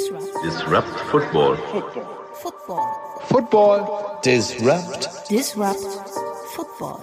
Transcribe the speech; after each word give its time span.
Disrupt. 0.00 0.44
Disrupt 0.44 1.00
Football. 1.10 1.58
Football. 2.32 2.88
Football. 3.20 4.20
Disrupt. 4.24 5.10
Disrupt 5.28 5.76
Football. 6.54 7.00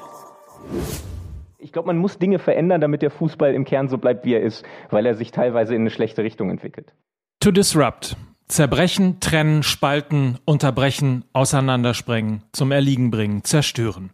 Ich 1.60 1.72
glaube, 1.72 1.88
man 1.88 1.98
muss 1.98 2.18
Dinge 2.18 2.40
verändern, 2.40 2.82
damit 2.82 3.04
der 3.04 3.12
Fußball 3.12 3.54
im 3.54 3.66
Kern 3.66 3.88
so 3.88 4.00
bleibt, 4.00 4.26
wie 4.26 4.34
er 4.34 4.42
ist, 4.42 4.66
weil 4.90 5.06
er 5.06 5.14
sich 5.14 5.30
teilweise 5.30 5.76
in 5.76 5.82
eine 5.82 5.92
schlechte 5.92 6.24
Richtung 6.24 6.50
entwickelt. 6.50 6.94
To 7.40 7.52
disrupt. 7.52 8.18
Zerbrechen, 8.48 9.20
trennen, 9.20 9.62
spalten, 9.62 10.40
unterbrechen, 10.46 11.24
auseinandersprengen, 11.34 12.42
zum 12.52 12.72
Erliegen 12.72 13.12
bringen, 13.12 13.44
zerstören. 13.44 14.10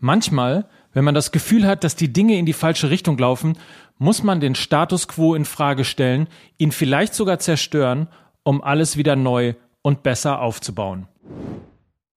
Manchmal, 0.00 0.66
wenn 0.92 1.04
man 1.04 1.14
das 1.14 1.30
Gefühl 1.30 1.66
hat, 1.68 1.84
dass 1.84 1.94
die 1.94 2.12
Dinge 2.12 2.36
in 2.36 2.46
die 2.46 2.52
falsche 2.52 2.90
Richtung 2.90 3.16
laufen, 3.16 3.58
muss 3.98 4.22
man 4.22 4.40
den 4.40 4.54
Status 4.54 5.06
quo 5.06 5.34
in 5.34 5.44
Frage 5.44 5.84
stellen, 5.84 6.28
ihn 6.58 6.72
vielleicht 6.72 7.14
sogar 7.14 7.38
zerstören, 7.38 8.08
um 8.44 8.62
alles 8.62 8.96
wieder 8.96 9.16
neu 9.16 9.54
und 9.82 10.02
besser 10.02 10.40
aufzubauen. 10.40 11.08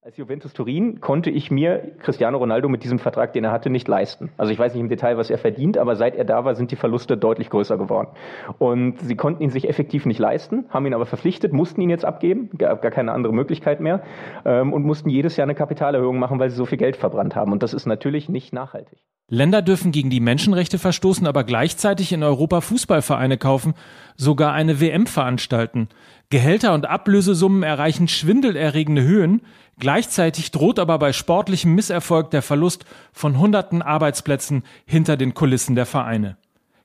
Als 0.07 0.15
Juventus 0.15 0.53
Turin 0.53 1.01
konnte 1.01 1.29
ich 1.29 1.51
mir 1.51 1.91
Cristiano 1.99 2.37
Ronaldo 2.37 2.69
mit 2.69 2.81
diesem 2.85 2.97
Vertrag, 2.97 3.33
den 3.33 3.43
er 3.43 3.51
hatte, 3.51 3.69
nicht 3.69 3.89
leisten. 3.89 4.29
Also 4.37 4.53
ich 4.53 4.57
weiß 4.57 4.73
nicht 4.73 4.79
im 4.79 4.87
Detail, 4.87 5.17
was 5.17 5.29
er 5.29 5.37
verdient, 5.37 5.77
aber 5.77 5.97
seit 5.97 6.15
er 6.15 6.23
da 6.23 6.45
war, 6.45 6.55
sind 6.55 6.71
die 6.71 6.77
Verluste 6.77 7.17
deutlich 7.17 7.49
größer 7.49 7.77
geworden. 7.77 8.11
Und 8.57 9.01
sie 9.01 9.17
konnten 9.17 9.43
ihn 9.43 9.49
sich 9.49 9.67
effektiv 9.67 10.05
nicht 10.05 10.19
leisten, 10.19 10.63
haben 10.69 10.85
ihn 10.85 10.93
aber 10.93 11.05
verpflichtet, 11.05 11.51
mussten 11.51 11.81
ihn 11.81 11.89
jetzt 11.89 12.05
abgeben, 12.05 12.49
gab 12.57 12.81
gar 12.81 12.91
keine 12.91 13.11
andere 13.11 13.33
Möglichkeit 13.33 13.81
mehr 13.81 14.01
ähm, 14.45 14.71
und 14.71 14.85
mussten 14.85 15.09
jedes 15.09 15.35
Jahr 15.35 15.43
eine 15.43 15.55
Kapitalerhöhung 15.55 16.19
machen, 16.19 16.39
weil 16.39 16.49
sie 16.49 16.55
so 16.55 16.65
viel 16.65 16.77
Geld 16.77 16.95
verbrannt 16.95 17.35
haben. 17.35 17.51
Und 17.51 17.61
das 17.61 17.73
ist 17.73 17.85
natürlich 17.85 18.29
nicht 18.29 18.53
nachhaltig. 18.53 18.99
Länder 19.29 19.61
dürfen 19.61 19.91
gegen 19.91 20.09
die 20.09 20.21
Menschenrechte 20.21 20.79
verstoßen, 20.79 21.27
aber 21.27 21.43
gleichzeitig 21.43 22.13
in 22.13 22.23
Europa 22.23 22.61
Fußballvereine 22.61 23.37
kaufen, 23.37 23.73
sogar 24.15 24.53
eine 24.53 24.79
WM 24.79 25.05
veranstalten. 25.05 25.89
Gehälter 26.29 26.73
und 26.73 26.85
Ablösesummen 26.85 27.63
erreichen 27.63 28.07
schwindelerregende 28.07 29.03
Höhen, 29.03 29.41
gleichzeitig 29.79 30.51
droht 30.51 30.79
aber 30.79 30.97
bei 30.97 31.11
sportlichem 31.11 31.75
Misserfolg 31.75 32.31
der 32.31 32.41
Verlust 32.41 32.85
von 33.11 33.37
hunderten 33.37 33.81
Arbeitsplätzen 33.81 34.63
hinter 34.85 35.17
den 35.17 35.33
Kulissen 35.33 35.75
der 35.75 35.85
Vereine. 35.85 36.37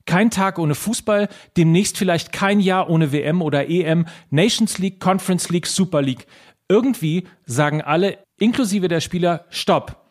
Kein 0.04 0.30
Tag 0.30 0.58
ohne 0.58 0.74
Fußball, 0.74 1.28
demnächst 1.56 1.96
vielleicht 1.96 2.32
kein 2.32 2.58
Jahr 2.58 2.90
ohne 2.90 3.12
WM 3.12 3.40
oder 3.40 3.68
EM, 3.68 4.06
Nations 4.30 4.78
League, 4.78 4.98
Conference 4.98 5.48
League, 5.50 5.68
Super 5.68 6.02
League. 6.02 6.27
Irgendwie 6.68 7.28
sagen 7.46 7.82
alle, 7.82 8.18
inklusive 8.40 8.88
der 8.88 9.00
Spieler, 9.00 9.44
Stopp. 9.48 10.04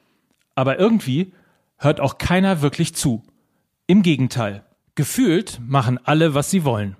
Aber 0.55 0.79
irgendwie 0.79 1.33
hört 1.81 1.99
auch 1.99 2.17
keiner 2.17 2.61
wirklich 2.61 2.95
zu. 2.95 3.23
Im 3.87 4.03
Gegenteil. 4.03 4.63
Gefühlt 4.95 5.59
machen 5.67 5.99
alle, 6.03 6.33
was 6.33 6.49
sie 6.49 6.63
wollen 6.63 6.95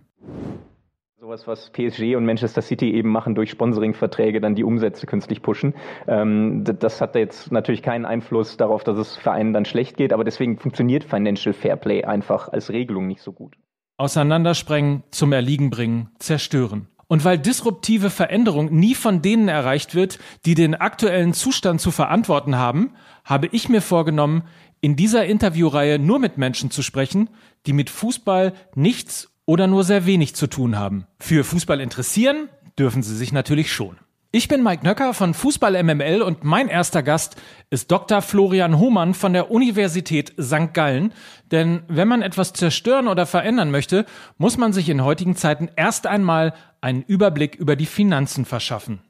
sowas, 1.31 1.47
was 1.47 1.69
PSG 1.69 2.15
und 2.15 2.25
Manchester 2.25 2.61
City 2.61 2.91
eben 2.91 3.09
machen, 3.09 3.35
durch 3.35 3.51
Sponsoringverträge 3.51 4.41
dann 4.41 4.55
die 4.55 4.63
Umsätze 4.63 5.05
künstlich 5.05 5.41
pushen. 5.41 5.73
Ähm, 6.07 6.63
das 6.65 6.99
hat 6.99 7.15
jetzt 7.15 7.51
natürlich 7.51 7.81
keinen 7.81 8.05
Einfluss 8.05 8.57
darauf, 8.57 8.83
dass 8.83 8.97
es 8.97 9.15
Vereinen 9.15 9.53
dann 9.53 9.65
schlecht 9.65 9.97
geht, 9.97 10.11
aber 10.13 10.23
deswegen 10.23 10.57
funktioniert 10.57 11.03
Financial 11.03 11.53
Fairplay 11.53 12.03
einfach 12.03 12.49
als 12.49 12.69
Regelung 12.69 13.07
nicht 13.07 13.21
so 13.21 13.31
gut. 13.31 13.55
Auseinandersprengen, 13.97 15.03
zum 15.11 15.31
Erliegen 15.31 15.69
bringen, 15.69 16.09
zerstören. 16.19 16.87
Und 17.07 17.23
weil 17.23 17.37
disruptive 17.37 18.09
Veränderung 18.09 18.71
nie 18.71 18.95
von 18.95 19.21
denen 19.21 19.47
erreicht 19.47 19.95
wird, 19.95 20.17
die 20.45 20.55
den 20.55 20.75
aktuellen 20.75 21.33
Zustand 21.33 21.81
zu 21.81 21.91
verantworten 21.91 22.57
haben, 22.57 22.93
habe 23.25 23.47
ich 23.51 23.69
mir 23.69 23.81
vorgenommen, 23.81 24.43
in 24.81 24.95
dieser 24.95 25.25
Interviewreihe 25.25 25.99
nur 25.99 26.19
mit 26.19 26.37
Menschen 26.37 26.71
zu 26.71 26.81
sprechen, 26.81 27.29
die 27.65 27.73
mit 27.73 27.89
Fußball 27.89 28.53
nichts 28.75 29.29
oder 29.45 29.67
nur 29.67 29.83
sehr 29.83 30.05
wenig 30.05 30.35
zu 30.35 30.47
tun 30.47 30.77
haben. 30.77 31.05
Für 31.19 31.43
Fußball 31.43 31.79
interessieren 31.79 32.49
dürfen 32.77 33.03
sie 33.03 33.15
sich 33.15 33.31
natürlich 33.31 33.71
schon. 33.71 33.97
Ich 34.33 34.47
bin 34.47 34.63
Mike 34.63 34.85
Nöcker 34.85 35.13
von 35.13 35.33
Fußball 35.33 35.83
MML 35.83 36.21
und 36.21 36.45
mein 36.45 36.69
erster 36.69 37.03
Gast 37.03 37.35
ist 37.69 37.91
Dr. 37.91 38.21
Florian 38.21 38.79
Hohmann 38.79 39.13
von 39.13 39.33
der 39.33 39.51
Universität 39.51 40.33
St. 40.41 40.73
Gallen. 40.73 41.13
Denn 41.51 41.83
wenn 41.89 42.07
man 42.07 42.21
etwas 42.21 42.53
zerstören 42.53 43.09
oder 43.09 43.25
verändern 43.25 43.71
möchte, 43.71 44.05
muss 44.37 44.57
man 44.57 44.71
sich 44.71 44.87
in 44.87 45.03
heutigen 45.03 45.35
Zeiten 45.35 45.69
erst 45.75 46.07
einmal 46.07 46.53
einen 46.79 47.03
Überblick 47.03 47.55
über 47.55 47.75
die 47.75 47.85
Finanzen 47.85 48.45
verschaffen. 48.45 49.01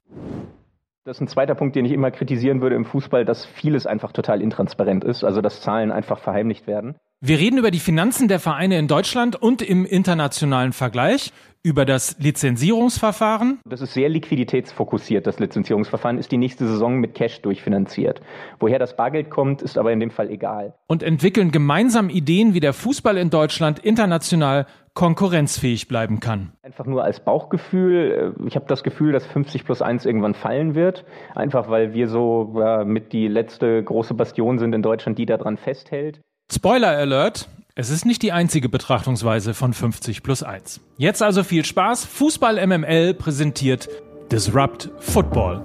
Das 1.03 1.17
ist 1.17 1.22
ein 1.22 1.28
zweiter 1.28 1.56
Punkt, 1.56 1.75
den 1.75 1.85
ich 1.85 1.94
immer 1.94 2.12
kritisieren 2.12 2.62
würde 2.62 2.75
im 2.75 2.85
Fußball, 2.85 3.25
dass 3.25 3.45
vieles 3.45 3.88
einfach 3.88 4.12
total 4.12 4.41
intransparent 4.41 5.03
ist, 5.03 5.23
also 5.23 5.41
dass 5.41 5.62
Zahlen 5.62 5.91
einfach 5.91 6.19
verheimlicht 6.19 6.67
werden. 6.67 6.95
Wir 7.24 7.38
reden 7.38 7.59
über 7.59 7.70
die 7.70 7.78
Finanzen 7.78 8.28
der 8.28 8.40
Vereine 8.40 8.80
in 8.80 8.88
Deutschland 8.88 9.40
und 9.40 9.62
im 9.62 9.86
internationalen 9.86 10.74
Vergleich, 10.74 11.32
über 11.62 11.86
das 11.86 12.18
Lizenzierungsverfahren. 12.18 13.59
Das 13.64 13.80
ist 13.80 13.94
sehr 13.94 14.09
liquiditätsfokussiert, 14.09 15.28
das 15.28 15.38
Lizenzierungsverfahren 15.38 16.18
ist 16.18 16.32
die 16.32 16.40
nächste 16.40 16.66
Saison 16.66 16.98
mit 16.98 17.14
Cash 17.14 17.44
durchfinanziert. 17.44 18.22
Woher 18.59 18.80
das 18.80 18.96
Bargeld 18.96 19.30
kommt, 19.30 19.62
ist 19.62 19.78
aber 19.78 19.92
in 19.92 20.00
dem 20.00 20.09
Fall 20.09 20.32
egal. 20.32 20.74
Und 20.88 21.04
entwickeln 21.04 21.52
gemeinsam 21.52 22.09
Ideen, 22.09 22.56
wie 22.56 22.59
der 22.59 22.74
Fußball 22.74 23.18
in 23.18 23.30
Deutschland 23.30 23.78
international 23.78 24.66
konkurrenzfähig 24.96 25.88
bleiben 25.88 26.22
kann. 26.22 26.53
Einfach 26.64 26.88
nur 26.88 27.03
als 27.03 27.20
Bauchgefühl. 27.20 28.34
Ich 28.48 28.56
habe 28.56 28.66
das 28.68 28.82
Gefühl, 28.82 29.12
dass 29.12 29.28
50 29.28 29.64
plus 29.64 29.84
1 29.84 30.08
irgendwann 30.08 30.34
fallen 30.34 30.74
wird. 30.74 31.06
Einfach 31.36 31.70
weil 31.70 31.94
wir 31.94 32.08
so 32.08 32.56
ja, 32.58 32.84
mit 32.84 33.14
die 33.14 33.28
letzte 33.28 33.84
große 33.84 34.16
Bastion 34.16 34.58
sind 34.58 34.74
in 34.74 34.82
Deutschland, 34.82 35.20
die 35.20 35.28
daran 35.28 35.58
festhält. 35.58 36.20
Spoiler 36.53 36.89
Alert, 36.89 37.47
es 37.75 37.89
ist 37.89 38.06
nicht 38.06 38.22
die 38.22 38.34
einzige 38.34 38.67
Betrachtungsweise 38.67 39.53
von 39.53 39.73
50 39.73 40.22
plus 40.22 40.44
1. 40.44 40.81
Jetzt 40.97 41.23
also 41.23 41.45
viel 41.45 41.63
Spaß. 41.63 42.03
Fußball 42.03 42.67
MML 42.67 43.13
präsentiert 43.13 43.88
Disrupt 44.29 44.90
Football. 45.00 45.63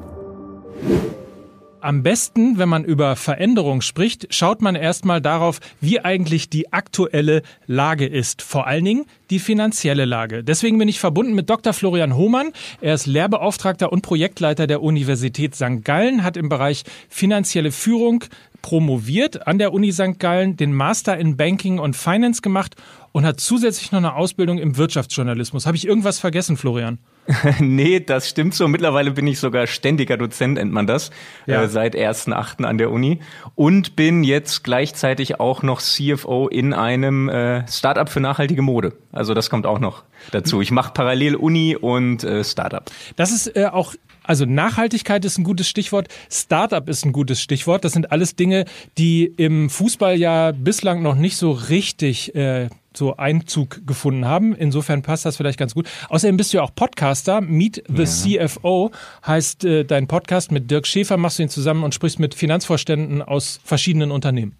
Am 1.86 2.02
besten, 2.02 2.58
wenn 2.58 2.68
man 2.68 2.84
über 2.84 3.14
Veränderung 3.14 3.80
spricht, 3.80 4.34
schaut 4.34 4.60
man 4.60 4.74
erstmal 4.74 5.20
darauf, 5.20 5.60
wie 5.80 6.00
eigentlich 6.00 6.50
die 6.50 6.72
aktuelle 6.72 7.42
Lage 7.66 8.06
ist. 8.06 8.42
Vor 8.42 8.66
allen 8.66 8.84
Dingen 8.84 9.06
die 9.30 9.38
finanzielle 9.38 10.04
Lage. 10.04 10.42
Deswegen 10.42 10.78
bin 10.78 10.88
ich 10.88 10.98
verbunden 10.98 11.34
mit 11.34 11.48
Dr. 11.48 11.72
Florian 11.72 12.16
Hohmann. 12.16 12.52
Er 12.80 12.94
ist 12.94 13.06
Lehrbeauftragter 13.06 13.92
und 13.92 14.02
Projektleiter 14.02 14.66
der 14.66 14.82
Universität 14.82 15.54
St. 15.54 15.84
Gallen, 15.84 16.24
hat 16.24 16.36
im 16.36 16.48
Bereich 16.48 16.82
finanzielle 17.08 17.70
Führung 17.70 18.24
promoviert 18.62 19.46
an 19.46 19.58
der 19.58 19.72
Uni 19.72 19.92
St. 19.92 20.18
Gallen, 20.18 20.56
den 20.56 20.72
Master 20.72 21.16
in 21.16 21.36
Banking 21.36 21.78
und 21.78 21.96
Finance 21.96 22.42
gemacht 22.42 22.76
und 23.16 23.24
hat 23.24 23.40
zusätzlich 23.40 23.92
noch 23.92 23.96
eine 23.96 24.14
Ausbildung 24.14 24.58
im 24.58 24.76
Wirtschaftsjournalismus. 24.76 25.64
Habe 25.64 25.74
ich 25.74 25.86
irgendwas 25.86 26.18
vergessen, 26.18 26.58
Florian? 26.58 26.98
nee, 27.60 27.98
das 27.98 28.28
stimmt 28.28 28.52
so. 28.52 28.68
Mittlerweile 28.68 29.10
bin 29.10 29.26
ich 29.26 29.38
sogar 29.38 29.66
ständiger 29.66 30.18
Dozent, 30.18 30.58
nennt 30.58 30.70
man 30.70 30.86
das, 30.86 31.10
ja. 31.46 31.62
äh, 31.62 31.68
seit 31.68 31.96
1.8. 31.96 32.64
an 32.64 32.76
der 32.76 32.90
Uni. 32.90 33.20
Und 33.54 33.96
bin 33.96 34.22
jetzt 34.22 34.64
gleichzeitig 34.64 35.40
auch 35.40 35.62
noch 35.62 35.80
CFO 35.80 36.48
in 36.48 36.74
einem 36.74 37.30
äh, 37.30 37.66
Startup 37.68 38.06
für 38.06 38.20
nachhaltige 38.20 38.60
Mode. 38.60 38.92
Also 39.12 39.32
das 39.32 39.48
kommt 39.48 39.64
auch 39.64 39.78
noch 39.78 40.02
dazu. 40.30 40.60
Ich 40.60 40.70
mache 40.70 40.92
parallel 40.92 41.36
Uni 41.36 41.74
und 41.74 42.22
äh, 42.22 42.44
Startup. 42.44 42.84
Das 43.16 43.32
ist 43.32 43.56
äh, 43.56 43.64
auch 43.64 43.94
also 44.24 44.44
Nachhaltigkeit 44.44 45.24
ist 45.24 45.38
ein 45.38 45.44
gutes 45.44 45.68
Stichwort, 45.68 46.08
Startup 46.30 46.86
ist 46.88 47.06
ein 47.06 47.12
gutes 47.12 47.40
Stichwort. 47.40 47.84
Das 47.84 47.92
sind 47.92 48.10
alles 48.12 48.34
Dinge, 48.34 48.64
die 48.98 49.24
im 49.24 49.70
Fußball 49.70 50.18
ja 50.18 50.50
bislang 50.52 51.00
noch 51.00 51.14
nicht 51.14 51.36
so 51.36 51.52
richtig 51.52 52.34
äh, 52.34 52.68
so 52.96 53.16
Einzug 53.16 53.86
gefunden 53.86 54.24
haben. 54.24 54.54
Insofern 54.54 55.02
passt 55.02 55.24
das 55.24 55.36
vielleicht 55.36 55.58
ganz 55.58 55.74
gut. 55.74 55.88
Außerdem 56.08 56.36
bist 56.36 56.52
du 56.52 56.58
ja 56.58 56.62
auch 56.62 56.74
Podcaster. 56.74 57.40
Meet 57.40 57.84
the 57.88 58.30
ja. 58.30 58.46
CFO 58.46 58.90
heißt 59.26 59.64
äh, 59.64 59.84
dein 59.84 60.06
Podcast 60.06 60.52
mit 60.52 60.70
Dirk 60.70 60.86
Schäfer. 60.86 61.16
Machst 61.16 61.38
du 61.38 61.42
ihn 61.42 61.48
zusammen 61.48 61.84
und 61.84 61.94
sprichst 61.94 62.18
mit 62.18 62.34
Finanzvorständen 62.34 63.22
aus 63.22 63.60
verschiedenen 63.64 64.10
Unternehmen. 64.10 64.56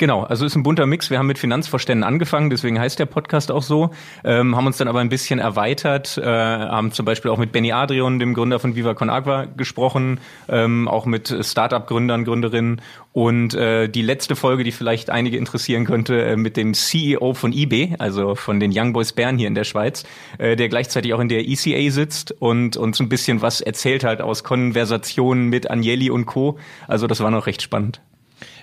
Genau, 0.00 0.22
also 0.22 0.46
ist 0.46 0.54
ein 0.54 0.62
bunter 0.62 0.86
Mix. 0.86 1.10
Wir 1.10 1.18
haben 1.18 1.26
mit 1.26 1.40
Finanzvorständen 1.40 2.04
angefangen, 2.04 2.50
deswegen 2.50 2.78
heißt 2.78 3.00
der 3.00 3.06
Podcast 3.06 3.50
auch 3.50 3.64
so, 3.64 3.90
ähm, 4.22 4.54
haben 4.54 4.68
uns 4.68 4.76
dann 4.76 4.86
aber 4.86 5.00
ein 5.00 5.08
bisschen 5.08 5.40
erweitert, 5.40 6.16
äh, 6.16 6.24
haben 6.24 6.92
zum 6.92 7.04
Beispiel 7.04 7.32
auch 7.32 7.36
mit 7.36 7.50
Benny 7.50 7.72
Adrian, 7.72 8.20
dem 8.20 8.32
Gründer 8.32 8.60
von 8.60 8.76
Viva 8.76 8.94
Con 8.94 9.10
Agua, 9.10 9.46
gesprochen, 9.46 10.20
ähm, 10.48 10.86
auch 10.86 11.04
mit 11.04 11.36
Startup-Gründern, 11.40 12.24
Gründerinnen 12.24 12.80
und 13.12 13.54
äh, 13.54 13.88
die 13.88 14.02
letzte 14.02 14.36
Folge, 14.36 14.62
die 14.62 14.70
vielleicht 14.70 15.10
einige 15.10 15.36
interessieren 15.36 15.84
könnte, 15.84 16.22
äh, 16.22 16.36
mit 16.36 16.56
dem 16.56 16.74
CEO 16.74 17.34
von 17.34 17.52
eBay, 17.52 17.96
also 17.98 18.36
von 18.36 18.60
den 18.60 18.70
Young 18.72 18.92
Boys 18.92 19.12
Bern 19.12 19.36
hier 19.36 19.48
in 19.48 19.56
der 19.56 19.64
Schweiz, 19.64 20.04
äh, 20.38 20.54
der 20.54 20.68
gleichzeitig 20.68 21.12
auch 21.12 21.20
in 21.20 21.28
der 21.28 21.48
ECA 21.48 21.90
sitzt 21.90 22.30
und 22.38 22.76
uns 22.76 23.00
ein 23.00 23.08
bisschen 23.08 23.42
was 23.42 23.60
erzählt 23.60 24.04
hat 24.04 24.20
aus 24.20 24.44
Konversationen 24.44 25.48
mit 25.48 25.68
Agnelli 25.68 26.08
und 26.08 26.26
Co. 26.26 26.56
Also 26.86 27.08
das 27.08 27.18
war 27.18 27.32
noch 27.32 27.48
recht 27.48 27.62
spannend. 27.62 28.00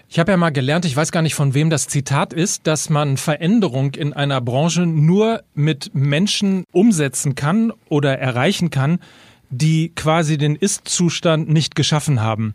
Ich 0.07 0.19
habe 0.19 0.31
ja 0.31 0.37
mal 0.37 0.51
gelernt, 0.51 0.85
ich 0.85 0.95
weiß 0.95 1.11
gar 1.11 1.21
nicht 1.21 1.35
von 1.35 1.53
wem 1.53 1.69
das 1.69 1.87
Zitat 1.87 2.31
ist, 2.31 2.67
dass 2.67 2.89
man 2.89 3.17
Veränderung 3.17 3.95
in 3.95 4.13
einer 4.13 4.39
Branche 4.39 4.85
nur 4.85 5.43
mit 5.55 5.95
Menschen 5.95 6.63
umsetzen 6.71 7.35
kann 7.35 7.73
oder 7.89 8.17
erreichen 8.19 8.69
kann, 8.69 8.99
die 9.49 9.89
quasi 9.95 10.37
den 10.37 10.55
Ist-Zustand 10.55 11.49
nicht 11.49 11.75
geschaffen 11.75 12.21
haben. 12.21 12.53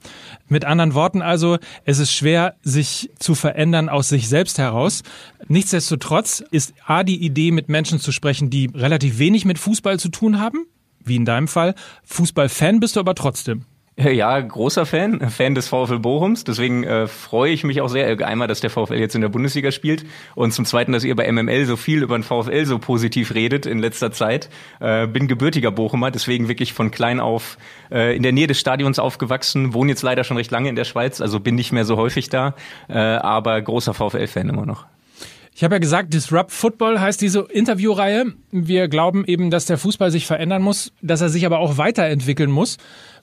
Mit 0.48 0.64
anderen 0.64 0.94
Worten 0.94 1.22
also, 1.22 1.58
es 1.84 1.98
ist 1.98 2.12
schwer, 2.12 2.56
sich 2.62 3.10
zu 3.18 3.34
verändern 3.34 3.88
aus 3.88 4.08
sich 4.08 4.28
selbst 4.28 4.58
heraus. 4.58 5.02
Nichtsdestotrotz 5.48 6.42
ist 6.50 6.74
A 6.86 7.02
die 7.02 7.24
Idee, 7.24 7.50
mit 7.50 7.68
Menschen 7.68 7.98
zu 7.98 8.12
sprechen, 8.12 8.50
die 8.50 8.70
relativ 8.74 9.18
wenig 9.18 9.44
mit 9.44 9.58
Fußball 9.58 9.98
zu 9.98 10.08
tun 10.08 10.40
haben, 10.40 10.66
wie 11.04 11.16
in 11.16 11.24
deinem 11.24 11.48
Fall. 11.48 11.74
Fußballfan 12.04 12.80
bist 12.80 12.96
du 12.96 13.00
aber 13.00 13.14
trotzdem. 13.14 13.64
Ja, 14.10 14.40
großer 14.40 14.86
Fan, 14.86 15.30
Fan 15.30 15.54
des 15.54 15.68
VfL 15.68 15.98
Bochums. 15.98 16.44
Deswegen 16.44 16.84
äh, 16.84 17.06
freue 17.06 17.52
ich 17.52 17.64
mich 17.64 17.80
auch 17.80 17.88
sehr, 17.88 18.08
äh, 18.08 18.24
einmal, 18.24 18.48
dass 18.48 18.60
der 18.60 18.70
VfL 18.70 18.94
jetzt 18.94 19.14
in 19.14 19.20
der 19.20 19.28
Bundesliga 19.28 19.70
spielt 19.70 20.04
und 20.34 20.52
zum 20.52 20.64
Zweiten, 20.64 20.92
dass 20.92 21.04
ihr 21.04 21.14
bei 21.16 21.30
MML 21.30 21.66
so 21.66 21.76
viel 21.76 22.02
über 22.02 22.18
den 22.18 22.22
VfL 22.22 22.64
so 22.66 22.78
positiv 22.78 23.34
redet 23.34 23.66
in 23.66 23.78
letzter 23.78 24.12
Zeit. 24.12 24.48
Äh, 24.80 25.06
bin 25.06 25.28
gebürtiger 25.28 25.70
Bochumer, 25.70 26.10
deswegen 26.10 26.48
wirklich 26.48 26.72
von 26.72 26.90
klein 26.90 27.20
auf 27.20 27.58
äh, 27.90 28.16
in 28.16 28.22
der 28.22 28.32
Nähe 28.32 28.46
des 28.46 28.58
Stadions 28.58 28.98
aufgewachsen, 28.98 29.74
wohne 29.74 29.90
jetzt 29.90 30.02
leider 30.02 30.24
schon 30.24 30.36
recht 30.36 30.50
lange 30.50 30.68
in 30.68 30.76
der 30.76 30.84
Schweiz, 30.84 31.20
also 31.20 31.40
bin 31.40 31.54
nicht 31.54 31.72
mehr 31.72 31.84
so 31.84 31.96
häufig 31.96 32.28
da, 32.28 32.54
äh, 32.88 32.98
aber 32.98 33.60
großer 33.60 33.94
VfL-Fan 33.94 34.48
immer 34.48 34.66
noch. 34.66 34.86
Ich 35.54 35.64
habe 35.64 35.74
ja 35.74 35.78
gesagt, 35.78 36.14
Disrupt 36.14 36.52
Football 36.52 37.00
heißt 37.00 37.20
diese 37.20 37.40
Interviewreihe. 37.40 38.32
Wir 38.50 38.88
glauben 38.88 39.24
eben, 39.26 39.50
dass 39.50 39.66
der 39.66 39.78
Fußball 39.78 40.10
sich 40.10 40.26
verändern 40.26 40.62
muss, 40.62 40.92
dass 41.02 41.20
er 41.20 41.28
sich 41.28 41.44
aber 41.44 41.58
auch 41.58 41.76
weiterentwickeln 41.76 42.50
muss. 42.50 42.78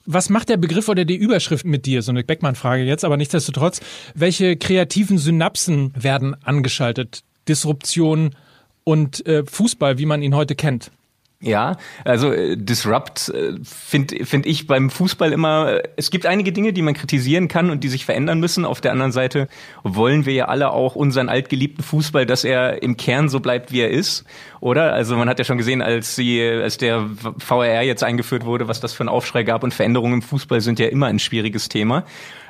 Was 0.06 0.29
macht 0.29 0.50
der 0.50 0.57
Begriff 0.57 0.88
oder 0.88 1.03
die 1.03 1.15
Überschrift 1.15 1.65
mit 1.65 1.85
dir? 1.85 2.01
So 2.01 2.12
eine 2.12 2.24
Beckmann-Frage 2.24 2.83
jetzt, 2.83 3.03
aber 3.03 3.18
nichtsdestotrotz. 3.18 3.81
Welche 4.13 4.56
kreativen 4.56 5.18
Synapsen 5.18 5.91
werden 5.95 6.35
angeschaltet? 6.44 7.24
Disruption 7.47 8.35
und 8.83 9.25
äh, 9.25 9.44
Fußball, 9.45 9.97
wie 9.97 10.06
man 10.06 10.21
ihn 10.21 10.35
heute 10.35 10.56
kennt. 10.56 10.91
Ja, 11.39 11.78
also 12.04 12.34
äh, 12.34 12.57
Disrupt 12.57 13.30
äh, 13.30 13.54
finde 13.63 14.25
find 14.25 14.48
ich 14.48 14.66
beim 14.66 14.89
Fußball 14.89 15.31
immer, 15.31 15.72
äh, 15.72 15.84
es 15.95 16.10
gibt 16.10 16.25
einige 16.25 16.51
Dinge, 16.51 16.74
die 16.74 16.81
man 16.81 16.95
kritisieren 16.95 17.48
kann 17.48 17.69
und 17.69 17.84
die 17.84 17.89
sich 17.89 18.06
verändern 18.06 18.39
müssen. 18.39 18.66
Auf 18.66 18.81
der 18.81 18.92
anderen 18.92 19.12
Seite 19.12 19.48
wollen 19.84 20.25
wir 20.25 20.34
ja 20.34 20.45
alle 20.45 20.72
auch 20.72 20.95
unseren 20.95 21.30
altgeliebten 21.30 21.84
Fußball, 21.84 22.25
dass 22.25 22.44
er 22.44 22.81
im 22.81 22.98
Kern 22.98 23.30
so 23.30 23.39
bleibt, 23.39 23.72
wie 23.72 23.81
er 23.81 23.92
ist, 23.92 24.25
oder? 24.62 24.94
Also 24.94 25.16
man 25.16 25.30
hat 25.30 25.38
ja 25.38 25.45
schon 25.45 25.60
gesehen, 25.60 25.84
als 25.84 26.16
sie, 26.16 26.42
als 26.42 26.78
der 26.78 27.07
VRR 27.38 27.84
jetzt 27.84 28.04
eingeführt 28.04 28.44
wurde, 28.44 28.68
was 28.68 28.80
das 28.80 28.94
für 28.94 29.04
ein 29.04 29.10
Aufschrei 29.10 29.44
gab 29.44 29.63
und 29.63 29.75
Veränderungen 29.75 30.16
im 30.16 30.22
Fußball 30.24 30.60
sind 30.62 30.80
ja 30.80 30.88
immer 30.88 31.06
ein 31.06 31.19
schwieriges 31.19 31.69
Thema. 31.69 32.04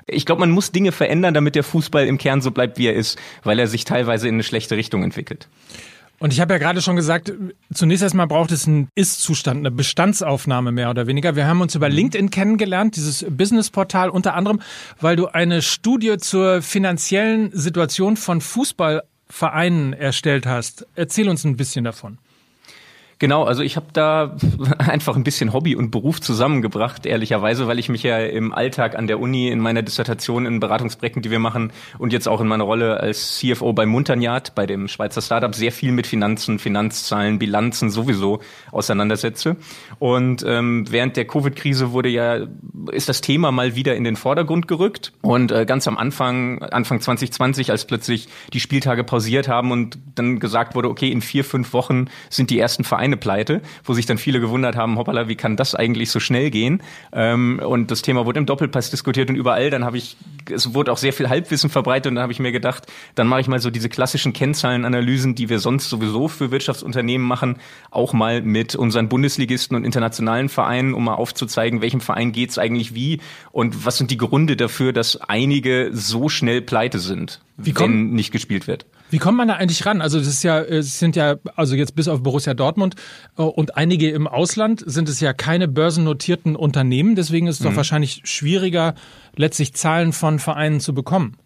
Ich 0.06 0.26
glaube, 0.26 0.40
man 0.40 0.52
muss 0.52 0.72
Dinge 0.72 0.94
verändern, 0.94 1.34
damit 1.34 1.56
der 1.56 1.64
Fußball 1.64 2.08
im 2.08 2.18
Kern 2.18 2.40
so 2.40 2.52
bleibt, 2.52 2.78
wie 2.78 2.88
er 2.88 2.94
ist, 2.94 3.20
weil 3.44 3.60
er 3.60 3.68
sich 3.68 3.84
teilweise 3.84 4.30
in 4.30 4.36
eine 4.36 4.44
schlechte 4.44 4.78
Richtung 4.78 5.04
entwickelt. 5.04 5.50
Und 6.20 6.34
ich 6.34 6.40
habe 6.40 6.54
ja 6.54 6.58
gerade 6.58 6.82
schon 6.82 6.96
gesagt, 6.96 7.32
zunächst 7.72 8.02
erstmal 8.02 8.26
braucht 8.26 8.52
es 8.52 8.68
einen 8.68 8.90
Ist-Zustand, 8.96 9.60
eine 9.60 9.70
Bestandsaufnahme 9.70 10.72
mehr 10.72 10.90
oder 10.90 11.06
weniger. 11.06 11.36
Wir 11.36 11.46
haben 11.46 11.62
uns 11.62 11.76
über 11.76 11.90
LinkedIn 11.90 12.32
kennengelernt, 12.32 12.96
dieses 12.96 13.26
Businessportal 13.30 14.10
unter 14.10 14.34
anderem, 14.34 14.60
weil 15.00 15.16
du 15.16 15.28
eine 15.28 15.62
Studie 15.62 16.18
zur 16.18 16.64
finanziellen 16.64 17.52
Situation 17.54 18.18
von 18.18 18.42
Fußballvereinen 18.42 19.94
erstellt 19.94 20.48
hast. 20.48 20.88
Erzähl 20.96 21.30
uns 21.30 21.44
ein 21.44 21.56
bisschen 21.56 21.84
davon. 21.84 22.18
Genau, 23.20 23.46
also 23.46 23.64
ich 23.64 23.76
habe 23.78 23.88
da 23.94 24.36
einfach 24.78 25.16
ein 25.16 25.24
bisschen 25.24 25.52
Hobby 25.52 25.76
und 25.76 25.90
Beruf 25.90 26.22
zusammengebracht, 26.22 27.06
ehrlicherweise, 27.08 27.68
weil 27.68 27.80
ich 27.80 27.90
mich 27.90 28.04
ja 28.04 28.20
im 28.20 28.54
Alltag 28.54 28.96
an 28.96 29.08
der 29.08 29.20
Uni, 29.20 29.50
in 29.50 29.60
meiner 29.60 29.82
Dissertation, 29.82 30.46
in 30.46 30.60
Beratungsprojekten, 30.60 31.24
die 31.24 31.32
wir 31.32 31.40
machen 31.40 31.72
und 31.98 32.14
jetzt 32.14 32.28
auch 32.28 32.42
in 32.42 32.48
meiner 32.48 32.66
Rolle 32.66 33.00
als 33.00 33.38
CFO 33.38 33.74
bei 33.74 33.88
Munterniat, 33.88 34.54
bei 34.54 34.68
dem 34.68 34.88
Schweizer 34.88 35.24
Startup, 35.24 35.54
sehr 35.56 35.72
viel 35.72 35.92
mit 35.92 36.06
Finanzen, 36.06 36.60
Finanzzahlen, 36.60 37.40
Bilanzen 37.40 37.90
sowieso 37.90 38.40
auseinandersetze. 38.72 39.56
Und 40.00 40.46
ähm, 40.48 40.86
während 40.90 41.18
der 41.18 41.26
Covid-Krise 41.26 41.92
wurde 41.92 42.10
ja, 42.10 42.46
ist 42.92 43.10
das 43.10 43.22
Thema 43.22 43.52
mal 43.52 43.76
wieder 43.76 43.96
in 43.96 44.04
den 44.04 44.16
Vordergrund 44.16 44.68
gerückt. 44.68 45.12
Und 45.22 45.52
äh, 45.52 45.66
ganz 45.66 45.88
am 45.88 45.98
Anfang, 45.98 46.62
Anfang 46.62 47.02
2020, 47.02 47.72
als 47.72 47.86
plötzlich 47.86 48.28
die 48.54 48.60
Spieltage 48.60 49.04
pausiert 49.04 49.48
haben 49.48 49.72
und 49.72 49.98
dann 50.16 50.40
gesagt 50.40 50.76
wurde, 50.76 50.90
okay, 50.90 51.12
in 51.12 51.22
vier, 51.22 51.44
fünf 51.44 51.74
Wochen 51.74 52.06
sind 52.30 52.52
die 52.52 52.60
ersten 52.60 52.84
Vereine 52.84 53.08
eine 53.08 53.18
pleite, 53.18 53.62
wo 53.84 53.94
sich 53.94 54.06
dann 54.06 54.18
viele 54.18 54.40
gewundert 54.40 54.76
haben, 54.76 54.98
hoppala, 54.98 55.28
wie 55.28 55.36
kann 55.36 55.56
das 55.56 55.76
eigentlich 55.76 56.12
so 56.12 56.20
schnell 56.20 56.52
gehen? 56.52 56.84
Ähm, 57.12 57.60
und 57.66 57.90
das 57.90 58.02
Thema 58.02 58.26
wurde 58.26 58.40
im 58.40 58.46
Doppelpass 58.46 58.92
diskutiert 58.92 59.30
und 59.30 59.36
überall. 59.36 59.70
Dann 59.70 59.84
habe 59.84 59.98
ich, 59.98 60.18
es 60.52 60.74
wurde 60.74 60.92
auch 60.92 60.98
sehr 60.98 61.14
viel 61.14 61.30
Halbwissen 61.30 61.70
verbreitet 61.70 62.10
und 62.10 62.16
dann 62.16 62.22
habe 62.22 62.34
ich 62.34 62.40
mir 62.40 62.52
gedacht, 62.52 62.86
dann 63.16 63.28
mache 63.28 63.42
ich 63.42 63.48
mal 63.48 63.60
so 63.60 63.70
diese 63.70 63.90
klassischen 63.90 64.34
Kennzahlenanalysen, 64.34 65.36
die 65.36 65.50
wir 65.50 65.60
sonst 65.60 65.90
sowieso 65.90 66.28
für 66.28 66.52
Wirtschaftsunternehmen 66.52 67.26
machen, 67.26 67.58
auch 67.90 68.14
mal 68.14 68.42
mit 68.42 68.76
unseren 68.76 69.10
Bundesligisten 69.10 69.76
und 69.76 69.84
internationalen 69.88 70.50
Vereinen, 70.50 70.94
um 70.94 71.06
mal 71.06 71.16
aufzuzeigen, 71.16 71.82
welchem 71.82 72.02
Verein 72.02 72.32
geht's 72.32 72.60
eigentlich 72.60 72.94
wie 72.94 73.20
und 73.52 73.86
was 73.86 73.98
sind 73.98 74.12
die 74.12 74.18
Gründe 74.18 74.56
dafür, 74.56 74.94
dass 74.94 75.20
einige 75.20 75.90
so 75.94 76.30
schnell 76.30 76.62
pleite 76.62 77.00
sind, 77.00 77.42
wie 77.58 77.76
wenn 77.76 78.12
nicht 78.12 78.32
gespielt 78.32 78.68
wird. 78.68 78.86
Wie 79.10 79.20
kommt 79.20 79.38
man 79.38 79.48
da 79.48 79.56
eigentlich 79.56 79.86
ran? 79.86 80.02
Also 80.02 80.20
das 80.20 80.28
ist 80.28 80.44
ja, 80.44 80.62
es 80.62 81.00
sind 81.00 81.16
ja, 81.16 81.38
also 81.56 81.76
jetzt 81.76 81.96
bis 81.96 82.08
auf 82.08 82.24
Borussia 82.24 82.54
Dortmund 82.54 82.96
äh, 83.38 83.42
und 83.42 83.78
einige 83.78 84.10
im 84.10 84.28
Ausland 84.28 84.84
sind 84.86 85.08
es 85.08 85.20
ja 85.20 85.34
keine 85.34 85.68
börsennotierten 85.68 86.56
Unternehmen. 86.56 87.16
Deswegen 87.16 87.48
ist 87.48 87.56
es 87.56 87.62
mhm. 87.62 87.70
doch 87.70 87.76
wahrscheinlich 87.78 88.22
schwieriger, 88.26 88.96
letztlich 89.36 89.74
Zahlen 89.74 90.12
von 90.12 90.40
Vereinen 90.40 90.82
zu 90.82 90.94
bekommen. 90.94 91.38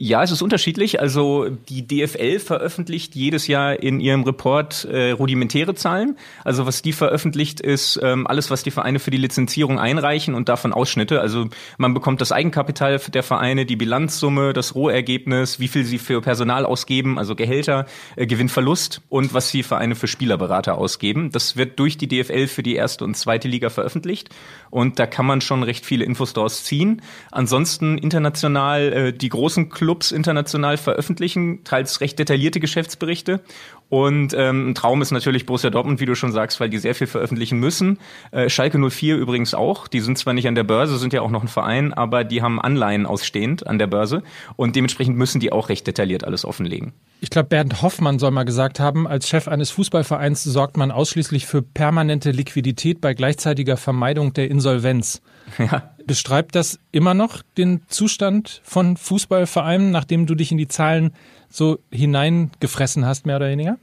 Ja, 0.00 0.22
es 0.22 0.30
ist 0.30 0.42
unterschiedlich. 0.42 1.00
Also 1.00 1.48
die 1.68 1.84
DFL 1.84 2.38
veröffentlicht 2.38 3.16
jedes 3.16 3.48
Jahr 3.48 3.82
in 3.82 3.98
ihrem 3.98 4.22
Report 4.22 4.84
äh, 4.84 5.10
rudimentäre 5.10 5.74
Zahlen. 5.74 6.16
Also 6.44 6.66
was 6.66 6.82
die 6.82 6.92
veröffentlicht 6.92 7.60
ist 7.60 7.98
ähm, 8.00 8.24
alles, 8.28 8.48
was 8.48 8.62
die 8.62 8.70
Vereine 8.70 9.00
für 9.00 9.10
die 9.10 9.16
Lizenzierung 9.16 9.80
einreichen 9.80 10.36
und 10.36 10.48
davon 10.48 10.72
Ausschnitte. 10.72 11.20
Also 11.20 11.48
man 11.78 11.94
bekommt 11.94 12.20
das 12.20 12.30
Eigenkapital 12.30 13.00
der 13.12 13.24
Vereine, 13.24 13.66
die 13.66 13.74
Bilanzsumme, 13.74 14.52
das 14.52 14.76
Rohergebnis, 14.76 15.58
wie 15.58 15.66
viel 15.66 15.84
sie 15.84 15.98
für 15.98 16.20
Personal 16.20 16.64
ausgeben, 16.64 17.18
also 17.18 17.34
Gehälter, 17.34 17.86
äh, 18.14 18.28
Gewinnverlust 18.28 19.00
und 19.08 19.34
was 19.34 19.50
die 19.50 19.64
Vereine 19.64 19.96
für 19.96 20.06
Spielerberater 20.06 20.78
ausgeben. 20.78 21.32
Das 21.32 21.56
wird 21.56 21.76
durch 21.80 21.98
die 21.98 22.06
DFL 22.06 22.46
für 22.46 22.62
die 22.62 22.76
erste 22.76 23.02
und 23.02 23.16
zweite 23.16 23.48
Liga 23.48 23.68
veröffentlicht 23.68 24.28
und 24.70 25.00
da 25.00 25.08
kann 25.08 25.26
man 25.26 25.40
schon 25.40 25.64
recht 25.64 25.84
viele 25.84 26.04
Infos 26.04 26.34
daraus 26.34 26.62
ziehen. 26.62 27.02
Ansonsten 27.32 27.98
international 27.98 28.92
äh, 28.92 29.12
die 29.12 29.28
großen 29.28 29.70
Clubs 29.70 29.87
Clubs 29.88 30.12
international 30.12 30.76
veröffentlichen, 30.76 31.64
teils 31.64 32.02
recht 32.02 32.18
detaillierte 32.18 32.60
Geschäftsberichte. 32.60 33.40
Und 33.88 34.34
ähm, 34.34 34.70
ein 34.70 34.74
Traum 34.74 35.00
ist 35.00 35.12
natürlich 35.12 35.46
Borussia 35.46 35.70
Dortmund, 35.70 36.00
wie 36.00 36.06
du 36.06 36.14
schon 36.14 36.32
sagst, 36.32 36.60
weil 36.60 36.68
die 36.68 36.78
sehr 36.78 36.94
viel 36.94 37.06
veröffentlichen 37.06 37.58
müssen. 37.58 37.98
Äh, 38.32 38.50
Schalke 38.50 38.78
04 38.78 39.16
übrigens 39.16 39.54
auch. 39.54 39.88
Die 39.88 40.00
sind 40.00 40.18
zwar 40.18 40.34
nicht 40.34 40.46
an 40.46 40.54
der 40.54 40.64
Börse, 40.64 40.98
sind 40.98 41.12
ja 41.12 41.22
auch 41.22 41.30
noch 41.30 41.42
ein 41.42 41.48
Verein, 41.48 41.94
aber 41.94 42.24
die 42.24 42.42
haben 42.42 42.60
Anleihen 42.60 43.06
ausstehend 43.06 43.66
an 43.66 43.78
der 43.78 43.86
Börse. 43.86 44.22
Und 44.56 44.76
dementsprechend 44.76 45.16
müssen 45.16 45.40
die 45.40 45.52
auch 45.52 45.70
recht 45.70 45.86
detailliert 45.86 46.24
alles 46.24 46.44
offenlegen. 46.44 46.92
Ich 47.20 47.30
glaube, 47.30 47.48
Bernd 47.48 47.80
Hoffmann 47.80 48.18
soll 48.18 48.30
mal 48.30 48.44
gesagt 48.44 48.78
haben, 48.78 49.06
als 49.06 49.28
Chef 49.28 49.48
eines 49.48 49.70
Fußballvereins 49.70 50.44
sorgt 50.44 50.76
man 50.76 50.90
ausschließlich 50.90 51.46
für 51.46 51.62
permanente 51.62 52.30
Liquidität 52.30 53.00
bei 53.00 53.14
gleichzeitiger 53.14 53.76
Vermeidung 53.76 54.32
der 54.34 54.50
Insolvenz. 54.50 55.22
Ja. 55.58 55.94
Beschreibt 56.06 56.54
das 56.54 56.78
immer 56.92 57.14
noch 57.14 57.42
den 57.56 57.82
Zustand 57.88 58.60
von 58.64 58.96
Fußballvereinen, 58.96 59.90
nachdem 59.90 60.26
du 60.26 60.34
dich 60.34 60.52
in 60.52 60.58
die 60.58 60.68
Zahlen 60.68 61.12
so 61.50 61.78
hineingefressen 61.90 63.06
hast, 63.06 63.26
mehr 63.26 63.36
oder 63.36 63.48
weniger? 63.48 63.78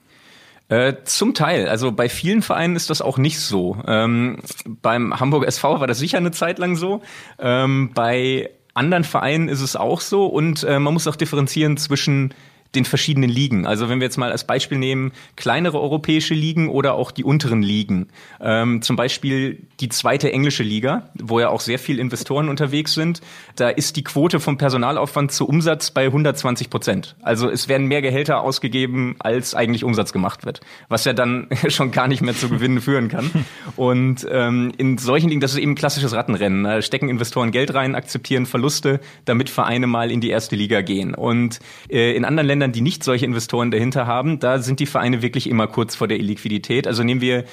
Äh, 0.68 0.94
zum 1.04 1.34
Teil. 1.36 1.68
Also 1.68 1.92
bei 1.92 2.10
vielen 2.10 2.42
Vereinen 2.42 2.76
ist 2.76 2.90
das 2.90 3.02
auch 3.02 3.18
nicht 3.18 3.40
so. 3.40 3.78
Ähm, 3.88 4.40
beim 4.82 5.20
Hamburg 5.20 5.46
SV 5.46 5.80
war 5.80 5.88
das 5.88 6.00
sicher 6.00 6.18
eine 6.18 6.32
Zeit 6.32 6.58
lang 6.58 6.76
so. 6.76 7.02
Ähm, 7.38 7.92
bei 7.94 8.50
anderen 8.74 9.04
Vereinen 9.04 9.48
ist 9.48 9.62
es 9.62 9.76
auch 9.76 10.02
so. 10.02 10.26
Und 10.26 10.64
äh, 10.64 10.80
man 10.80 10.94
muss 10.94 11.08
auch 11.08 11.16
differenzieren 11.16 11.78
zwischen 11.78 12.34
den 12.76 12.86
verschiedenen 12.86 13.30
Ligen. 13.30 13.66
Also 13.66 13.90
wenn 13.90 14.00
wir 14.00 14.06
jetzt 14.06 14.18
mal 14.18 14.32
als 14.32 14.46
Beispiel 14.46 14.78
nehmen, 14.78 15.12
kleinere 15.36 15.80
europäische 15.80 16.34
Ligen 16.34 16.70
oder 16.70 16.94
auch 16.94 17.12
die 17.12 17.24
unteren 17.24 17.62
Ligen. 17.62 18.08
Ähm, 18.42 18.82
zum 18.82 18.96
Beispiel 18.96 19.66
die 19.80 19.90
zweite 19.90 20.32
englische 20.32 20.64
Liga, 20.64 21.10
wo 21.16 21.40
ja 21.40 21.50
auch 21.50 21.62
sehr 21.62 21.80
viele 21.80 22.02
Investoren 22.02 22.50
unterwegs 22.50 22.94
sind. 22.94 23.22
Da 23.56 23.70
ist 23.70 23.96
die 23.96 24.04
Quote 24.04 24.40
vom 24.40 24.58
Personalaufwand 24.58 25.32
zu 25.32 25.48
Umsatz 25.48 25.92
bei 25.92 26.06
120 26.06 26.70
Prozent. 26.70 27.16
Also 27.22 27.50
es 27.50 27.68
werden 27.68 27.88
mehr 27.88 28.02
Gehälter 28.02 28.42
ausgegeben, 28.42 29.16
als 29.20 29.56
eigentlich 29.56 29.84
Umsatz 29.84 30.14
gemacht 30.14 30.46
wird. 30.46 30.62
Was 30.90 31.06
ja 31.06 31.14
dann 31.14 31.48
schon 31.70 31.92
gar 31.92 32.08
nicht 32.08 32.22
mehr 32.22 32.36
zu 32.36 32.50
Gewinnen 32.50 32.82
führen 32.82 33.08
kann. 33.08 33.32
Und 33.76 34.28
ähm, 34.30 34.72
in 34.78 34.98
solchen 34.98 35.30
Ligen, 35.30 35.42
das 35.42 35.54
ist 35.54 35.60
eben 35.60 35.76
klassisches 35.76 36.14
Rattenrennen. 36.14 36.64
Da 36.64 36.82
stecken 36.82 37.10
Investoren 37.10 37.52
Geld 37.52 37.74
rein, 37.74 37.96
akzeptieren 37.96 38.46
Verluste, 38.46 39.00
damit 39.26 39.50
Vereine 39.50 39.88
mal 39.88 40.12
in 40.12 40.22
die 40.22 40.30
erste 40.30 40.56
Liga 40.56 40.82
gehen. 40.82 41.14
Und 41.14 41.60
äh, 41.90 42.16
in 42.16 42.26
anderen 42.26 42.48
Ländern 42.48 42.65
Ländern, 42.66 42.72
die 42.72 42.82
nicht 42.82 43.04
solche 43.04 43.26
Investoren 43.26 43.72
dahinter 43.72 44.08
haben, 44.08 44.40
da 44.40 44.60
sind 44.60 44.80
die 44.80 44.86
Vereine 44.86 45.22
wirklich 45.22 45.50
immer 45.50 45.68
kurz 45.68 45.96
vor 45.96 46.08
der 46.08 46.18
Illiquidität. 46.18 46.88
Also 46.88 47.04
nehmen 47.04 47.22
wir 47.22 47.46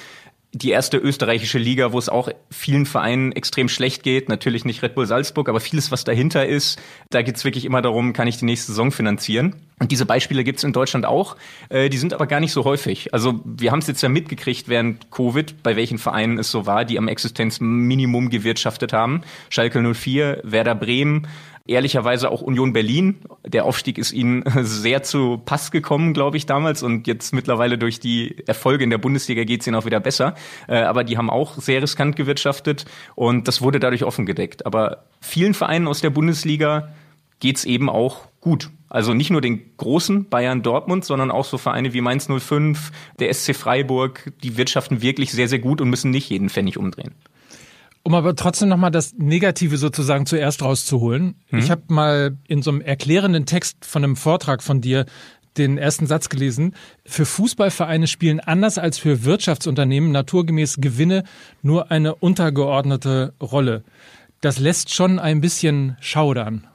die 0.55 0.69
erste 0.69 0.97
österreichische 0.97 1.57
Liga, 1.57 1.93
wo 1.93 1.97
es 1.97 2.09
auch 2.09 2.29
vielen 2.51 2.85
Vereinen 2.85 3.31
extrem 3.31 3.69
schlecht 3.69 4.03
geht. 4.03 4.29
Natürlich 4.29 4.65
nicht 4.65 4.83
Red 4.83 4.93
Bull 4.93 5.07
Salzburg, 5.07 5.49
aber 5.49 5.59
vieles, 5.59 5.91
was 5.91 6.03
dahinter 6.03 6.45
ist, 6.45 6.79
da 7.09 7.23
geht 7.23 7.37
es 7.37 7.43
wirklich 7.43 7.65
immer 7.65 7.81
darum, 7.81 8.13
kann 8.13 8.27
ich 8.27 8.37
die 8.37 8.45
nächste 8.45 8.67
Saison 8.67 8.91
finanzieren. 8.91 9.55
Und 9.79 9.91
diese 9.91 10.05
Beispiele 10.05 10.43
gibt's 10.43 10.63
in 10.63 10.71
Deutschland 10.71 11.07
auch, 11.07 11.37
äh, 11.69 11.89
die 11.89 11.97
sind 11.97 12.13
aber 12.13 12.27
gar 12.27 12.39
nicht 12.39 12.51
so 12.51 12.65
häufig. 12.65 13.13
Also 13.15 13.41
wir 13.43 13.71
haben 13.71 13.79
es 13.79 13.87
jetzt 13.87 14.03
ja 14.03 14.09
mitgekriegt 14.09 14.69
während 14.69 15.09
Covid, 15.09 15.63
bei 15.63 15.75
welchen 15.75 15.97
Vereinen 15.97 16.37
es 16.37 16.51
so 16.51 16.67
war, 16.67 16.85
die 16.85 16.99
am 16.99 17.07
Existenzminimum 17.07 18.29
gewirtschaftet 18.29 18.93
haben. 18.93 19.21
Schalke 19.49 19.81
04, 19.81 20.41
Werder 20.43 20.75
Bremen, 20.75 21.27
ehrlicherweise 21.65 22.29
auch 22.29 22.41
Union 22.41 22.73
Berlin. 22.73 23.21
Der 23.45 23.65
Aufstieg 23.65 23.97
ist 23.97 24.11
ihnen 24.11 24.43
sehr 24.63 25.03
zu 25.03 25.41
Pass 25.43 25.71
gekommen, 25.71 26.13
glaube 26.13 26.37
ich, 26.37 26.45
damals. 26.45 26.83
Und 26.83 27.07
jetzt 27.07 27.33
mittlerweile 27.33 27.77
durch 27.77 27.99
die 27.99 28.43
Erfolge 28.47 28.83
in 28.83 28.89
der 28.89 28.97
Bundesliga 28.97 29.43
geht's 29.43 29.67
ihnen 29.67 29.75
auch 29.75 29.85
wieder 29.85 29.99
besser. 29.99 30.35
Äh, 30.67 30.81
aber 30.81 31.03
die 31.03 31.17
haben 31.17 31.29
auch 31.29 31.57
sehr 31.57 31.81
riskant 31.81 32.15
gewirtschaftet 32.15 32.85
und 33.15 33.47
das 33.47 33.61
wurde 33.61 33.79
dadurch 33.79 34.03
offen 34.03 34.25
gedeckt. 34.25 34.65
Aber 34.65 35.05
vielen 35.21 35.53
Vereinen 35.53 35.87
aus 35.87 36.01
der 36.01 36.09
Bundesliga 36.09 36.93
geht's 37.39 37.65
eben 37.65 37.89
auch 37.89 38.27
gut. 38.39 38.69
Also 38.89 39.13
nicht 39.13 39.31
nur 39.31 39.41
den 39.41 39.75
großen 39.77 40.29
Bayern 40.29 40.61
Dortmund, 40.61 41.03
sondern 41.03 41.31
auch 41.31 41.45
so 41.45 41.57
Vereine 41.57 41.93
wie 41.93 42.01
Mainz 42.01 42.27
05, 42.27 42.91
der 43.19 43.33
SC 43.33 43.55
Freiburg, 43.55 44.31
die 44.43 44.55
wirtschaften 44.55 45.01
wirklich 45.01 45.31
sehr, 45.31 45.47
sehr 45.47 45.59
gut 45.59 45.81
und 45.81 45.89
müssen 45.89 46.11
nicht 46.11 46.29
jeden 46.29 46.49
Pfennig 46.49 46.77
umdrehen. 46.77 47.15
Um 48.03 48.15
aber 48.15 48.35
trotzdem 48.35 48.67
nochmal 48.69 48.91
das 48.91 49.13
Negative 49.17 49.77
sozusagen 49.77 50.25
zuerst 50.25 50.61
rauszuholen. 50.61 51.35
Hm. 51.47 51.59
Ich 51.59 51.71
habe 51.71 51.83
mal 51.87 52.37
in 52.47 52.61
so 52.61 52.71
einem 52.71 52.81
erklärenden 52.81 53.45
Text 53.45 53.85
von 53.85 54.03
einem 54.03 54.17
Vortrag 54.17 54.61
von 54.61 54.81
dir 54.81 55.05
den 55.57 55.77
ersten 55.77 56.07
Satz 56.07 56.29
gelesen. 56.29 56.75
Für 57.05 57.25
Fußballvereine 57.25 58.07
spielen 58.07 58.39
anders 58.39 58.77
als 58.77 58.97
für 58.97 59.23
Wirtschaftsunternehmen 59.23 60.11
naturgemäß 60.11 60.77
Gewinne 60.79 61.23
nur 61.61 61.91
eine 61.91 62.15
untergeordnete 62.15 63.33
Rolle. 63.41 63.83
Das 64.41 64.59
lässt 64.59 64.93
schon 64.93 65.19
ein 65.19 65.39
bisschen 65.39 65.95
schaudern. 66.01 66.67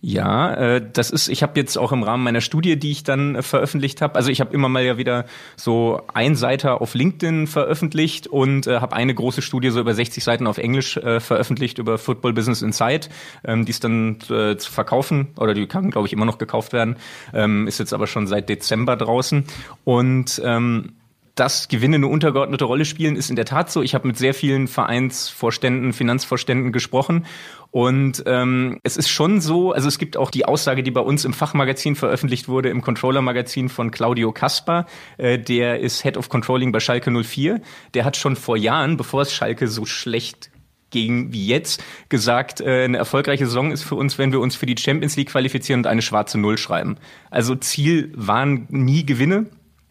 Ja, 0.00 0.54
äh, 0.54 0.90
das 0.92 1.10
ist, 1.10 1.28
ich 1.28 1.42
habe 1.42 1.58
jetzt 1.58 1.76
auch 1.76 1.90
im 1.90 2.04
Rahmen 2.04 2.22
meiner 2.22 2.40
Studie, 2.40 2.78
die 2.78 2.92
ich 2.92 3.02
dann 3.02 3.34
äh, 3.34 3.42
veröffentlicht 3.42 4.00
habe, 4.00 4.14
also 4.14 4.30
ich 4.30 4.40
habe 4.40 4.54
immer 4.54 4.68
mal 4.68 4.84
ja 4.84 4.96
wieder 4.96 5.24
so 5.56 6.00
ein 6.14 6.36
Seiter 6.36 6.80
auf 6.80 6.94
LinkedIn 6.94 7.48
veröffentlicht 7.48 8.28
und 8.28 8.68
äh, 8.68 8.78
habe 8.78 8.94
eine 8.94 9.12
große 9.12 9.42
Studie 9.42 9.70
so 9.70 9.80
über 9.80 9.94
60 9.94 10.22
Seiten 10.22 10.46
auf 10.46 10.58
Englisch 10.58 10.96
äh, 10.98 11.18
veröffentlicht 11.18 11.78
über 11.78 11.98
Football 11.98 12.32
Business 12.32 12.62
Insight, 12.62 13.08
ähm, 13.44 13.64
die 13.64 13.70
ist 13.70 13.82
dann 13.82 14.18
äh, 14.30 14.56
zu 14.56 14.70
verkaufen 14.70 15.28
oder 15.36 15.52
die 15.52 15.66
kann, 15.66 15.90
glaube 15.90 16.06
ich, 16.06 16.12
immer 16.12 16.26
noch 16.26 16.38
gekauft 16.38 16.72
werden, 16.72 16.94
ähm, 17.34 17.66
ist 17.66 17.80
jetzt 17.80 17.92
aber 17.92 18.06
schon 18.06 18.28
seit 18.28 18.48
Dezember 18.48 18.94
draußen 18.94 19.46
und 19.82 20.40
ähm, 20.44 20.92
dass 21.38 21.68
Gewinne 21.68 21.96
eine 21.96 22.06
untergeordnete 22.06 22.64
Rolle 22.64 22.84
spielen, 22.84 23.16
ist 23.16 23.30
in 23.30 23.36
der 23.36 23.44
Tat 23.44 23.70
so. 23.70 23.82
Ich 23.82 23.94
habe 23.94 24.06
mit 24.06 24.16
sehr 24.16 24.34
vielen 24.34 24.68
Vereinsvorständen, 24.68 25.92
Finanzvorständen 25.92 26.72
gesprochen 26.72 27.26
und 27.70 28.22
ähm, 28.26 28.80
es 28.82 28.96
ist 28.96 29.08
schon 29.08 29.40
so, 29.40 29.72
also 29.72 29.88
es 29.88 29.98
gibt 29.98 30.16
auch 30.16 30.30
die 30.30 30.46
Aussage, 30.46 30.82
die 30.82 30.90
bei 30.90 31.00
uns 31.00 31.24
im 31.24 31.34
Fachmagazin 31.34 31.96
veröffentlicht 31.96 32.48
wurde, 32.48 32.70
im 32.70 32.80
Controller-Magazin 32.80 33.68
von 33.68 33.90
Claudio 33.90 34.32
Kasper, 34.32 34.86
äh, 35.18 35.38
der 35.38 35.80
ist 35.80 36.02
Head 36.02 36.16
of 36.16 36.30
Controlling 36.30 36.72
bei 36.72 36.80
Schalke 36.80 37.10
04. 37.10 37.60
Der 37.94 38.04
hat 38.04 38.16
schon 38.16 38.36
vor 38.36 38.56
Jahren, 38.56 38.96
bevor 38.96 39.22
es 39.22 39.32
Schalke 39.34 39.68
so 39.68 39.84
schlecht 39.84 40.50
ging 40.90 41.32
wie 41.32 41.46
jetzt, 41.46 41.84
gesagt, 42.08 42.62
äh, 42.62 42.84
eine 42.84 42.96
erfolgreiche 42.96 43.44
Saison 43.44 43.70
ist 43.70 43.82
für 43.82 43.94
uns, 43.94 44.16
wenn 44.16 44.32
wir 44.32 44.40
uns 44.40 44.56
für 44.56 44.64
die 44.64 44.76
Champions 44.78 45.16
League 45.16 45.30
qualifizieren 45.30 45.80
und 45.80 45.86
eine 45.86 46.00
schwarze 46.00 46.38
Null 46.38 46.56
schreiben. 46.56 46.96
Also 47.30 47.54
Ziel 47.54 48.12
waren 48.16 48.66
nie 48.70 49.04
Gewinne, 49.04 49.46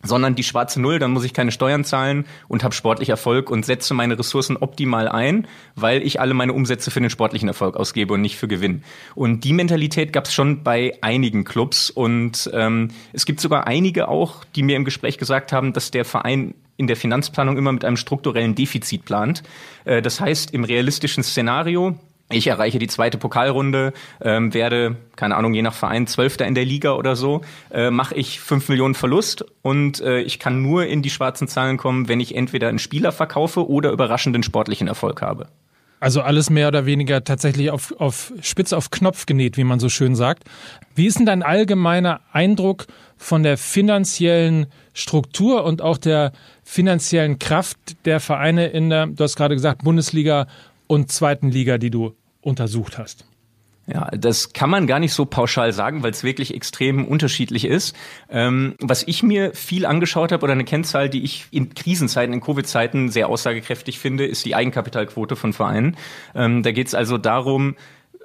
sondern 0.07 0.35
die 0.35 0.43
schwarze 0.43 0.81
Null, 0.81 0.99
dann 0.99 1.11
muss 1.11 1.23
ich 1.23 1.33
keine 1.33 1.51
Steuern 1.51 1.83
zahlen 1.83 2.25
und 2.47 2.63
habe 2.63 2.73
sportlich 2.73 3.09
Erfolg 3.09 3.49
und 3.49 3.65
setze 3.65 3.93
meine 3.93 4.17
Ressourcen 4.17 4.57
optimal 4.57 5.07
ein, 5.07 5.47
weil 5.75 6.01
ich 6.01 6.19
alle 6.19 6.33
meine 6.33 6.53
Umsätze 6.53 6.91
für 6.91 6.99
den 6.99 7.09
sportlichen 7.09 7.47
Erfolg 7.47 7.75
ausgebe 7.75 8.13
und 8.13 8.21
nicht 8.21 8.37
für 8.37 8.47
Gewinn. 8.47 8.83
Und 9.15 9.43
die 9.43 9.53
Mentalität 9.53 10.13
gab 10.13 10.25
es 10.25 10.33
schon 10.33 10.63
bei 10.63 10.93
einigen 11.01 11.43
Clubs 11.43 11.89
und 11.89 12.49
ähm, 12.53 12.89
es 13.13 13.25
gibt 13.25 13.39
sogar 13.39 13.67
einige 13.67 14.07
auch, 14.07 14.43
die 14.55 14.63
mir 14.63 14.75
im 14.75 14.85
Gespräch 14.85 15.17
gesagt 15.17 15.51
haben, 15.51 15.73
dass 15.73 15.91
der 15.91 16.05
Verein 16.05 16.53
in 16.77 16.87
der 16.87 16.95
Finanzplanung 16.95 17.57
immer 17.57 17.71
mit 17.71 17.83
einem 17.83 17.97
strukturellen 17.97 18.55
Defizit 18.55 19.03
plant. 19.03 19.43
Äh, 19.85 20.01
das 20.01 20.21
heißt, 20.21 20.53
im 20.53 20.63
realistischen 20.63 21.23
Szenario 21.23 21.97
ich 22.29 22.47
erreiche 22.47 22.77
die 22.77 22.87
zweite 22.87 23.17
Pokalrunde, 23.17 23.93
ähm, 24.21 24.53
werde, 24.53 24.97
keine 25.15 25.35
Ahnung, 25.37 25.53
je 25.53 25.61
nach 25.61 25.73
Verein 25.73 26.07
Zwölfter 26.07 26.45
in 26.45 26.55
der 26.55 26.65
Liga 26.65 26.93
oder 26.93 27.15
so, 27.15 27.41
äh, 27.71 27.89
mache 27.89 28.15
ich 28.15 28.41
fünf 28.41 28.67
Millionen 28.67 28.95
Verlust 28.95 29.45
und 29.61 30.01
äh, 30.01 30.19
ich 30.19 30.37
kann 30.37 30.61
nur 30.61 30.85
in 30.85 31.01
die 31.01 31.09
schwarzen 31.09 31.47
Zahlen 31.47 31.77
kommen, 31.77 32.09
wenn 32.09 32.19
ich 32.19 32.35
entweder 32.35 32.67
einen 32.67 32.79
Spieler 32.79 33.11
verkaufe 33.13 33.69
oder 33.69 33.91
überraschenden 33.91 34.43
sportlichen 34.43 34.87
Erfolg 34.87 35.21
habe. 35.21 35.47
Also 35.99 36.21
alles 36.21 36.51
mehr 36.51 36.67
oder 36.67 36.85
weniger 36.85 37.23
tatsächlich 37.23 37.71
auf, 37.71 37.93
auf 37.97 38.31
Spitz 38.41 38.71
auf 38.71 38.91
Knopf 38.91 39.25
genäht, 39.25 39.57
wie 39.57 39.63
man 39.63 39.79
so 39.79 39.89
schön 39.89 40.15
sagt. 40.15 40.43
Wie 40.93 41.07
ist 41.07 41.17
denn 41.17 41.25
dein 41.25 41.41
allgemeiner 41.41 42.21
Eindruck 42.31 42.85
von 43.17 43.41
der 43.41 43.57
finanziellen 43.57 44.67
Struktur 44.93 45.63
und 45.63 45.81
auch 45.81 45.97
der 45.97 46.33
finanziellen 46.63 47.39
Kraft 47.39 47.77
der 48.05 48.19
Vereine 48.19 48.67
in 48.67 48.91
der, 48.91 49.07
du 49.07 49.23
hast 49.23 49.37
gerade 49.37 49.55
gesagt, 49.55 49.83
Bundesliga 49.83 50.45
und 50.87 51.11
zweiten 51.11 51.51
Liga, 51.51 51.77
die 51.77 51.91
du 51.91 52.15
untersucht 52.41 52.97
hast? 52.97 53.25
Ja, 53.89 54.09
das 54.11 54.51
kann 54.51 54.69
man 54.69 54.85
gar 54.85 54.99
nicht 54.99 55.13
so 55.13 55.25
pauschal 55.25 55.71
sagen, 55.71 56.03
weil 56.03 56.11
es 56.11 56.21
wirklich 56.21 56.53
extrem 56.53 57.05
unterschiedlich 57.05 57.63
ist. 57.63 57.95
Ähm, 58.29 58.75
was 58.81 59.03
ich 59.03 59.23
mir 59.23 59.53
viel 59.53 59.85
angeschaut 59.85 60.33
habe 60.33 60.43
oder 60.43 60.51
eine 60.51 60.65
Kennzahl, 60.65 61.09
die 61.09 61.23
ich 61.23 61.45
in 61.51 61.73
Krisenzeiten, 61.73 62.33
in 62.33 62.41
Covid-Zeiten 62.41 63.09
sehr 63.09 63.29
aussagekräftig 63.29 63.97
finde, 63.97 64.25
ist 64.25 64.43
die 64.43 64.55
Eigenkapitalquote 64.55 65.37
von 65.37 65.53
Vereinen. 65.53 65.95
Ähm, 66.35 66.63
da 66.63 66.71
geht 66.73 66.87
es 66.87 66.95
also 66.95 67.17
darum, 67.17 67.75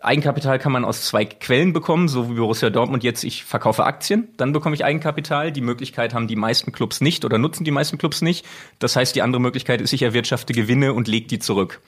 Eigenkapital 0.02 0.58
kann 0.58 0.72
man 0.72 0.84
aus 0.84 1.02
zwei 1.02 1.24
Quellen 1.24 1.72
bekommen, 1.72 2.08
so 2.08 2.28
wie 2.28 2.34
Borussia 2.34 2.70
Dortmund 2.70 3.04
jetzt, 3.04 3.22
ich 3.22 3.44
verkaufe 3.44 3.84
Aktien, 3.84 4.28
dann 4.36 4.52
bekomme 4.52 4.74
ich 4.74 4.84
Eigenkapital. 4.84 5.52
Die 5.52 5.60
Möglichkeit 5.60 6.12
haben 6.12 6.26
die 6.26 6.34
meisten 6.34 6.72
Clubs 6.72 7.00
nicht 7.00 7.24
oder 7.24 7.38
nutzen 7.38 7.64
die 7.64 7.70
meisten 7.70 7.98
Clubs 7.98 8.20
nicht. 8.20 8.44
Das 8.80 8.96
heißt, 8.96 9.14
die 9.14 9.22
andere 9.22 9.40
Möglichkeit 9.40 9.80
ist, 9.80 9.92
ich 9.92 10.02
erwirtschafte 10.02 10.52
Gewinne 10.54 10.92
und 10.92 11.06
lege 11.06 11.28
die 11.28 11.38
zurück. 11.38 11.80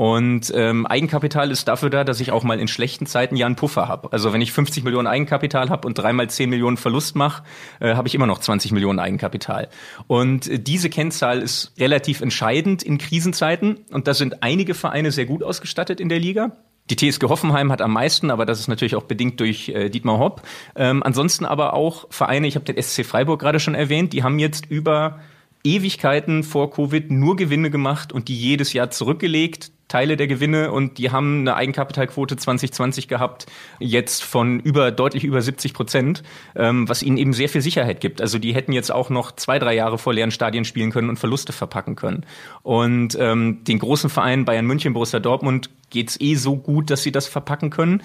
Und 0.00 0.50
ähm, 0.56 0.86
Eigenkapital 0.86 1.50
ist 1.50 1.68
dafür 1.68 1.90
da, 1.90 2.04
dass 2.04 2.20
ich 2.20 2.32
auch 2.32 2.42
mal 2.42 2.58
in 2.58 2.68
schlechten 2.68 3.04
Zeiten 3.04 3.36
ja 3.36 3.44
einen 3.44 3.56
Puffer 3.56 3.86
habe. 3.86 4.10
Also 4.14 4.32
wenn 4.32 4.40
ich 4.40 4.50
50 4.50 4.82
Millionen 4.82 5.06
Eigenkapital 5.06 5.68
habe 5.68 5.86
und 5.86 5.98
dreimal 5.98 6.30
10 6.30 6.48
Millionen 6.48 6.78
Verlust 6.78 7.16
mache, 7.16 7.42
äh, 7.80 7.96
habe 7.96 8.08
ich 8.08 8.14
immer 8.14 8.26
noch 8.26 8.38
20 8.38 8.72
Millionen 8.72 8.98
Eigenkapital. 8.98 9.68
Und 10.06 10.48
äh, 10.48 10.58
diese 10.58 10.88
Kennzahl 10.88 11.42
ist 11.42 11.74
relativ 11.78 12.22
entscheidend 12.22 12.82
in 12.82 12.96
Krisenzeiten. 12.96 13.80
Und 13.92 14.08
da 14.08 14.14
sind 14.14 14.42
einige 14.42 14.72
Vereine 14.72 15.12
sehr 15.12 15.26
gut 15.26 15.42
ausgestattet 15.42 16.00
in 16.00 16.08
der 16.08 16.18
Liga. 16.18 16.56
Die 16.88 16.96
TSG 16.96 17.24
Hoffenheim 17.24 17.70
hat 17.70 17.82
am 17.82 17.92
meisten, 17.92 18.30
aber 18.30 18.46
das 18.46 18.58
ist 18.58 18.68
natürlich 18.68 18.96
auch 18.96 19.02
bedingt 19.02 19.38
durch 19.38 19.68
äh, 19.68 19.90
Dietmar 19.90 20.18
Hopp. 20.18 20.40
Ähm, 20.76 21.02
ansonsten 21.02 21.44
aber 21.44 21.74
auch 21.74 22.06
Vereine, 22.08 22.46
ich 22.46 22.54
habe 22.54 22.64
den 22.64 22.82
SC 22.82 23.04
Freiburg 23.04 23.38
gerade 23.38 23.60
schon 23.60 23.74
erwähnt, 23.74 24.14
die 24.14 24.22
haben 24.22 24.38
jetzt 24.38 24.64
über 24.64 25.20
Ewigkeiten 25.62 26.42
vor 26.42 26.70
Covid 26.70 27.10
nur 27.10 27.36
Gewinne 27.36 27.68
gemacht 27.68 28.14
und 28.14 28.28
die 28.28 28.34
jedes 28.34 28.72
Jahr 28.72 28.88
zurückgelegt. 28.88 29.72
Teile 29.90 30.16
der 30.16 30.28
Gewinne 30.28 30.70
und 30.70 30.98
die 30.98 31.10
haben 31.10 31.40
eine 31.40 31.56
Eigenkapitalquote 31.56 32.36
2020 32.36 33.08
gehabt, 33.08 33.46
jetzt 33.80 34.22
von 34.22 34.60
über 34.60 34.92
deutlich 34.92 35.24
über 35.24 35.42
70 35.42 35.74
Prozent, 35.74 36.22
ähm, 36.54 36.88
was 36.88 37.02
ihnen 37.02 37.18
eben 37.18 37.32
sehr 37.32 37.48
viel 37.48 37.60
Sicherheit 37.60 38.00
gibt. 38.00 38.22
Also 38.22 38.38
die 38.38 38.54
hätten 38.54 38.72
jetzt 38.72 38.92
auch 38.92 39.10
noch 39.10 39.32
zwei, 39.32 39.58
drei 39.58 39.74
Jahre 39.74 39.98
vor 39.98 40.14
leeren 40.14 40.30
Stadien 40.30 40.64
spielen 40.64 40.92
können 40.92 41.08
und 41.08 41.18
Verluste 41.18 41.52
verpacken 41.52 41.96
können. 41.96 42.24
Und 42.62 43.18
ähm, 43.20 43.64
den 43.64 43.80
großen 43.80 44.08
Vereinen 44.08 44.44
Bayern 44.44 44.64
München, 44.64 44.92
Borussia 44.92 45.18
Dortmund 45.18 45.70
geht's 45.90 46.20
eh 46.20 46.36
so 46.36 46.56
gut, 46.56 46.88
dass 46.90 47.02
sie 47.02 47.12
das 47.12 47.26
verpacken 47.26 47.70
können. 47.70 48.02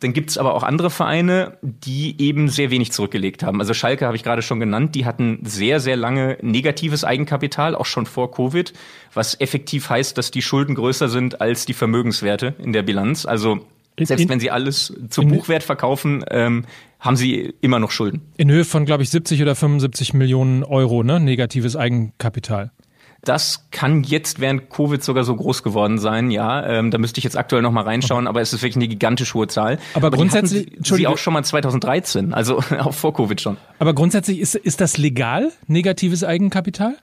Dann 0.00 0.14
gibt's 0.14 0.38
aber 0.38 0.54
auch 0.54 0.62
andere 0.62 0.90
Vereine, 0.90 1.58
die 1.62 2.20
eben 2.20 2.48
sehr 2.48 2.70
wenig 2.70 2.90
zurückgelegt 2.92 3.42
haben. 3.42 3.60
Also 3.60 3.74
Schalke 3.74 4.06
habe 4.06 4.16
ich 4.16 4.22
gerade 4.22 4.42
schon 4.42 4.58
genannt, 4.58 4.94
die 4.94 5.04
hatten 5.04 5.40
sehr, 5.44 5.78
sehr 5.78 5.96
lange 5.96 6.38
negatives 6.40 7.04
Eigenkapital, 7.04 7.74
auch 7.74 7.86
schon 7.86 8.06
vor 8.06 8.30
Covid, 8.30 8.72
was 9.12 9.38
effektiv 9.40 9.90
heißt, 9.90 10.16
dass 10.16 10.30
die 10.30 10.42
Schulden 10.42 10.74
größer 10.74 11.08
sind 11.08 11.40
als 11.40 11.66
die 11.66 11.74
Vermögenswerte 11.74 12.54
in 12.58 12.72
der 12.72 12.82
Bilanz. 12.82 13.26
Also 13.26 13.60
selbst 13.98 14.28
wenn 14.28 14.40
sie 14.40 14.50
alles 14.50 14.94
zu 15.10 15.22
Buchwert 15.22 15.62
verkaufen, 15.62 16.24
ähm, 16.30 16.64
haben 16.98 17.16
sie 17.16 17.54
immer 17.60 17.78
noch 17.78 17.90
Schulden. 17.90 18.22
In 18.36 18.50
Höhe 18.50 18.64
von, 18.64 18.84
glaube 18.84 19.02
ich, 19.02 19.10
70 19.10 19.42
oder 19.42 19.54
75 19.54 20.14
Millionen 20.14 20.64
Euro, 20.64 21.02
ne? 21.02 21.20
Negatives 21.20 21.76
Eigenkapital. 21.76 22.72
Das 23.22 23.66
kann 23.70 24.02
jetzt 24.02 24.40
während 24.40 24.70
Covid 24.70 25.02
sogar 25.02 25.24
so 25.24 25.36
groß 25.36 25.62
geworden 25.62 25.98
sein, 25.98 26.30
ja. 26.30 26.66
Ähm, 26.66 26.90
da 26.90 26.98
müsste 26.98 27.18
ich 27.18 27.24
jetzt 27.24 27.36
aktuell 27.36 27.60
noch 27.60 27.72
mal 27.72 27.84
reinschauen, 27.84 28.26
aber 28.26 28.40
es 28.40 28.52
ist 28.52 28.62
wirklich 28.62 28.76
eine 28.76 28.88
gigantisch 28.88 29.34
hohe 29.34 29.46
Zahl. 29.46 29.78
Aber, 29.94 30.06
aber 30.06 30.16
grundsätzlich, 30.16 30.72
sie 30.82 31.06
auch 31.06 31.18
schon 31.18 31.34
mal 31.34 31.44
2013, 31.44 32.32
also 32.32 32.62
auch 32.78 32.94
vor 32.94 33.12
Covid 33.12 33.40
schon. 33.40 33.56
Aber 33.78 33.94
grundsätzlich 33.94 34.40
ist, 34.40 34.54
ist 34.54 34.80
das 34.80 34.96
legal, 34.96 35.52
negatives 35.66 36.24
Eigenkapital? 36.24 36.96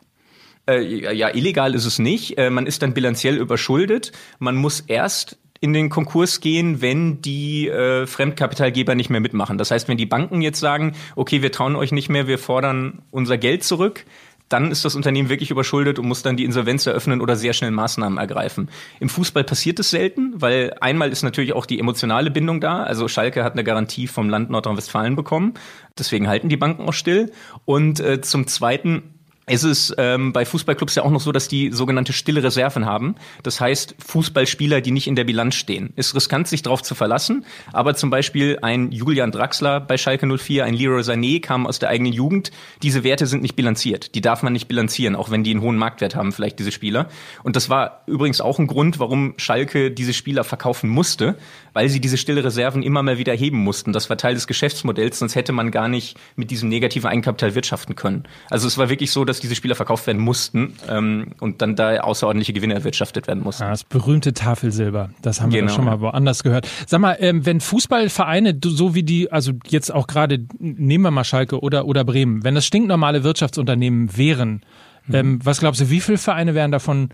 Äh, 0.67 1.13
ja, 1.13 1.33
illegal 1.33 1.75
ist 1.75 1.85
es 1.85 1.99
nicht. 1.99 2.37
Äh, 2.37 2.49
man 2.49 2.65
ist 2.65 2.81
dann 2.81 2.93
bilanziell 2.93 3.37
überschuldet. 3.37 4.11
Man 4.39 4.55
muss 4.55 4.81
erst 4.81 5.37
in 5.59 5.73
den 5.73 5.89
Konkurs 5.89 6.39
gehen, 6.39 6.81
wenn 6.81 7.21
die 7.21 7.67
äh, 7.67 8.05
Fremdkapitalgeber 8.05 8.95
nicht 8.95 9.09
mehr 9.09 9.21
mitmachen. 9.21 9.57
Das 9.57 9.71
heißt, 9.71 9.87
wenn 9.87 9.97
die 9.97 10.05
Banken 10.05 10.41
jetzt 10.41 10.59
sagen, 10.59 10.93
okay, 11.15 11.41
wir 11.41 11.51
trauen 11.51 11.75
euch 11.75 11.91
nicht 11.91 12.09
mehr, 12.09 12.27
wir 12.27 12.37
fordern 12.37 13.01
unser 13.11 13.37
Geld 13.37 13.63
zurück, 13.63 14.05
dann 14.49 14.71
ist 14.71 14.85
das 14.85 14.95
Unternehmen 14.95 15.29
wirklich 15.29 15.51
überschuldet 15.51 15.99
und 15.99 16.07
muss 16.07 16.21
dann 16.21 16.37
die 16.37 16.45
Insolvenz 16.45 16.85
eröffnen 16.85 17.21
oder 17.21 17.35
sehr 17.35 17.53
schnell 17.53 17.71
Maßnahmen 17.71 18.17
ergreifen. 18.17 18.69
Im 18.99 19.09
Fußball 19.09 19.43
passiert 19.43 19.79
es 19.79 19.89
selten, 19.89 20.33
weil 20.35 20.75
einmal 20.79 21.11
ist 21.11 21.23
natürlich 21.23 21.53
auch 21.53 21.65
die 21.65 21.79
emotionale 21.79 22.31
Bindung 22.31 22.61
da. 22.61 22.83
Also 22.83 23.07
Schalke 23.07 23.43
hat 23.43 23.53
eine 23.53 23.63
Garantie 23.63 24.07
vom 24.07 24.29
Land 24.29 24.49
Nordrhein-Westfalen 24.49 25.15
bekommen. 25.15 25.55
Deswegen 25.97 26.27
halten 26.27 26.49
die 26.49 26.57
Banken 26.57 26.87
auch 26.87 26.93
still. 26.93 27.31
Und 27.65 27.99
äh, 27.99 28.21
zum 28.21 28.47
Zweiten 28.47 29.16
es 29.49 29.63
ist 29.63 29.95
ähm, 29.97 30.33
bei 30.33 30.43
Fußballclubs 30.43 30.95
ja 30.95 31.03
auch 31.03 31.09
noch 31.09 31.21
so, 31.21 31.31
dass 31.31 31.47
die 31.47 31.71
sogenannte 31.71 32.11
stille 32.11 32.43
Reserven 32.43 32.85
haben. 32.85 33.15
Das 33.43 33.61
heißt, 33.61 33.95
Fußballspieler, 34.05 34.81
die 34.81 34.91
nicht 34.91 35.07
in 35.07 35.15
der 35.15 35.23
Bilanz 35.23 35.55
stehen. 35.55 35.93
Ist 35.95 36.13
riskant, 36.15 36.49
sich 36.49 36.63
darauf 36.63 36.83
zu 36.83 36.95
verlassen. 36.95 37.45
Aber 37.71 37.95
zum 37.95 38.09
Beispiel 38.09 38.59
ein 38.61 38.91
Julian 38.91 39.31
Draxler 39.31 39.79
bei 39.79 39.97
Schalke 39.97 40.27
04, 40.27 40.65
ein 40.65 40.73
Leroy 40.73 40.99
Sané 40.99 41.41
kam 41.41 41.65
aus 41.65 41.79
der 41.79 41.87
eigenen 41.87 42.11
Jugend. 42.11 42.51
Diese 42.83 43.05
Werte 43.05 43.25
sind 43.25 43.41
nicht 43.41 43.55
bilanziert. 43.55 44.15
Die 44.15 44.21
darf 44.21 44.43
man 44.43 44.51
nicht 44.51 44.67
bilanzieren, 44.67 45.15
auch 45.15 45.31
wenn 45.31 45.45
die 45.45 45.51
einen 45.51 45.61
hohen 45.61 45.77
Marktwert 45.77 46.13
haben, 46.13 46.33
vielleicht 46.33 46.59
diese 46.59 46.73
Spieler. 46.73 47.07
Und 47.41 47.55
das 47.55 47.69
war 47.69 48.01
übrigens 48.05 48.41
auch 48.41 48.59
ein 48.59 48.67
Grund, 48.67 48.99
warum 48.99 49.33
Schalke 49.37 49.91
diese 49.91 50.11
Spieler 50.11 50.43
verkaufen 50.43 50.89
musste, 50.89 51.37
weil 51.77 51.89
sie 51.89 51.99
diese 51.99 52.17
stille 52.17 52.43
Reserven 52.43 52.81
immer 52.81 53.03
mal 53.03 53.19
wieder 53.19 53.35
heben 53.35 53.59
mussten. 53.59 53.93
Das 53.93 54.09
war 54.09 54.17
Teil 54.17 54.33
des 54.33 54.47
Geschäftsmodells, 54.47 55.19
sonst 55.19 55.35
hätte 55.35 55.51
man 55.51 55.69
gar 55.69 55.87
nicht 55.87 56.17
mit 56.35 56.49
diesem 56.49 56.69
negativen 56.69 57.07
Eigenkapital 57.07 57.53
wirtschaften 57.53 57.95
können. 57.95 58.23
Also 58.49 58.67
es 58.67 58.79
war 58.79 58.89
wirklich 58.89 59.11
so, 59.11 59.25
dass 59.25 59.39
diese 59.41 59.53
Spieler 59.53 59.75
verkauft 59.75 60.07
werden 60.07 60.19
mussten 60.19 60.73
ähm, 60.89 61.35
und 61.39 61.61
dann 61.61 61.75
da 61.75 61.99
außerordentliche 61.99 62.53
Gewinne 62.53 62.73
erwirtschaftet 62.73 63.27
werden 63.27 63.43
mussten. 63.43 63.61
Ja, 63.61 63.69
das 63.69 63.83
berühmte 63.83 64.33
Tafelsilber, 64.33 65.11
das 65.21 65.39
haben 65.39 65.51
genau. 65.51 65.67
wir 65.67 65.75
schon 65.75 65.85
mal 65.85 66.01
woanders 66.01 66.41
gehört. 66.41 66.67
Sag 66.87 66.99
mal, 66.99 67.15
ähm, 67.19 67.45
wenn 67.45 67.61
Fußballvereine, 67.61 68.59
so 68.63 68.95
wie 68.95 69.03
die, 69.03 69.31
also 69.31 69.51
jetzt 69.67 69.93
auch 69.93 70.07
gerade, 70.07 70.47
nehmen 70.57 71.03
wir 71.03 71.11
mal 71.11 71.25
Schalke 71.25 71.59
oder, 71.59 71.85
oder 71.85 72.03
Bremen, 72.03 72.43
wenn 72.43 72.55
das 72.55 72.65
stinknormale 72.65 73.23
Wirtschaftsunternehmen 73.23 74.17
wären, 74.17 74.61
mhm. 75.05 75.13
ähm, 75.13 75.39
was 75.43 75.59
glaubst 75.59 75.79
du, 75.79 75.91
wie 75.91 76.01
viele 76.01 76.17
Vereine 76.17 76.55
wären 76.55 76.71
davon 76.71 77.09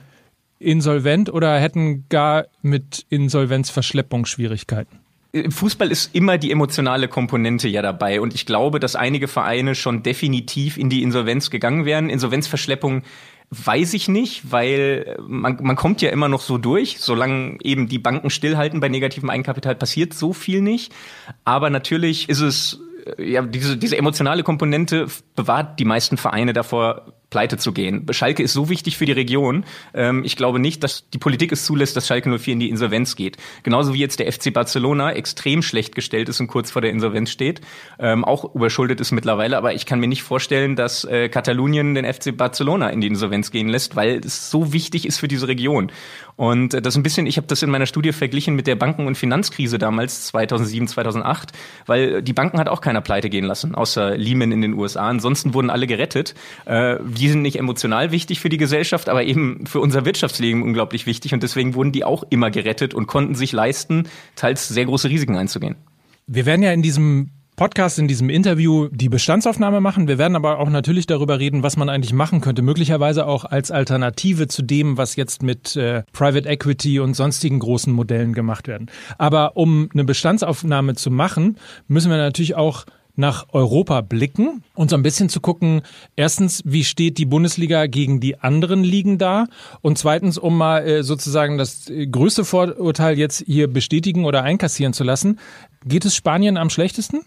insolvent 0.64 1.32
oder 1.32 1.60
hätten 1.60 2.06
gar 2.10 2.46
mit 2.62 3.06
Insolvenzverschleppung 3.10 4.26
Schwierigkeiten? 4.26 5.00
im 5.34 5.52
Fußball 5.52 5.92
ist 5.92 6.14
immer 6.14 6.38
die 6.38 6.52
emotionale 6.52 7.08
Komponente 7.08 7.68
ja 7.68 7.82
dabei. 7.82 8.22
Und 8.22 8.36
ich 8.36 8.46
glaube, 8.46 8.80
dass 8.80 8.96
einige 8.96 9.28
Vereine 9.28 9.74
schon 9.74 10.04
definitiv 10.04 10.78
in 10.78 10.90
die 10.90 11.02
Insolvenz 11.02 11.50
gegangen 11.50 11.86
wären. 11.86 12.12
Insolvenzverschleppung 12.12 13.02
weiß 13.50 13.96
ich 13.96 14.08
nicht, 14.08 14.52
weil 14.52 15.18
man, 15.28 15.58
man 15.62 15.76
kommt 15.76 16.04
ja 16.04 16.12
immer 16.12 16.30
noch 16.30 16.42
so 16.42 16.60
durch. 16.60 17.00
Solange 17.00 17.58
eben 17.64 17.88
die 17.88 17.98
Banken 17.98 18.30
stillhalten 18.30 18.80
bei 18.80 18.90
negativem 18.90 19.32
Eigenkapital, 19.32 19.74
passiert 19.74 20.14
so 20.14 20.34
viel 20.34 20.62
nicht. 20.62 20.94
Aber 21.46 21.72
natürlich 21.72 22.30
ist 22.30 22.42
es 22.42 22.80
ja, 23.18 23.42
diese, 23.42 23.76
diese 23.76 23.98
emotionale 23.98 24.44
Komponente 24.44 25.08
bewahrt 25.36 25.80
die 25.80 25.86
meisten 25.86 26.18
Vereine 26.18 26.54
davor, 26.54 27.13
pleite 27.34 27.58
zu 27.58 27.72
gehen. 27.72 28.06
Schalke 28.12 28.44
ist 28.44 28.54
so 28.54 28.70
wichtig 28.70 28.96
für 28.96 29.08
die 29.08 29.12
Region. 29.12 29.66
Ähm, 29.96 30.24
ich 30.24 30.36
glaube 30.36 30.60
nicht, 30.60 30.84
dass 30.84 31.10
die 31.10 31.18
Politik 31.18 31.52
es 31.52 31.66
zulässt, 31.66 31.98
dass 31.98 32.06
Schalke 32.06 32.30
04 32.30 32.54
in 32.54 32.60
die 32.60 32.70
Insolvenz 32.70 33.16
geht. 33.16 33.38
Genauso 33.64 33.96
wie 33.96 33.98
jetzt 33.98 34.20
der 34.20 34.32
FC 34.32 34.54
Barcelona 34.54 35.14
extrem 35.14 35.64
schlecht 35.64 35.96
gestellt 35.96 36.30
ist 36.30 36.40
und 36.40 36.46
kurz 36.46 36.70
vor 36.70 36.84
der 36.84 36.92
Insolvenz 36.92 37.32
steht. 37.32 37.62
Ähm, 37.98 38.24
auch 38.24 38.54
überschuldet 38.54 39.02
ist 39.02 39.12
mittlerweile. 39.12 39.58
Aber 39.58 39.74
ich 39.74 39.88
kann 39.88 40.00
mir 40.00 40.08
nicht 40.08 40.22
vorstellen, 40.22 40.76
dass 40.76 41.06
äh, 41.06 41.28
Katalonien 41.28 41.96
den 41.96 42.06
FC 42.06 42.38
Barcelona 42.38 42.90
in 42.90 43.02
die 43.02 43.08
Insolvenz 43.08 43.50
gehen 43.50 43.68
lässt, 43.68 43.96
weil 43.96 44.22
es 44.24 44.52
so 44.52 44.72
wichtig 44.72 45.08
ist 45.08 45.18
für 45.18 45.28
diese 45.28 45.48
Region. 45.48 45.92
Und 46.36 46.76
äh, 46.76 46.84
das 46.84 46.96
ein 46.96 47.02
bisschen, 47.02 47.26
ich 47.26 47.38
habe 47.38 47.48
das 47.48 47.64
in 47.64 47.72
meiner 47.72 47.88
Studie 47.88 48.12
verglichen 48.12 48.56
mit 48.56 48.68
der 48.68 48.76
Banken- 48.76 49.08
und 49.08 49.18
Finanzkrise 49.18 49.80
damals, 49.80 50.26
2007, 50.28 50.88
2008, 50.88 51.52
weil 51.88 52.22
die 52.22 52.34
Banken 52.34 52.60
hat 52.60 52.70
auch 52.70 52.82
keiner 52.82 53.02
pleite 53.02 53.30
gehen 53.30 53.46
lassen, 53.46 53.74
außer 53.74 54.18
Lehman 54.18 54.52
in 54.52 54.62
den 54.62 54.74
USA. 54.74 55.08
Ansonsten 55.08 55.56
wurden 55.56 55.72
alle 55.72 55.88
gerettet. 55.88 56.36
Äh, 56.66 56.98
die 57.24 57.30
sind 57.30 57.42
nicht 57.42 57.58
emotional 57.58 58.12
wichtig 58.12 58.42
für 58.42 58.50
die 58.50 58.58
Gesellschaft, 58.58 59.08
aber 59.08 59.24
eben 59.24 59.66
für 59.66 59.80
unser 59.80 60.04
Wirtschaftsleben 60.04 60.62
unglaublich 60.62 61.06
wichtig 61.06 61.34
und 61.34 61.42
deswegen 61.42 61.74
wurden 61.74 61.94
die 61.94 62.04
auch 62.04 62.26
immer 62.30 62.52
gerettet 62.52 62.94
und 62.94 63.08
konnten 63.08 63.34
sich 63.34 63.54
leisten, 63.54 64.10
teils 64.36 64.68
sehr 64.68 64.84
große 64.84 65.08
Risiken 65.08 65.38
einzugehen. 65.38 65.78
Wir 66.28 66.46
werden 66.46 66.64
ja 66.64 66.74
in 66.74 66.82
diesem 66.82 67.30
Podcast, 67.56 67.98
in 67.98 68.10
diesem 68.10 68.30
Interview 68.30 68.90
die 68.92 69.08
Bestandsaufnahme 69.08 69.80
machen. 69.80 70.10
Wir 70.10 70.18
werden 70.18 70.36
aber 70.36 70.60
auch 70.60 70.70
natürlich 70.70 71.08
darüber 71.08 71.40
reden, 71.40 71.64
was 71.64 71.78
man 71.78 71.88
eigentlich 71.88 72.12
machen 72.12 72.42
könnte, 72.42 72.62
möglicherweise 72.62 73.26
auch 73.26 73.46
als 73.46 73.72
Alternative 73.72 74.50
zu 74.50 74.62
dem, 74.62 74.98
was 74.98 75.16
jetzt 75.16 75.44
mit 75.44 75.78
äh, 75.78 76.04
Private 76.12 76.50
Equity 76.50 77.00
und 77.00 77.14
sonstigen 77.14 77.60
großen 77.60 77.94
Modellen 77.94 78.34
gemacht 78.34 78.68
werden. 78.68 78.92
Aber 79.18 79.56
um 79.56 79.88
eine 79.94 80.04
Bestandsaufnahme 80.04 80.96
zu 80.96 81.10
machen, 81.10 81.58
müssen 81.88 82.12
wir 82.12 82.18
natürlich 82.18 82.56
auch 82.56 82.84
nach 83.16 83.48
Europa 83.52 84.02
blicken 84.02 84.64
und 84.74 84.90
so 84.90 84.96
ein 84.96 85.04
bisschen 85.04 85.30
zu 85.30 85.40
gucken, 85.40 85.82
erstens, 86.16 86.62
wie 86.66 86.84
steht 86.84 87.18
die 87.18 87.26
Bundesliga 87.26 87.86
gegen 87.86 88.20
die 88.20 88.40
anderen 88.40 88.84
Ligen 88.84 89.18
da? 89.18 89.48
Und 89.82 89.98
zweitens, 89.98 90.38
um 90.38 90.58
mal 90.58 90.88
äh, 90.88 91.04
sozusagen 91.04 91.58
das 91.58 91.90
äh, 91.90 92.08
größte 92.08 92.44
Vorurteil 92.44 93.18
jetzt 93.18 93.44
hier 93.46 93.68
bestätigen 93.68 94.26
oder 94.26 94.44
einkassieren 94.44 94.94
zu 94.94 95.04
lassen, 95.04 95.40
geht 95.86 96.06
es 96.06 96.16
Spanien 96.16 96.58
am 96.58 96.70
schlechtesten? 96.70 97.22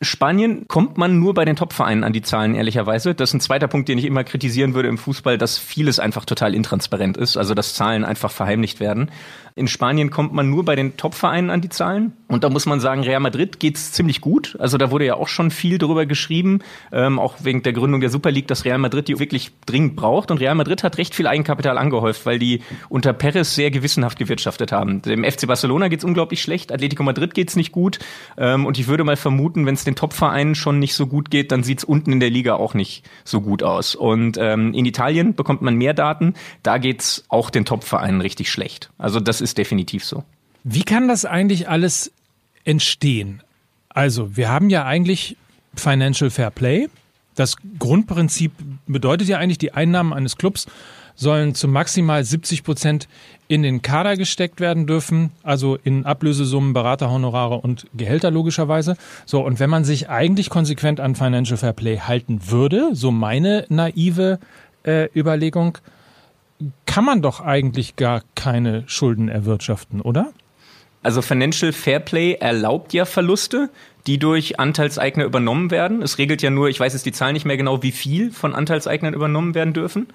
Spanien 0.00 0.68
kommt 0.68 0.96
man 0.96 1.18
nur 1.18 1.34
bei 1.34 1.44
den 1.44 1.56
Topvereinen 1.56 2.04
an 2.04 2.12
die 2.12 2.22
Zahlen, 2.22 2.54
ehrlicherweise. 2.54 3.16
Das 3.16 3.30
ist 3.30 3.34
ein 3.34 3.40
zweiter 3.40 3.66
Punkt, 3.66 3.88
den 3.88 3.98
ich 3.98 4.04
immer 4.04 4.22
kritisieren 4.22 4.74
würde 4.74 4.88
im 4.88 4.96
Fußball, 4.96 5.38
dass 5.38 5.58
vieles 5.58 5.98
einfach 5.98 6.24
total 6.24 6.54
intransparent 6.54 7.16
ist, 7.16 7.36
also 7.36 7.52
dass 7.52 7.74
Zahlen 7.74 8.04
einfach 8.04 8.30
verheimlicht 8.30 8.78
werden. 8.78 9.10
In 9.56 9.66
Spanien 9.66 10.10
kommt 10.10 10.32
man 10.32 10.48
nur 10.48 10.64
bei 10.64 10.76
den 10.76 10.96
Top-Vereinen 10.96 11.50
an 11.50 11.60
die 11.60 11.68
Zahlen. 11.68 12.12
Und 12.28 12.44
da 12.44 12.48
muss 12.48 12.64
man 12.64 12.78
sagen, 12.78 13.02
Real 13.02 13.18
Madrid 13.18 13.58
geht's 13.58 13.90
ziemlich 13.90 14.20
gut. 14.20 14.54
Also 14.60 14.78
da 14.78 14.92
wurde 14.92 15.04
ja 15.04 15.14
auch 15.14 15.26
schon 15.26 15.50
viel 15.50 15.78
darüber 15.78 16.06
geschrieben, 16.06 16.60
ähm, 16.92 17.18
auch 17.18 17.34
wegen 17.42 17.64
der 17.64 17.72
Gründung 17.72 18.00
der 18.00 18.10
Super 18.10 18.30
League, 18.30 18.46
dass 18.46 18.64
Real 18.64 18.78
Madrid 18.78 19.08
die 19.08 19.18
wirklich 19.18 19.50
dringend 19.66 19.96
braucht. 19.96 20.30
Und 20.30 20.38
Real 20.38 20.54
Madrid 20.54 20.84
hat 20.84 20.96
recht 20.96 21.12
viel 21.12 21.26
Eigenkapital 21.26 21.76
angehäuft, 21.76 22.24
weil 22.24 22.38
die 22.38 22.62
unter 22.88 23.12
Perez 23.12 23.56
sehr 23.56 23.72
gewissenhaft 23.72 24.16
gewirtschaftet 24.16 24.70
haben. 24.70 25.02
Dem 25.02 25.24
FC 25.24 25.48
Barcelona 25.48 25.88
geht's 25.88 26.04
unglaublich 26.04 26.40
schlecht, 26.40 26.70
Atletico 26.70 27.02
Madrid 27.02 27.34
geht's 27.34 27.56
nicht 27.56 27.72
gut. 27.72 27.98
Ähm, 28.36 28.64
und 28.64 28.78
ich 28.78 28.86
würde 28.86 29.02
mal 29.02 29.16
vermuten, 29.16 29.66
wenn 29.66 29.74
es 29.74 29.87
den 29.88 29.96
Top-Vereinen 29.96 30.54
schon 30.54 30.78
nicht 30.78 30.94
so 30.94 31.06
gut 31.06 31.30
geht, 31.30 31.50
dann 31.50 31.62
sieht's 31.62 31.84
unten 31.84 32.12
in 32.12 32.20
der 32.20 32.30
Liga 32.30 32.54
auch 32.54 32.74
nicht 32.74 33.04
so 33.24 33.40
gut 33.40 33.62
aus. 33.62 33.94
Und 33.94 34.36
ähm, 34.38 34.74
in 34.74 34.86
Italien 34.86 35.34
bekommt 35.34 35.62
man 35.62 35.74
mehr 35.74 35.94
Daten. 35.94 36.34
Da 36.62 36.78
geht's 36.78 37.24
auch 37.28 37.50
den 37.50 37.64
Top-Vereinen 37.64 38.20
richtig 38.20 38.50
schlecht. 38.50 38.90
Also 38.98 39.18
das 39.20 39.40
ist 39.40 39.58
definitiv 39.58 40.04
so. 40.04 40.24
Wie 40.64 40.82
kann 40.82 41.08
das 41.08 41.24
eigentlich 41.24 41.68
alles 41.68 42.12
entstehen? 42.64 43.42
Also, 43.88 44.36
wir 44.36 44.50
haben 44.50 44.70
ja 44.70 44.84
eigentlich 44.84 45.36
Financial 45.74 46.30
Fair 46.30 46.50
Play. 46.50 46.88
Das 47.34 47.56
Grundprinzip 47.78 48.52
bedeutet 48.86 49.28
ja 49.28 49.38
eigentlich, 49.38 49.58
die 49.58 49.72
Einnahmen 49.72 50.12
eines 50.12 50.36
Clubs 50.36 50.66
sollen 51.18 51.54
zu 51.54 51.66
maximal 51.66 52.22
70 52.22 52.62
Prozent 52.62 53.08
in 53.48 53.62
den 53.62 53.82
Kader 53.82 54.16
gesteckt 54.16 54.60
werden 54.60 54.86
dürfen, 54.86 55.30
also 55.42 55.76
in 55.82 56.06
Ablösesummen, 56.06 56.72
Beraterhonorare 56.74 57.56
und 57.56 57.86
Gehälter 57.94 58.30
logischerweise. 58.30 58.96
So, 59.26 59.44
und 59.44 59.58
wenn 59.58 59.68
man 59.68 59.84
sich 59.84 60.08
eigentlich 60.08 60.48
konsequent 60.48 61.00
an 61.00 61.16
Financial 61.16 61.56
Fair 61.56 61.72
Play 61.72 61.98
halten 61.98 62.40
würde, 62.46 62.90
so 62.92 63.10
meine 63.10 63.64
naive 63.68 64.38
äh, 64.84 65.08
Überlegung, 65.14 65.78
kann 66.86 67.04
man 67.04 67.20
doch 67.20 67.40
eigentlich 67.40 67.96
gar 67.96 68.22
keine 68.36 68.84
Schulden 68.86 69.28
erwirtschaften, 69.28 70.00
oder? 70.00 70.32
Also 71.02 71.22
Financial 71.22 71.72
Fairplay 71.72 72.34
erlaubt 72.34 72.92
ja 72.92 73.04
Verluste, 73.04 73.70
die 74.06 74.18
durch 74.18 74.58
Anteilseigner 74.58 75.24
übernommen 75.24 75.70
werden. 75.70 76.02
Es 76.02 76.18
regelt 76.18 76.42
ja 76.42 76.50
nur, 76.50 76.68
ich 76.68 76.80
weiß 76.80 76.92
jetzt 76.92 77.06
die 77.06 77.12
Zahl 77.12 77.32
nicht 77.32 77.44
mehr 77.44 77.56
genau, 77.56 77.82
wie 77.82 77.92
viel 77.92 78.30
von 78.32 78.54
Anteilseignern 78.54 79.14
übernommen 79.14 79.54
werden 79.54 79.74
dürfen. 79.74 80.08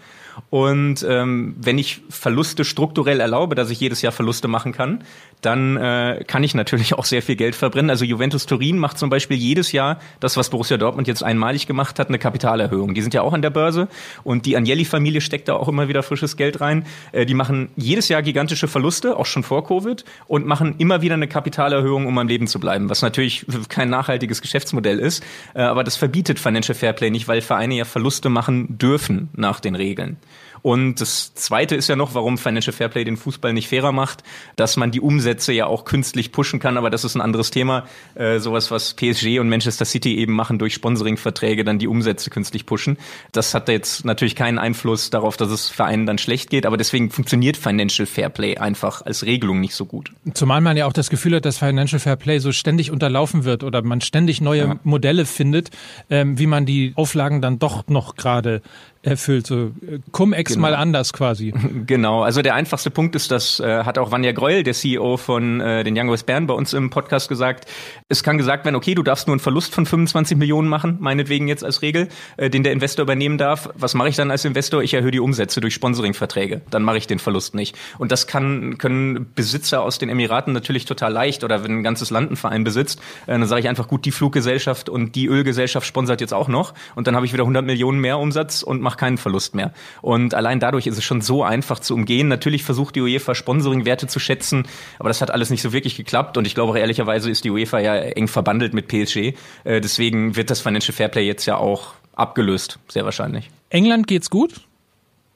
Und 0.49 1.05
ähm, 1.07 1.55
wenn 1.59 1.77
ich 1.77 2.01
Verluste 2.09 2.63
strukturell 2.63 3.19
erlaube, 3.19 3.55
dass 3.55 3.69
ich 3.69 3.79
jedes 3.79 4.01
Jahr 4.01 4.11
Verluste 4.11 4.47
machen 4.47 4.71
kann, 4.71 5.03
dann 5.41 5.77
äh, 5.77 6.23
kann 6.25 6.43
ich 6.43 6.55
natürlich 6.55 6.93
auch 6.93 7.05
sehr 7.05 7.21
viel 7.21 7.35
Geld 7.35 7.55
verbrennen. 7.55 7.89
Also 7.89 8.05
Juventus 8.05 8.45
Turin 8.45 8.77
macht 8.77 8.97
zum 8.97 9.09
Beispiel 9.09 9.37
jedes 9.37 9.71
Jahr 9.71 9.99
das, 10.19 10.37
was 10.37 10.49
Borussia 10.49 10.77
Dortmund 10.77 11.07
jetzt 11.07 11.23
einmalig 11.23 11.67
gemacht 11.67 11.99
hat, 11.99 12.07
eine 12.07 12.19
Kapitalerhöhung. 12.19 12.93
Die 12.93 13.01
sind 13.01 13.13
ja 13.13 13.21
auch 13.21 13.33
an 13.33 13.41
der 13.41 13.49
Börse 13.49 13.87
und 14.23 14.45
die 14.45 14.55
Agnelli-Familie 14.55 15.21
steckt 15.21 15.47
da 15.47 15.55
auch 15.55 15.67
immer 15.67 15.87
wieder 15.87 16.03
frisches 16.03 16.37
Geld 16.37 16.61
rein. 16.61 16.85
Äh, 17.11 17.25
die 17.25 17.33
machen 17.33 17.69
jedes 17.75 18.09
Jahr 18.09 18.21
gigantische 18.21 18.67
Verluste, 18.67 19.17
auch 19.17 19.25
schon 19.25 19.43
vor 19.43 19.67
Covid, 19.67 20.05
und 20.27 20.45
machen 20.45 20.75
immer 20.77 21.01
wieder 21.01 21.15
eine 21.15 21.27
Kapitalerhöhung, 21.27 22.05
um 22.05 22.17
am 22.17 22.27
Leben 22.27 22.47
zu 22.47 22.59
bleiben, 22.59 22.89
was 22.89 23.01
natürlich 23.01 23.45
kein 23.69 23.89
nachhaltiges 23.89 24.41
Geschäftsmodell 24.41 24.99
ist. 24.99 25.23
Äh, 25.53 25.61
aber 25.61 25.83
das 25.83 25.97
verbietet 25.97 26.39
Financial 26.39 26.75
Fairplay 26.75 27.09
nicht, 27.09 27.27
weil 27.27 27.41
Vereine 27.41 27.75
ja 27.75 27.85
Verluste 27.85 28.29
machen 28.29 28.77
dürfen 28.77 29.29
nach 29.35 29.59
den 29.59 29.75
Regeln. 29.75 30.17
Und 30.63 31.01
das 31.01 31.33
Zweite 31.35 31.75
ist 31.75 31.89
ja 31.89 31.97
noch, 31.97 32.15
warum 32.15 32.37
Financial 32.37 32.73
Fairplay 32.73 33.03
den 33.03 33.17
Fußball 33.17 33.51
nicht 33.53 33.67
fairer 33.67 33.91
macht, 33.91 34.23
dass 34.55 34.77
man 34.77 34.91
die 34.91 35.01
Umsätze 35.01 35.51
ja 35.51 35.67
auch 35.67 35.83
künstlich 35.83 36.31
pushen 36.31 36.59
kann, 36.59 36.77
aber 36.77 36.89
das 36.89 37.03
ist 37.03 37.15
ein 37.15 37.21
anderes 37.21 37.51
Thema. 37.51 37.85
Äh, 38.15 38.39
sowas, 38.39 38.71
was 38.71 38.93
PSG 38.93 39.39
und 39.39 39.49
Manchester 39.49 39.83
City 39.83 40.17
eben 40.17 40.33
machen 40.33 40.59
durch 40.59 40.73
Sponsoringverträge, 40.73 41.65
dann 41.65 41.79
die 41.79 41.87
Umsätze 41.87 42.29
künstlich 42.29 42.65
pushen. 42.65 42.97
Das 43.33 43.53
hat 43.53 43.67
jetzt 43.67 44.05
natürlich 44.05 44.37
keinen 44.37 44.57
Einfluss 44.57 45.09
darauf, 45.09 45.35
dass 45.35 45.51
es 45.51 45.69
Vereinen 45.69 46.05
dann 46.05 46.17
schlecht 46.17 46.49
geht, 46.49 46.65
aber 46.65 46.77
deswegen 46.77 47.11
funktioniert 47.11 47.57
Financial 47.57 48.05
Fairplay 48.05 48.57
einfach 48.57 49.01
als 49.01 49.25
Regelung 49.25 49.59
nicht 49.59 49.75
so 49.75 49.85
gut. 49.85 50.13
Zumal 50.33 50.61
man 50.61 50.77
ja 50.77 50.85
auch 50.85 50.93
das 50.93 51.09
Gefühl 51.09 51.35
hat, 51.35 51.43
dass 51.43 51.57
Financial 51.57 51.99
Fairplay 51.99 52.39
so 52.39 52.53
ständig 52.53 52.89
unterlaufen 52.89 53.43
wird 53.43 53.65
oder 53.65 53.81
man 53.81 53.99
ständig 53.99 54.39
neue 54.39 54.63
ja. 54.63 54.79
Modelle 54.83 55.25
findet, 55.25 55.71
ähm, 56.09 56.39
wie 56.39 56.47
man 56.47 56.65
die 56.65 56.93
Auflagen 56.95 57.41
dann 57.41 57.59
doch 57.59 57.87
noch 57.87 58.15
gerade 58.15 58.61
erfüllt. 59.03 59.45
So 59.45 59.71
Cum-Ex 60.11 60.53
genau. 60.53 60.61
mal 60.61 60.75
anders 60.75 61.13
quasi. 61.13 61.53
Genau, 61.85 62.23
also 62.23 62.41
der 62.41 62.55
einfachste 62.55 62.89
Punkt 62.91 63.15
ist, 63.15 63.29
das 63.29 63.59
äh, 63.59 63.83
hat 63.83 63.97
auch 63.97 64.11
Vanja 64.11 64.31
Greuel, 64.31 64.63
der 64.63 64.73
CEO 64.73 65.17
von 65.17 65.59
äh, 65.59 65.83
den 65.83 65.97
Young 65.97 66.09
West 66.11 66.25
Bern, 66.25 66.47
bei 66.47 66.53
uns 66.53 66.73
im 66.73 66.89
Podcast 66.89 67.27
gesagt. 67.27 67.65
Es 68.07 68.23
kann 68.23 68.37
gesagt 68.37 68.63
werden, 68.63 68.75
okay, 68.75 68.95
du 68.95 69.03
darfst 69.03 69.27
nur 69.27 69.33
einen 69.33 69.41
Verlust 69.41 69.73
von 69.73 69.85
25 69.85 70.37
Millionen 70.37 70.69
machen, 70.69 70.97
meinetwegen 71.01 71.47
jetzt 71.47 71.63
als 71.63 71.81
Regel, 71.81 72.07
äh, 72.37 72.49
den 72.49 72.63
der 72.63 72.71
Investor 72.71 73.03
übernehmen 73.03 73.37
darf. 73.37 73.69
Was 73.75 73.95
mache 73.95 74.09
ich 74.09 74.15
dann 74.15 74.31
als 74.31 74.45
Investor? 74.45 74.81
Ich 74.81 74.93
erhöhe 74.93 75.11
die 75.11 75.19
Umsätze 75.19 75.59
durch 75.59 75.73
Sponsoringverträge. 75.73 76.61
Dann 76.69 76.83
mache 76.83 76.97
ich 76.97 77.07
den 77.07 77.19
Verlust 77.19 77.53
nicht. 77.53 77.75
Und 77.97 78.11
das 78.11 78.27
kann 78.27 78.77
können 78.77 79.33
Besitzer 79.35 79.81
aus 79.81 79.97
den 79.97 80.09
Emiraten 80.09 80.53
natürlich 80.53 80.85
total 80.85 81.11
leicht 81.11 81.43
oder 81.43 81.63
wenn 81.63 81.79
ein 81.79 81.83
ganzes 81.83 82.09
Land 82.11 82.27
einen 82.27 82.37
Verein 82.37 82.63
besitzt, 82.63 82.99
äh, 83.27 83.31
dann 83.31 83.45
sage 83.45 83.61
ich 83.61 83.69
einfach 83.69 83.87
gut, 83.87 84.05
die 84.05 84.11
Fluggesellschaft 84.11 84.89
und 84.89 85.15
die 85.15 85.27
Ölgesellschaft 85.27 85.85
sponsert 85.85 86.21
jetzt 86.21 86.33
auch 86.33 86.47
noch 86.47 86.73
und 86.95 87.07
dann 87.07 87.15
habe 87.15 87.25
ich 87.25 87.33
wieder 87.33 87.43
100 87.43 87.65
Millionen 87.65 87.99
mehr 87.99 88.19
Umsatz 88.19 88.63
und 88.63 88.81
mache 88.81 88.92
keinen 88.97 89.17
Verlust 89.17 89.55
mehr. 89.55 89.73
Und 90.01 90.33
allein 90.33 90.59
dadurch 90.59 90.87
ist 90.87 90.97
es 90.97 91.03
schon 91.03 91.21
so 91.21 91.43
einfach 91.43 91.79
zu 91.79 91.93
umgehen. 91.93 92.27
Natürlich 92.27 92.63
versucht 92.63 92.95
die 92.95 93.01
UEFA 93.01 93.35
Sponsoringwerte 93.35 94.07
zu 94.07 94.19
schätzen, 94.19 94.67
aber 94.99 95.09
das 95.09 95.21
hat 95.21 95.31
alles 95.31 95.49
nicht 95.49 95.61
so 95.61 95.73
wirklich 95.73 95.95
geklappt 95.95 96.37
und 96.37 96.45
ich 96.45 96.55
glaube 96.55 96.71
auch 96.71 96.77
ehrlicherweise 96.77 97.29
ist 97.29 97.43
die 97.43 97.51
UEFA 97.51 97.79
ja 97.79 97.95
eng 97.95 98.27
verbandelt 98.27 98.73
mit 98.73 98.87
PSG. 98.87 99.33
Äh, 99.63 99.81
deswegen 99.81 100.35
wird 100.35 100.49
das 100.49 100.61
Financial 100.61 100.95
Fairplay 100.95 101.25
jetzt 101.25 101.45
ja 101.45 101.57
auch 101.57 101.93
abgelöst, 102.15 102.79
sehr 102.87 103.05
wahrscheinlich. 103.05 103.49
England 103.69 104.07
geht's 104.07 104.29
gut? 104.29 104.61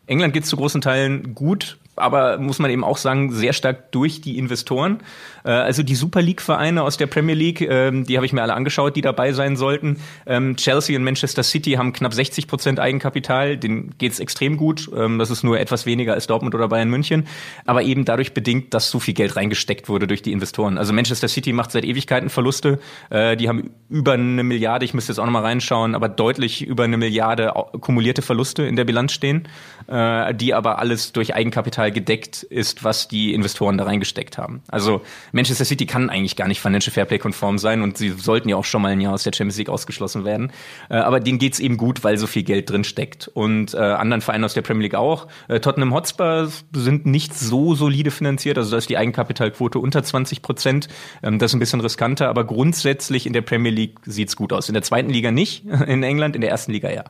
England 0.06 0.34
geht's 0.34 0.50
zu 0.50 0.58
großen 0.58 0.82
Teilen 0.82 1.36
gut 1.36 1.78
aber 1.98 2.38
muss 2.38 2.60
man 2.60 2.72
eben 2.72 2.84
auch 2.84 2.98
sagen, 2.98 3.32
sehr 3.32 3.54
stark 3.54 3.92
durch 3.92 4.22
die 4.22 4.38
Investoren. 4.38 5.00
Äh, 5.44 5.52
also 5.52 5.84
die 5.84 5.96
Super 5.96 6.22
League-Vereine 6.22 6.84
aus 6.84 6.98
der 6.98 7.08
Premier 7.08 7.36
League, 7.36 7.62
ähm, 7.62 8.06
die 8.06 8.18
habe 8.18 8.26
ich 8.26 8.34
mir 8.34 8.42
alle 8.42 8.54
angeschaut, 8.54 8.96
die 8.96 9.02
dabei 9.02 9.34
sein 9.34 9.56
sollten. 9.56 9.98
Ähm, 10.26 10.56
Chelsea 10.58 10.98
und 10.98 11.04
Manchester 11.04 11.44
City 11.44 11.74
haben 11.74 11.94
knapp 11.94 12.14
60 12.14 12.48
Prozent 12.48 12.80
Eigenkapital, 12.80 13.58
denen 13.58 13.96
geht's 13.98 14.20
extrem 14.20 14.58
gut. 14.58 14.90
Ähm, 14.96 15.20
das 15.20 15.32
ist 15.32 15.44
nur 15.44 15.60
etwas 15.60 15.86
weniger 15.86 16.14
als 16.14 16.28
Dortmund 16.28 16.54
oder 16.56 16.68
Bayern 16.68 16.90
München, 16.90 17.28
aber 17.66 17.84
eben 17.84 18.06
dadurch 18.06 18.34
bedingt, 18.34 18.74
dass 18.74 18.90
so 18.90 19.00
viel 19.00 19.14
Geld 19.14 19.36
reingesteckt 19.36 19.90
wurde 19.90 20.08
durch 20.08 20.22
die 20.22 20.32
Investoren. 20.32 20.78
Also 20.78 20.94
Manchester 20.94 21.28
City 21.28 21.54
macht 21.54 21.72
seit 21.72 21.86
Ewigkeiten 21.86 22.30
Verluste. 22.30 22.80
Äh, 23.10 23.38
die 23.38 23.50
haben 23.50 23.72
über 23.90 24.14
eine 24.14 24.44
Milliarde, 24.44 24.86
ich 24.86 24.94
müsste 24.94 25.12
jetzt 25.12 25.20
auch 25.20 25.26
nochmal 25.26 25.44
reinschauen, 25.44 25.96
aber 25.96 26.10
deutlich 26.10 26.66
über 26.66 26.84
eine 26.84 26.98
Milliarde 26.98 27.54
kumulierte 27.80 28.22
Verluste 28.22 28.64
in 28.64 28.76
der 28.76 28.86
Bilanz 28.86 29.14
stehen, 29.14 29.48
äh, 29.88 30.34
die 30.34 30.54
aber 30.54 30.80
alles 30.80 31.14
durch 31.14 31.34
Eigenkapital 31.34 31.87
Kapital 31.88 31.92
gedeckt 31.92 32.44
ist, 32.44 32.84
was 32.84 33.08
die 33.08 33.34
Investoren 33.34 33.78
da 33.78 33.86
reingesteckt 33.86 34.38
haben. 34.38 34.62
Also 34.68 35.02
Manchester 35.32 35.66
City 35.66 35.86
kann 35.86 36.10
eigentlich 36.10 36.36
gar 36.36 36.48
nicht 36.48 36.62
Financial 36.62 36.94
Fairplay 36.94 37.18
konform 37.18 37.58
sein 37.58 37.82
und 37.82 37.98
sie 37.98 38.10
sollten 38.10 38.50
ja 38.50 38.56
auch 38.56 38.66
schon 38.66 38.82
mal 38.82 38.92
ein 38.92 39.02
Jahr 39.02 39.14
aus 39.14 39.24
der 39.24 39.34
Champions 39.34 39.58
League 39.58 39.70
ausgeschlossen 39.70 40.26
werden. 40.26 40.52
Äh, 40.90 40.96
aber 40.96 41.20
denen 41.20 41.40
geht's 41.40 41.60
eben 41.60 41.78
gut, 41.78 42.04
weil 42.04 42.18
so 42.18 42.28
viel 42.28 42.44
Geld 42.44 42.70
drin 42.70 42.84
steckt. 42.84 43.28
Und 43.28 43.74
äh, 43.74 43.78
anderen 43.78 44.22
Vereinen 44.22 44.44
aus 44.44 44.54
der 44.54 44.62
Premier 44.62 44.84
League 44.84 44.96
auch. 44.96 45.28
Äh, 45.48 45.60
Tottenham 45.60 45.94
Hotspur 45.94 46.52
sind 46.74 47.06
nicht 47.06 47.34
so 47.38 47.76
solide 47.76 48.12
finanziert, 48.12 48.58
also 48.58 48.72
da 48.72 48.78
ist 48.78 48.90
die 48.90 48.98
Eigenkapitalquote 48.98 49.80
unter 49.80 50.04
20 50.04 50.42
Prozent. 50.42 50.88
Ähm, 51.24 51.40
das 51.40 51.52
ist 51.52 51.56
ein 51.56 51.60
bisschen 51.60 51.82
riskanter, 51.82 52.30
aber 52.30 52.46
grundsätzlich 52.46 53.26
in 53.26 53.34
der 53.34 53.42
Premier 53.42 53.72
League 53.72 54.00
sieht's 54.06 54.36
gut 54.36 54.54
aus. 54.54 54.70
In 54.70 54.74
der 54.74 54.84
zweiten 54.84 55.10
Liga 55.10 55.32
nicht, 55.32 55.66
in 55.88 56.04
England, 56.04 56.36
in 56.36 56.42
der 56.42 56.52
ersten 56.52 56.72
Liga 56.72 56.90
ja. 56.90 57.06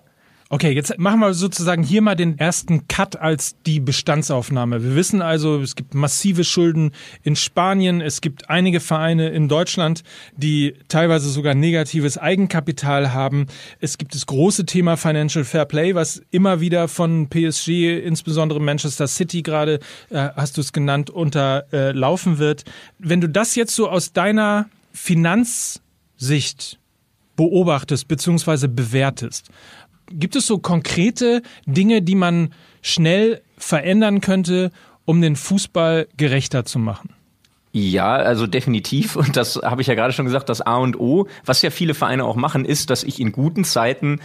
Okay, 0.50 0.72
jetzt 0.72 0.98
machen 0.98 1.20
wir 1.20 1.34
sozusagen 1.34 1.84
hier 1.84 2.02
mal 2.02 2.16
den 2.16 2.40
ersten 2.40 2.88
Cut 2.88 3.18
als 3.18 3.58
die 3.66 3.82
Bestandsaufnahme. 3.82 4.82
Wir 4.82 4.96
wissen 4.96 5.22
also, 5.22 5.60
es 5.60 5.76
gibt 5.76 5.94
massive 5.94 6.46
Schulden 6.46 6.92
in 7.22 7.36
Spanien, 7.36 8.00
es 8.00 8.22
gibt 8.22 8.50
einige 8.50 8.80
Vereine 8.80 9.28
in 9.28 9.50
Deutschland, 9.50 10.04
die 10.38 10.76
teilweise 10.88 11.30
sogar 11.30 11.54
negatives 11.54 12.18
Eigenkapital 12.18 13.12
haben. 13.12 13.48
Es 13.82 13.98
gibt 13.98 14.16
das 14.16 14.26
große 14.26 14.66
Thema 14.66 14.96
Financial 14.96 15.44
Fair 15.44 15.66
Play, 15.66 15.96
was 15.96 16.22
immer 16.32 16.62
wieder 16.62 16.88
von 16.88 17.28
PSG, 17.28 18.00
insbesondere 18.00 18.62
Manchester 18.62 19.08
City 19.08 19.42
gerade, 19.42 19.80
äh, 20.12 20.30
hast 20.38 20.56
du 20.56 20.62
es 20.62 20.72
genannt, 20.72 21.10
unterlaufen 21.10 22.36
äh, 22.36 22.40
wird. 22.40 22.64
Wenn 23.00 23.20
du 23.20 23.28
das 23.28 23.56
jetzt 23.56 23.76
so 23.76 23.90
aus 23.90 24.14
deiner 24.14 24.70
Finanzsicht 24.94 26.80
beobachtest 27.38 28.08
bzw. 28.08 28.68
bewertest, 28.68 29.50
Gibt 30.12 30.36
es 30.36 30.48
so 30.48 30.58
konkrete 30.60 31.42
Dinge, 31.66 32.02
die 32.02 32.16
man 32.16 32.54
schnell 32.82 33.42
verändern 33.58 34.22
könnte, 34.22 34.72
um 35.06 35.22
den 35.22 35.36
Fußball 35.36 36.08
gerechter 36.18 36.66
zu 36.66 36.80
machen? 36.80 37.10
Ja, 37.74 38.16
also 38.16 38.48
definitiv. 38.48 39.16
Und 39.16 39.38
das 39.38 39.58
habe 39.64 39.82
ich 39.82 39.88
ja 39.88 39.94
gerade 39.94 40.14
schon 40.14 40.26
gesagt, 40.26 40.50
das 40.50 40.62
A 40.62 40.78
und 40.78 41.00
O, 41.00 41.28
was 41.46 41.62
ja 41.62 41.70
viele 41.70 41.94
Vereine 41.94 42.24
auch 42.24 42.36
machen, 42.36 42.66
ist, 42.66 42.90
dass 42.90 43.04
ich 43.04 43.20
in 43.20 43.32
guten 43.32 43.64
Zeiten 43.64 44.20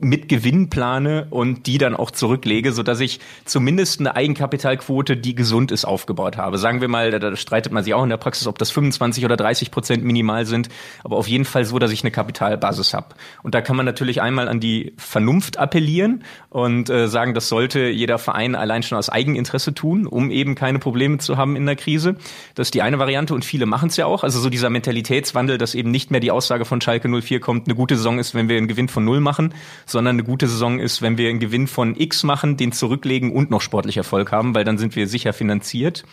mit 0.00 0.28
Gewinn 0.28 0.70
plane 0.70 1.28
und 1.30 1.66
die 1.66 1.78
dann 1.78 1.94
auch 1.94 2.10
zurücklege, 2.10 2.72
so 2.72 2.82
dass 2.82 2.98
ich 2.98 3.20
zumindest 3.44 4.00
eine 4.00 4.16
Eigenkapitalquote, 4.16 5.16
die 5.16 5.36
gesund 5.36 5.70
ist, 5.70 5.84
aufgebaut 5.84 6.36
habe. 6.36 6.58
Sagen 6.58 6.80
wir 6.80 6.88
mal, 6.88 7.12
da, 7.12 7.36
streitet 7.36 7.72
man 7.72 7.84
sich 7.84 7.94
auch 7.94 8.02
in 8.02 8.10
der 8.10 8.16
Praxis, 8.16 8.48
ob 8.48 8.58
das 8.58 8.72
25 8.72 9.24
oder 9.24 9.36
30 9.36 9.70
Prozent 9.70 10.04
minimal 10.04 10.46
sind, 10.46 10.68
aber 11.04 11.16
auf 11.16 11.28
jeden 11.28 11.44
Fall 11.44 11.64
so, 11.64 11.78
dass 11.78 11.92
ich 11.92 12.02
eine 12.02 12.10
Kapitalbasis 12.10 12.92
habe. 12.92 13.14
Und 13.44 13.54
da 13.54 13.60
kann 13.60 13.76
man 13.76 13.86
natürlich 13.86 14.20
einmal 14.20 14.48
an 14.48 14.58
die 14.58 14.94
Vernunft 14.96 15.58
appellieren 15.58 16.24
und 16.50 16.90
äh, 16.90 17.06
sagen, 17.06 17.32
das 17.34 17.48
sollte 17.48 17.86
jeder 17.86 18.18
Verein 18.18 18.56
allein 18.56 18.82
schon 18.82 18.98
aus 18.98 19.10
Eigeninteresse 19.10 19.74
tun, 19.74 20.08
um 20.08 20.32
eben 20.32 20.56
keine 20.56 20.80
Probleme 20.80 21.18
zu 21.18 21.36
haben 21.36 21.54
in 21.54 21.66
der 21.66 21.76
Krise. 21.76 22.16
Das 22.56 22.66
ist 22.68 22.74
die 22.74 22.82
eine 22.82 22.98
Variante 22.98 23.32
und 23.32 23.44
viele 23.44 23.66
machen 23.66 23.90
es 23.90 23.96
ja 23.96 24.06
auch. 24.06 24.24
Also 24.24 24.40
so 24.40 24.50
dieser 24.50 24.70
Mentalitätswandel, 24.70 25.56
dass 25.56 25.76
eben 25.76 25.92
nicht 25.92 26.10
mehr 26.10 26.20
die 26.20 26.32
Aussage 26.32 26.64
von 26.64 26.80
Schalke 26.80 27.08
04 27.08 27.38
kommt, 27.38 27.68
eine 27.68 27.76
gute 27.76 27.96
Saison 27.96 28.18
ist, 28.18 28.34
wenn 28.34 28.48
wir 28.48 28.56
einen 28.56 28.66
Gewinn 28.66 28.88
von 28.88 29.04
Null 29.04 29.20
machen, 29.20 29.54
sondern 29.86 30.16
eine 30.16 30.24
gute 30.24 30.48
Saison 30.48 30.78
ist, 30.78 31.02
wenn 31.02 31.18
wir 31.18 31.28
einen 31.28 31.40
Gewinn 31.40 31.66
von 31.66 31.94
X 31.96 32.22
machen, 32.22 32.56
den 32.56 32.72
zurücklegen 32.72 33.32
und 33.32 33.50
noch 33.50 33.60
sportlich 33.60 33.96
Erfolg 33.96 34.32
haben, 34.32 34.54
weil 34.54 34.64
dann 34.64 34.78
sind 34.78 34.96
wir 34.96 35.06
sicher 35.06 35.32
finanziert. 35.32 36.04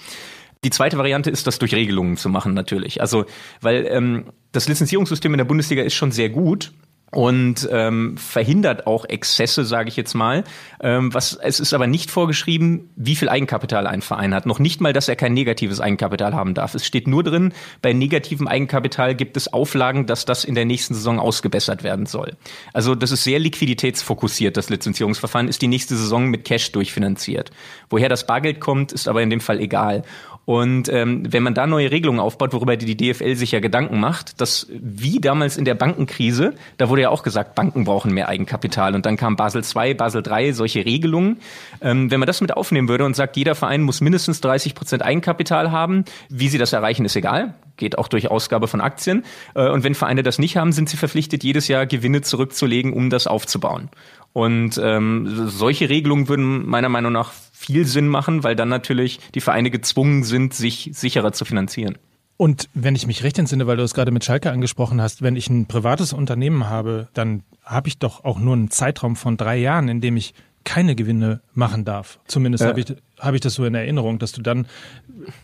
Die 0.63 0.69
zweite 0.69 0.97
Variante 0.97 1.29
ist, 1.29 1.47
das 1.47 1.57
durch 1.57 1.73
Regelungen 1.73 2.17
zu 2.17 2.29
machen, 2.29 2.53
natürlich. 2.53 3.01
Also, 3.01 3.25
weil 3.61 3.87
ähm, 3.89 4.25
das 4.51 4.67
Lizenzierungssystem 4.67 5.33
in 5.33 5.39
der 5.39 5.45
Bundesliga 5.45 5.81
ist 5.81 5.95
schon 5.95 6.11
sehr 6.11 6.29
gut 6.29 6.71
und 7.11 7.67
ähm, 7.69 8.15
verhindert 8.17 8.87
auch 8.87 9.05
Exzesse, 9.05 9.65
sage 9.65 9.89
ich 9.89 9.97
jetzt 9.97 10.13
mal. 10.13 10.45
Ähm, 10.81 11.13
was 11.13 11.33
es 11.33 11.59
ist 11.59 11.73
aber 11.73 11.85
nicht 11.85 12.09
vorgeschrieben, 12.09 12.89
wie 12.95 13.15
viel 13.15 13.27
Eigenkapital 13.27 13.85
ein 13.85 14.01
Verein 14.01 14.33
hat. 14.33 14.45
Noch 14.45 14.59
nicht 14.59 14.79
mal, 14.79 14.93
dass 14.93 15.09
er 15.09 15.17
kein 15.17 15.33
negatives 15.33 15.81
Eigenkapital 15.81 16.33
haben 16.33 16.53
darf. 16.53 16.73
Es 16.73 16.85
steht 16.85 17.07
nur 17.07 17.23
drin, 17.23 17.53
bei 17.81 17.91
negativem 17.91 18.47
Eigenkapital 18.47 19.13
gibt 19.13 19.35
es 19.35 19.51
Auflagen, 19.51 20.05
dass 20.05 20.25
das 20.25 20.45
in 20.45 20.55
der 20.55 20.65
nächsten 20.65 20.93
Saison 20.93 21.19
ausgebessert 21.19 21.83
werden 21.83 22.05
soll. 22.05 22.37
Also 22.71 22.95
das 22.95 23.11
ist 23.11 23.25
sehr 23.25 23.39
liquiditätsfokussiert. 23.39 24.55
Das 24.55 24.69
Lizenzierungsverfahren 24.69 25.49
ist 25.49 25.61
die 25.61 25.67
nächste 25.67 25.97
Saison 25.97 26.27
mit 26.27 26.45
Cash 26.45 26.71
durchfinanziert. 26.71 27.51
Woher 27.89 28.07
das 28.07 28.25
Bargeld 28.25 28.61
kommt, 28.61 28.93
ist 28.93 29.09
aber 29.09 29.21
in 29.21 29.29
dem 29.29 29.41
Fall 29.41 29.59
egal. 29.59 30.03
Und 30.45 30.89
ähm, 30.89 31.23
wenn 31.31 31.43
man 31.43 31.53
da 31.53 31.67
neue 31.67 31.91
Regelungen 31.91 32.19
aufbaut, 32.19 32.53
worüber 32.53 32.75
die 32.75 32.97
DFL 32.97 33.35
sich 33.35 33.51
ja 33.51 33.59
Gedanken 33.59 33.99
macht, 33.99 34.41
dass 34.41 34.67
wie 34.71 35.19
damals 35.19 35.55
in 35.55 35.65
der 35.65 35.75
Bankenkrise, 35.75 36.55
da 36.77 36.89
wurde 36.89 37.03
ja 37.03 37.09
auch 37.09 37.23
gesagt, 37.23 37.53
Banken 37.53 37.83
brauchen 37.83 38.13
mehr 38.13 38.27
Eigenkapital 38.27 38.95
und 38.95 39.05
dann 39.05 39.17
kam 39.17 39.35
Basel 39.35 39.61
II, 39.63 39.93
Basel 39.93 40.23
III, 40.25 40.53
solche 40.53 40.83
Regelungen. 40.83 41.37
Ähm, 41.81 42.09
wenn 42.09 42.19
man 42.19 42.27
das 42.27 42.41
mit 42.41 42.55
aufnehmen 42.57 42.87
würde 42.87 43.05
und 43.05 43.15
sagt, 43.15 43.37
jeder 43.37 43.53
Verein 43.53 43.81
muss 43.81 44.01
mindestens 44.01 44.41
30 44.41 44.73
Prozent 44.73 45.03
Eigenkapital 45.03 45.71
haben, 45.71 46.05
wie 46.29 46.49
sie 46.49 46.57
das 46.57 46.73
erreichen, 46.73 47.05
ist 47.05 47.15
egal, 47.15 47.53
geht 47.77 47.97
auch 47.97 48.07
durch 48.07 48.29
Ausgabe 48.29 48.67
von 48.67 48.81
Aktien. 48.81 49.23
Äh, 49.53 49.69
und 49.69 49.83
wenn 49.83 49.93
Vereine 49.93 50.23
das 50.23 50.39
nicht 50.39 50.57
haben, 50.57 50.71
sind 50.71 50.89
sie 50.89 50.97
verpflichtet, 50.97 51.43
jedes 51.43 51.67
Jahr 51.67 51.85
Gewinne 51.85 52.21
zurückzulegen, 52.21 52.93
um 52.93 53.11
das 53.11 53.27
aufzubauen. 53.27 53.89
Und 54.33 54.79
ähm, 54.81 55.49
solche 55.49 55.89
Regelungen 55.89 56.29
würden 56.29 56.65
meiner 56.65 56.87
Meinung 56.87 57.11
nach 57.11 57.31
viel 57.61 57.85
Sinn 57.85 58.07
machen, 58.07 58.43
weil 58.43 58.55
dann 58.55 58.69
natürlich 58.69 59.19
die 59.35 59.41
Vereine 59.41 59.69
gezwungen 59.69 60.23
sind, 60.23 60.53
sich 60.53 60.89
sicherer 60.93 61.31
zu 61.31 61.45
finanzieren. 61.45 61.97
Und 62.37 62.69
wenn 62.73 62.95
ich 62.95 63.05
mich 63.05 63.23
recht 63.23 63.37
entsinne, 63.37 63.67
weil 63.67 63.77
du 63.77 63.83
es 63.83 63.93
gerade 63.93 64.09
mit 64.09 64.25
Schalke 64.25 64.51
angesprochen 64.51 64.99
hast, 64.99 65.21
wenn 65.21 65.35
ich 65.35 65.47
ein 65.47 65.67
privates 65.67 66.11
Unternehmen 66.11 66.67
habe, 66.67 67.07
dann 67.13 67.43
habe 67.63 67.87
ich 67.87 67.99
doch 67.99 68.23
auch 68.23 68.39
nur 68.39 68.55
einen 68.55 68.71
Zeitraum 68.71 69.15
von 69.15 69.37
drei 69.37 69.57
Jahren, 69.57 69.89
in 69.89 70.01
dem 70.01 70.17
ich 70.17 70.33
keine 70.63 70.95
Gewinne 70.95 71.41
machen 71.53 71.85
darf. 71.85 72.19
Zumindest 72.27 72.63
ja. 72.63 72.69
habe 72.69 72.79
ich, 72.79 72.93
hab 73.19 73.33
ich 73.33 73.41
das 73.41 73.55
so 73.55 73.65
in 73.65 73.75
Erinnerung, 73.75 74.19
dass 74.19 74.31
du 74.31 74.41
dann 74.41 74.67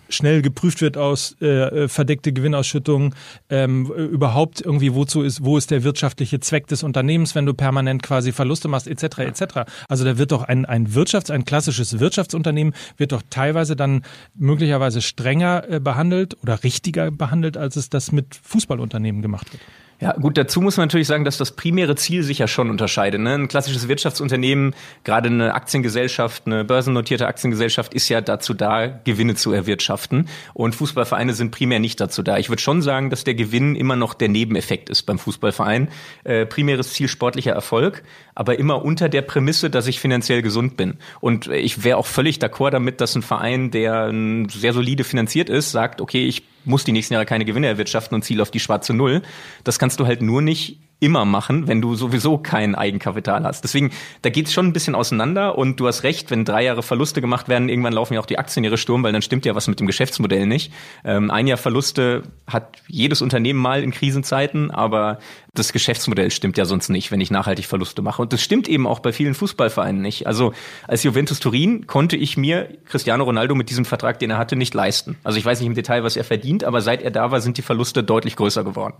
schnell 0.09 0.41
geprüft 0.41 0.81
wird 0.81 0.97
aus 0.97 1.35
äh, 1.41 1.45
äh, 1.45 1.87
verdeckte 1.87 2.33
Gewinnausschüttungen, 2.33 3.13
ähm, 3.49 3.85
überhaupt 3.87 4.61
irgendwie 4.61 4.93
wozu 4.93 5.21
ist, 5.21 5.43
wo 5.43 5.57
ist 5.57 5.71
der 5.71 5.83
wirtschaftliche 5.83 6.39
Zweck 6.39 6.67
des 6.67 6.83
Unternehmens, 6.83 7.35
wenn 7.35 7.45
du 7.45 7.53
permanent 7.53 8.03
quasi 8.03 8.31
Verluste 8.31 8.67
machst, 8.67 8.87
etc. 8.87 9.19
etc. 9.19 9.43
Also 9.87 10.05
da 10.05 10.17
wird 10.17 10.31
doch 10.31 10.43
ein, 10.43 10.65
ein 10.65 10.87
Wirtschafts-, 10.87 11.31
ein 11.31 11.45
klassisches 11.45 11.99
Wirtschaftsunternehmen 11.99 12.73
wird 12.97 13.11
doch 13.11 13.23
teilweise 13.29 13.75
dann 13.75 14.03
möglicherweise 14.35 15.01
strenger 15.01 15.69
äh, 15.69 15.79
behandelt 15.79 16.37
oder 16.41 16.63
richtiger 16.63 17.11
behandelt, 17.11 17.57
als 17.57 17.75
es 17.75 17.89
das 17.89 18.11
mit 18.11 18.39
Fußballunternehmen 18.43 19.21
gemacht 19.21 19.51
wird. 19.51 19.61
Ja, 19.99 20.11
gut, 20.13 20.37
dazu 20.37 20.61
muss 20.61 20.77
man 20.77 20.85
natürlich 20.85 21.07
sagen, 21.07 21.25
dass 21.25 21.37
das 21.37 21.53
primäre 21.53 21.95
Ziel 21.95 22.21
sich 22.21 22.37
ja 22.37 22.47
schon 22.47 22.69
unterscheidet. 22.69 23.19
Ne? 23.19 23.33
Ein 23.33 23.47
klassisches 23.47 23.87
Wirtschaftsunternehmen, 23.87 24.75
gerade 25.03 25.29
eine 25.29 25.55
Aktiengesellschaft, 25.55 26.43
eine 26.45 26.63
börsennotierte 26.63 27.25
Aktiengesellschaft, 27.25 27.95
ist 27.95 28.07
ja 28.07 28.21
dazu 28.21 28.53
da, 28.53 28.85
Gewinne 28.85 29.33
zu 29.33 29.51
erwirtschaften. 29.53 30.29
Und 30.53 30.75
Fußballvereine 30.75 31.33
sind 31.33 31.49
primär 31.49 31.79
nicht 31.79 31.99
dazu 31.99 32.21
da. 32.21 32.37
Ich 32.37 32.49
würde 32.49 32.61
schon 32.61 32.83
sagen, 32.83 33.09
dass 33.09 33.23
der 33.23 33.33
Gewinn 33.33 33.75
immer 33.75 33.95
noch 33.95 34.13
der 34.13 34.29
Nebeneffekt 34.29 34.91
ist 34.91 35.01
beim 35.03 35.17
Fußballverein. 35.17 35.87
Äh, 36.25 36.45
primäres 36.45 36.93
Ziel 36.93 37.07
sportlicher 37.07 37.53
Erfolg, 37.53 38.03
aber 38.35 38.59
immer 38.59 38.85
unter 38.85 39.09
der 39.09 39.23
Prämisse, 39.23 39.71
dass 39.71 39.87
ich 39.87 39.99
finanziell 39.99 40.43
gesund 40.43 40.77
bin. 40.77 40.97
Und 41.21 41.47
ich 41.47 41.83
wäre 41.83 41.97
auch 41.97 42.05
völlig 42.05 42.37
d'accord 42.37 42.69
damit, 42.69 43.01
dass 43.01 43.15
ein 43.15 43.23
Verein, 43.23 43.71
der 43.71 44.13
sehr 44.47 44.73
solide 44.73 45.03
finanziert 45.03 45.49
ist, 45.49 45.71
sagt, 45.71 46.01
okay, 46.01 46.27
ich 46.27 46.43
muss 46.67 46.83
die 46.83 46.91
nächsten 46.91 47.13
Jahre 47.13 47.25
keine 47.25 47.45
Gewinne 47.45 47.67
erwirtschaften 47.67 48.15
und 48.15 48.23
ziel 48.23 48.41
auf 48.41 48.51
die 48.51 48.59
schwarze 48.59 48.93
Null. 48.93 49.21
Das 49.63 49.79
kannst 49.79 49.99
du 49.99 50.05
halt 50.05 50.21
nur 50.21 50.41
nicht 50.41 50.79
immer 50.99 51.25
machen, 51.25 51.67
wenn 51.67 51.81
du 51.81 51.95
sowieso 51.95 52.37
kein 52.37 52.73
Eigenkapital 52.73 53.43
hast. 53.43 53.63
Deswegen, 53.63 53.91
da 54.23 54.29
geht's 54.29 54.51
schon 54.51 54.67
ein 54.67 54.73
bisschen 54.73 54.95
auseinander 54.95 55.57
und 55.57 55.79
du 55.79 55.87
hast 55.87 56.03
recht, 56.03 56.31
wenn 56.31 56.43
drei 56.43 56.63
Jahre 56.63 56.81
Verluste 56.81 57.21
gemacht 57.21 57.49
werden, 57.49 57.69
irgendwann 57.69 57.93
laufen 57.93 58.15
ja 58.15 58.19
auch 58.19 58.25
die 58.25 58.39
Aktien 58.39 58.63
ihre 58.63 58.77
Sturm, 58.77 59.03
weil 59.03 59.13
dann 59.13 59.21
stimmt 59.21 59.45
ja 59.45 59.53
was 59.53 59.67
mit 59.67 59.79
dem 59.79 59.85
Geschäftsmodell 59.85 60.47
nicht. 60.47 60.73
Ähm, 61.05 61.29
ein 61.29 61.45
Jahr 61.45 61.57
Verluste 61.57 62.23
hat 62.47 62.77
jedes 62.87 63.21
Unternehmen 63.21 63.59
mal 63.59 63.83
in 63.83 63.91
Krisenzeiten, 63.91 64.71
aber 64.71 65.19
das 65.57 65.73
Geschäftsmodell 65.73 66.31
stimmt 66.31 66.57
ja 66.57 66.65
sonst 66.65 66.89
nicht, 66.89 67.11
wenn 67.11 67.21
ich 67.21 67.31
nachhaltig 67.31 67.65
Verluste 67.65 68.01
mache. 68.01 68.21
Und 68.21 68.33
das 68.33 68.41
stimmt 68.41 68.67
eben 68.67 68.85
auch 68.85 68.99
bei 68.99 69.11
vielen 69.11 69.33
Fußballvereinen 69.33 70.01
nicht. 70.01 70.27
Also 70.27 70.53
als 70.87 71.03
Juventus 71.03 71.39
Turin 71.39 71.87
konnte 71.87 72.15
ich 72.15 72.37
mir 72.37 72.69
Cristiano 72.85 73.23
Ronaldo 73.23 73.55
mit 73.55 73.69
diesem 73.69 73.85
Vertrag, 73.85 74.19
den 74.19 74.29
er 74.29 74.37
hatte, 74.37 74.55
nicht 74.55 74.73
leisten. 74.73 75.17
Also 75.23 75.39
ich 75.39 75.45
weiß 75.45 75.59
nicht 75.59 75.67
im 75.67 75.75
Detail, 75.75 76.03
was 76.03 76.15
er 76.15 76.23
verdient, 76.23 76.63
aber 76.63 76.81
seit 76.81 77.01
er 77.01 77.11
da 77.11 77.31
war, 77.31 77.41
sind 77.41 77.57
die 77.57 77.61
Verluste 77.61 78.03
deutlich 78.03 78.35
größer 78.35 78.63
geworden. 78.63 78.93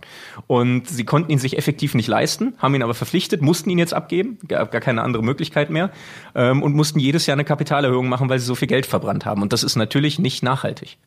Und 0.46 0.88
sie 0.88 1.04
konnten 1.04 1.30
ihn 1.30 1.38
sich 1.38 1.56
effektiv 1.56 1.87
nicht 1.94 2.08
leisten, 2.08 2.54
haben 2.58 2.74
ihn 2.74 2.82
aber 2.82 2.94
verpflichtet, 2.94 3.42
mussten 3.42 3.70
ihn 3.70 3.78
jetzt 3.78 3.94
abgeben, 3.94 4.38
gab 4.46 4.70
gar 4.70 4.80
keine 4.80 5.02
andere 5.02 5.22
Möglichkeit 5.22 5.70
mehr 5.70 5.90
ähm, 6.34 6.62
und 6.62 6.74
mussten 6.74 6.98
jedes 6.98 7.26
Jahr 7.26 7.36
eine 7.36 7.44
Kapitalerhöhung 7.44 8.08
machen, 8.08 8.28
weil 8.28 8.38
sie 8.38 8.46
so 8.46 8.54
viel 8.54 8.68
Geld 8.68 8.86
verbrannt 8.86 9.26
haben. 9.26 9.42
Und 9.42 9.52
das 9.52 9.62
ist 9.62 9.76
natürlich 9.76 10.18
nicht 10.18 10.42
nachhaltig. 10.42 10.98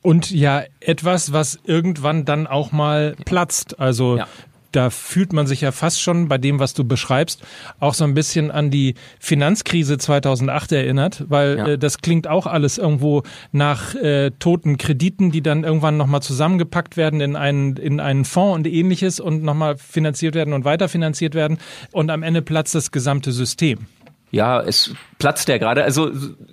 Und 0.00 0.30
ja, 0.30 0.62
etwas, 0.80 1.32
was 1.32 1.58
irgendwann 1.64 2.24
dann 2.24 2.46
auch 2.46 2.70
mal 2.70 3.16
platzt. 3.24 3.80
Also 3.80 4.18
ja 4.18 4.28
da 4.72 4.90
fühlt 4.90 5.32
man 5.32 5.46
sich 5.46 5.60
ja 5.60 5.72
fast 5.72 6.00
schon 6.00 6.28
bei 6.28 6.38
dem, 6.38 6.58
was 6.58 6.74
du 6.74 6.84
beschreibst, 6.84 7.42
auch 7.80 7.94
so 7.94 8.04
ein 8.04 8.14
bisschen 8.14 8.50
an 8.50 8.70
die 8.70 8.94
Finanzkrise 9.18 9.98
2008 9.98 10.72
erinnert, 10.72 11.24
weil 11.28 11.58
ja. 11.58 11.66
äh, 11.68 11.78
das 11.78 11.98
klingt 11.98 12.26
auch 12.26 12.46
alles 12.46 12.78
irgendwo 12.78 13.22
nach 13.52 13.94
äh, 13.94 14.30
toten 14.38 14.76
Krediten, 14.76 15.30
die 15.30 15.42
dann 15.42 15.64
irgendwann 15.64 15.96
nochmal 15.96 16.22
zusammengepackt 16.22 16.96
werden 16.96 17.20
in 17.20 17.36
einen, 17.36 17.76
in 17.76 18.00
einen 18.00 18.24
Fonds 18.24 18.56
und 18.56 18.66
ähnliches 18.66 19.20
und 19.20 19.42
nochmal 19.42 19.76
finanziert 19.76 20.34
werden 20.34 20.52
und 20.52 20.64
weiterfinanziert 20.64 21.34
werden 21.34 21.58
und 21.92 22.10
am 22.10 22.22
Ende 22.22 22.42
platzt 22.42 22.74
das 22.74 22.90
gesamte 22.90 23.32
System. 23.32 23.86
Ja, 24.30 24.60
es 24.60 24.94
platzt 25.18 25.48
ja 25.48 25.56
gerade. 25.56 25.84
Also 25.84 26.10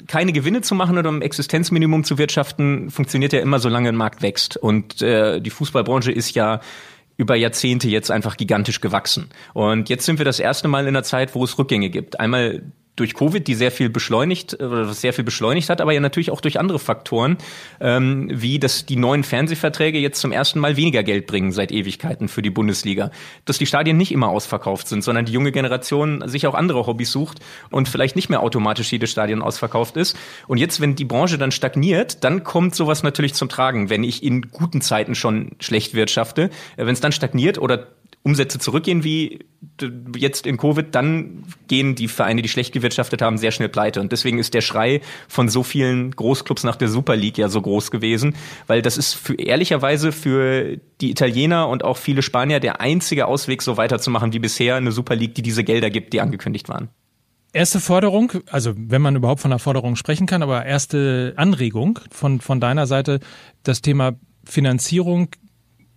keine 0.07 0.31
Gewinne 0.31 0.61
zu 0.61 0.75
machen 0.75 0.97
oder 0.97 1.09
im 1.09 1.21
Existenzminimum 1.21 2.05
zu 2.05 2.17
wirtschaften, 2.17 2.89
funktioniert 2.89 3.33
ja 3.33 3.41
immer, 3.41 3.59
solange 3.59 3.89
ein 3.89 3.95
Markt 3.95 4.21
wächst. 4.21 4.55
Und 4.55 5.01
äh, 5.01 5.41
die 5.41 5.49
Fußballbranche 5.49 6.11
ist 6.11 6.33
ja 6.35 6.61
über 7.17 7.35
Jahrzehnte 7.35 7.87
jetzt 7.87 8.11
einfach 8.11 8.37
gigantisch 8.37 8.81
gewachsen. 8.81 9.29
Und 9.53 9.89
jetzt 9.89 10.05
sind 10.05 10.17
wir 10.17 10.25
das 10.25 10.39
erste 10.39 10.67
Mal 10.67 10.81
in 10.81 10.89
einer 10.89 11.03
Zeit, 11.03 11.35
wo 11.35 11.43
es 11.43 11.57
Rückgänge 11.57 11.89
gibt. 11.89 12.19
Einmal 12.19 12.63
durch 12.95 13.13
Covid, 13.13 13.45
die 13.45 13.55
sehr 13.55 13.71
viel 13.71 13.89
beschleunigt, 13.89 14.59
äh, 14.59 14.85
sehr 14.93 15.13
viel 15.13 15.23
beschleunigt 15.23 15.69
hat, 15.69 15.81
aber 15.81 15.91
ja 15.91 15.99
natürlich 15.99 16.31
auch 16.31 16.41
durch 16.41 16.59
andere 16.59 16.79
Faktoren, 16.79 17.37
ähm, 17.79 18.29
wie 18.31 18.59
dass 18.59 18.85
die 18.85 18.95
neuen 18.95 19.23
Fernsehverträge 19.23 19.99
jetzt 19.99 20.19
zum 20.19 20.31
ersten 20.31 20.59
Mal 20.59 20.77
weniger 20.77 21.03
Geld 21.03 21.27
bringen 21.27 21.51
seit 21.51 21.71
Ewigkeiten 21.71 22.27
für 22.27 22.41
die 22.41 22.49
Bundesliga. 22.49 23.11
Dass 23.45 23.57
die 23.57 23.65
Stadien 23.65 23.97
nicht 23.97 24.11
immer 24.11 24.29
ausverkauft 24.29 24.87
sind, 24.87 25.03
sondern 25.03 25.25
die 25.25 25.33
junge 25.33 25.51
Generation 25.51 26.27
sich 26.27 26.47
auch 26.47 26.53
andere 26.53 26.87
Hobbys 26.87 27.11
sucht 27.11 27.39
und 27.69 27.89
vielleicht 27.89 28.15
nicht 28.15 28.29
mehr 28.29 28.41
automatisch 28.41 28.91
jedes 28.91 29.11
Stadion 29.11 29.41
ausverkauft 29.41 29.97
ist. 29.97 30.17
Und 30.47 30.57
jetzt, 30.57 30.79
wenn 30.79 30.95
die 30.95 31.05
Branche 31.05 31.37
dann 31.37 31.51
stagniert, 31.51 32.23
dann 32.23 32.43
kommt 32.43 32.75
sowas 32.75 33.03
natürlich 33.03 33.33
zum 33.33 33.49
Tragen, 33.49 33.89
wenn 33.89 34.03
ich 34.03 34.23
in 34.23 34.43
guten 34.51 34.81
Zeiten 34.81 35.15
schon 35.15 35.51
schlecht 35.59 35.93
wirtschafte. 35.93 36.49
Äh, 36.77 36.85
wenn 36.85 36.93
es 36.93 37.01
dann 37.01 37.11
stagniert 37.11 37.57
oder 37.57 37.87
Umsätze 38.25 38.57
zurückgehen 38.57 39.03
wie 39.03 39.45
jetzt 40.17 40.47
in 40.47 40.57
Covid, 40.57 40.87
dann 40.95 41.43
gehen 41.67 41.93
die 41.93 42.07
Vereine, 42.07 42.41
die 42.41 42.49
schlecht 42.49 42.73
gewirtschaftet 42.73 43.21
haben, 43.21 43.37
sehr 43.37 43.51
schnell 43.51 43.69
pleite. 43.69 44.01
Und 44.01 44.11
deswegen 44.11 44.39
ist 44.39 44.55
der 44.55 44.61
Schrei 44.61 45.01
von 45.27 45.47
so 45.47 45.61
vielen 45.61 46.09
Großclubs 46.11 46.63
nach 46.63 46.75
der 46.75 46.87
Super 46.87 47.15
League 47.15 47.37
ja 47.37 47.49
so 47.49 47.61
groß 47.61 47.91
gewesen, 47.91 48.35
weil 48.65 48.81
das 48.81 48.97
ist 48.97 49.13
für, 49.13 49.35
ehrlicherweise 49.35 50.11
für 50.11 50.77
die 51.01 51.11
Italiener 51.11 51.69
und 51.69 51.83
auch 51.83 51.97
viele 51.97 52.23
Spanier 52.23 52.59
der 52.59 52.81
einzige 52.81 53.27
Ausweg, 53.27 53.61
so 53.61 53.77
weiterzumachen 53.77 54.33
wie 54.33 54.39
bisher, 54.39 54.75
eine 54.75 54.91
Super 54.91 55.15
League, 55.15 55.35
die 55.35 55.43
diese 55.43 55.63
Gelder 55.63 55.91
gibt, 55.91 56.11
die 56.13 56.21
angekündigt 56.21 56.67
waren. 56.67 56.89
Erste 57.53 57.79
Forderung, 57.79 58.31
also 58.49 58.73
wenn 58.75 59.03
man 59.03 59.15
überhaupt 59.15 59.41
von 59.41 59.51
einer 59.51 59.59
Forderung 59.59 59.95
sprechen 59.95 60.25
kann, 60.25 60.41
aber 60.41 60.65
erste 60.65 61.33
Anregung 61.37 61.99
von, 62.09 62.41
von 62.41 62.59
deiner 62.59 62.87
Seite, 62.87 63.19
das 63.61 63.81
Thema 63.81 64.13
Finanzierung, 64.45 65.29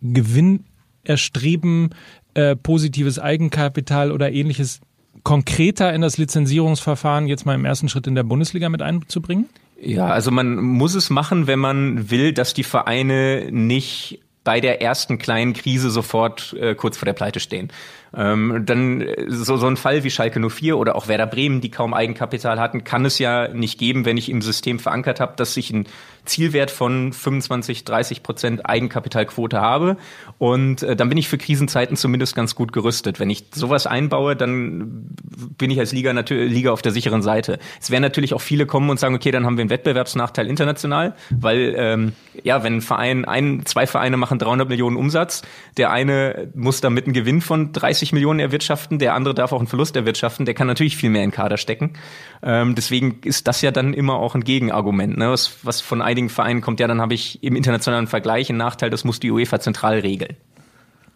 Gewinn 0.02 0.66
erstreben, 1.08 1.90
äh, 2.38 2.54
positives 2.54 3.18
Eigenkapital 3.18 4.12
oder 4.12 4.30
ähnliches 4.30 4.80
konkreter 5.24 5.92
in 5.92 6.02
das 6.02 6.18
Lizenzierungsverfahren 6.18 7.26
jetzt 7.26 7.44
mal 7.46 7.56
im 7.56 7.64
ersten 7.64 7.88
Schritt 7.88 8.06
in 8.06 8.14
der 8.14 8.22
Bundesliga 8.22 8.68
mit 8.68 8.80
einzubringen? 8.80 9.46
Ja, 9.80 10.06
also 10.06 10.30
man 10.30 10.54
muss 10.56 10.94
es 10.94 11.10
machen, 11.10 11.48
wenn 11.48 11.58
man 11.58 12.10
will, 12.12 12.32
dass 12.32 12.54
die 12.54 12.62
Vereine 12.62 13.48
nicht 13.50 14.20
bei 14.44 14.60
der 14.60 14.80
ersten 14.80 15.18
kleinen 15.18 15.52
Krise 15.52 15.90
sofort 15.90 16.54
äh, 16.60 16.76
kurz 16.76 16.96
vor 16.96 17.06
der 17.06 17.12
Pleite 17.12 17.40
stehen. 17.40 17.70
Ähm, 18.16 18.62
dann 18.64 19.00
äh, 19.02 19.26
so, 19.28 19.56
so 19.56 19.66
ein 19.66 19.76
Fall 19.76 20.04
wie 20.04 20.10
Schalke 20.10 20.40
04 20.40 20.78
oder 20.78 20.96
auch 20.96 21.08
Werder 21.08 21.26
Bremen, 21.26 21.60
die 21.60 21.70
kaum 21.70 21.94
Eigenkapital 21.94 22.58
hatten, 22.58 22.84
kann 22.84 23.04
es 23.04 23.18
ja 23.18 23.48
nicht 23.48 23.78
geben, 23.78 24.04
wenn 24.04 24.16
ich 24.16 24.30
im 24.30 24.42
System 24.42 24.78
verankert 24.78 25.20
habe, 25.20 25.34
dass 25.36 25.56
ich 25.56 25.70
ein 25.70 25.86
Zielwert 26.24 26.70
von 26.70 27.12
25, 27.12 27.84
30 27.84 28.22
Prozent 28.22 28.66
Eigenkapitalquote 28.66 29.60
habe. 29.60 29.96
Und 30.38 30.82
äh, 30.82 30.94
dann 30.94 31.08
bin 31.08 31.18
ich 31.18 31.28
für 31.28 31.38
Krisenzeiten 31.38 31.96
zumindest 31.96 32.36
ganz 32.36 32.54
gut 32.54 32.72
gerüstet. 32.72 33.18
Wenn 33.18 33.30
ich 33.30 33.46
sowas 33.52 33.86
einbaue, 33.86 34.36
dann 34.36 35.08
bin 35.56 35.70
ich 35.70 35.78
als 35.78 35.92
Liga 35.92 36.12
natürlich 36.12 36.52
Liga 36.52 36.70
auf 36.72 36.82
der 36.82 36.92
sicheren 36.92 37.22
Seite. 37.22 37.58
Es 37.80 37.90
werden 37.90 38.02
natürlich 38.02 38.34
auch 38.34 38.40
viele 38.40 38.66
kommen 38.66 38.90
und 38.90 39.00
sagen, 39.00 39.14
okay, 39.14 39.30
dann 39.30 39.46
haben 39.46 39.56
wir 39.56 39.62
einen 39.62 39.70
Wettbewerbsnachteil 39.70 40.46
international, 40.46 41.14
weil 41.30 41.74
ähm, 41.76 42.12
ja, 42.42 42.62
wenn 42.62 42.76
ein 42.76 42.80
Verein, 42.82 43.24
ein, 43.24 43.62
zwei 43.64 43.86
Vereine 43.86 44.16
machen 44.16 44.38
300 44.38 44.68
Millionen 44.68 44.96
Umsatz, 44.96 45.42
der 45.76 45.90
eine 45.90 46.48
muss 46.54 46.80
damit 46.80 47.06
einen 47.06 47.14
Gewinn 47.14 47.40
von 47.40 47.72
30 47.72 47.97
Millionen 48.12 48.40
erwirtschaften, 48.40 48.98
der 48.98 49.14
andere 49.14 49.34
darf 49.34 49.52
auch 49.52 49.58
einen 49.58 49.66
Verlust 49.66 49.96
erwirtschaften, 49.96 50.46
der 50.46 50.54
kann 50.54 50.66
natürlich 50.66 50.96
viel 50.96 51.10
mehr 51.10 51.24
in 51.24 51.30
Kader 51.30 51.56
stecken. 51.56 51.94
Ähm, 52.42 52.74
deswegen 52.74 53.20
ist 53.24 53.46
das 53.48 53.62
ja 53.62 53.70
dann 53.70 53.94
immer 53.94 54.14
auch 54.14 54.34
ein 54.34 54.44
Gegenargument, 54.44 55.18
ne? 55.18 55.30
was, 55.30 55.58
was 55.62 55.80
von 55.80 56.02
einigen 56.02 56.28
Vereinen 56.28 56.60
kommt, 56.60 56.80
ja, 56.80 56.86
dann 56.86 57.00
habe 57.00 57.14
ich 57.14 57.42
im 57.42 57.56
internationalen 57.56 58.06
Vergleich 58.06 58.48
einen 58.48 58.58
Nachteil, 58.58 58.90
das 58.90 59.04
muss 59.04 59.20
die 59.20 59.30
UEFA 59.30 59.60
zentral 59.60 59.98
regeln. 60.00 60.36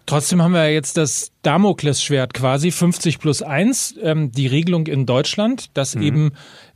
Trotzdem 0.07 0.42
haben 0.42 0.53
wir 0.53 0.73
jetzt 0.73 0.97
das 0.97 1.33
Damoklesschwert 1.42 2.35
quasi 2.35 2.71
50 2.71 3.18
plus 3.18 3.42
1, 3.42 3.97
ähm, 4.03 4.33
die 4.33 4.49
Regelung 4.49 4.87
in 4.88 5.07
Deutschland, 5.07 5.77
dass 5.77 5.95
mhm. 5.95 6.03
eben 6.03 6.33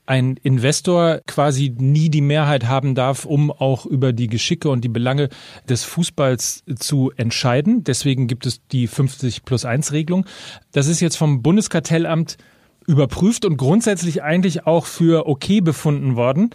ein 0.06 0.36
Investor 0.42 1.20
quasi 1.26 1.74
nie 1.76 2.08
die 2.08 2.20
Mehrheit 2.20 2.66
haben 2.66 2.94
darf, 2.94 3.24
um 3.24 3.50
auch 3.50 3.86
über 3.86 4.12
die 4.12 4.28
Geschicke 4.28 4.70
und 4.70 4.82
die 4.82 4.88
Belange 4.88 5.28
des 5.68 5.84
Fußballs 5.84 6.64
zu 6.78 7.12
entscheiden. 7.16 7.84
Deswegen 7.84 8.26
gibt 8.26 8.46
es 8.46 8.66
die 8.68 8.86
50 8.86 9.44
plus 9.44 9.64
1 9.64 9.92
Regelung. 9.92 10.24
Das 10.72 10.86
ist 10.86 11.00
jetzt 11.00 11.16
vom 11.16 11.42
Bundeskartellamt 11.42 12.38
überprüft 12.86 13.44
und 13.44 13.56
grundsätzlich 13.56 14.22
eigentlich 14.22 14.66
auch 14.66 14.86
für 14.86 15.26
okay 15.26 15.60
befunden 15.60 16.16
worden. 16.16 16.50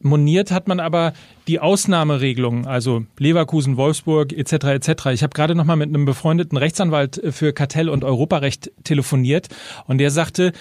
Moniert 0.00 0.50
hat 0.50 0.68
man 0.68 0.80
aber 0.80 1.12
die 1.48 1.60
Ausnahmeregelungen, 1.60 2.66
also 2.66 3.04
Leverkusen, 3.18 3.76
Wolfsburg 3.76 4.32
etc. 4.32 4.52
etc. 4.52 5.06
Ich 5.12 5.22
habe 5.22 5.34
gerade 5.34 5.54
noch 5.54 5.64
mal 5.64 5.76
mit 5.76 5.88
einem 5.88 6.04
befreundeten 6.04 6.58
Rechtsanwalt 6.58 7.22
für 7.30 7.52
Kartell- 7.52 7.88
und 7.88 8.04
Europarecht 8.04 8.72
telefoniert 8.84 9.48
und 9.86 9.98
der 9.98 10.10
sagte, 10.10 10.52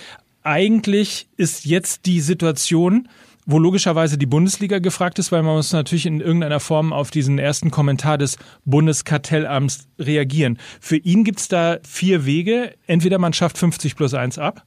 eigentlich 0.46 1.28
ist 1.38 1.66
jetzt 1.66 2.06
die 2.06 2.22
Situation, 2.22 3.10
wo 3.46 3.60
logischerweise 3.60 4.18
die 4.18 4.26
Bundesliga 4.26 4.80
gefragt 4.80 5.20
ist, 5.20 5.32
weil 5.32 5.44
man 5.44 5.56
muss 5.56 5.72
natürlich 5.72 6.06
in 6.06 6.20
irgendeiner 6.20 6.60
Form 6.60 6.94
auf 6.94 7.12
diesen 7.12 7.38
ersten 7.38 7.70
Kommentar 7.72 8.18
des 8.18 8.38
Bundeskartellamts 8.66 9.88
reagieren. 10.00 10.58
Für 10.80 10.98
ihn 10.98 11.24
gibt's 11.24 11.48
da 11.48 11.78
vier 11.84 12.26
Wege. 12.26 12.76
Entweder 12.88 13.20
man 13.20 13.34
schafft 13.34 13.58
50 13.58 13.96
plus 13.96 14.14
1 14.14 14.40
ab 14.40 14.66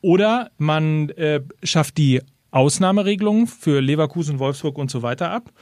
oder 0.00 0.50
man 0.58 1.10
äh, 1.10 1.42
schafft 1.62 1.98
die 1.98 2.20
Ausnahmeregelungen 2.50 3.46
für 3.46 3.80
Leverkusen, 3.80 4.38
Wolfsburg 4.38 4.78
und 4.78 4.90
so 4.90 5.02
weiter 5.02 5.30
ab. 5.30 5.52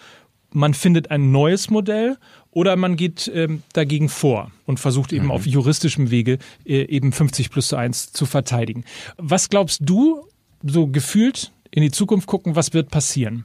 Man 0.52 0.72
findet 0.72 1.10
ein 1.10 1.30
neues 1.30 1.68
Modell 1.68 2.16
oder 2.58 2.74
man 2.74 2.96
geht 2.96 3.30
ähm, 3.32 3.62
dagegen 3.72 4.08
vor 4.08 4.50
und 4.66 4.80
versucht 4.80 5.12
eben 5.12 5.26
mhm. 5.26 5.30
auf 5.30 5.46
juristischem 5.46 6.10
Wege 6.10 6.38
äh, 6.66 6.82
eben 6.86 7.12
50 7.12 7.50
plus 7.50 7.72
1 7.72 8.10
zu 8.12 8.26
verteidigen. 8.26 8.84
Was 9.16 9.48
glaubst 9.48 9.78
du, 9.84 10.26
so 10.64 10.88
gefühlt 10.88 11.52
in 11.70 11.82
die 11.82 11.92
Zukunft 11.92 12.26
gucken, 12.26 12.56
was 12.56 12.74
wird 12.74 12.90
passieren? 12.90 13.44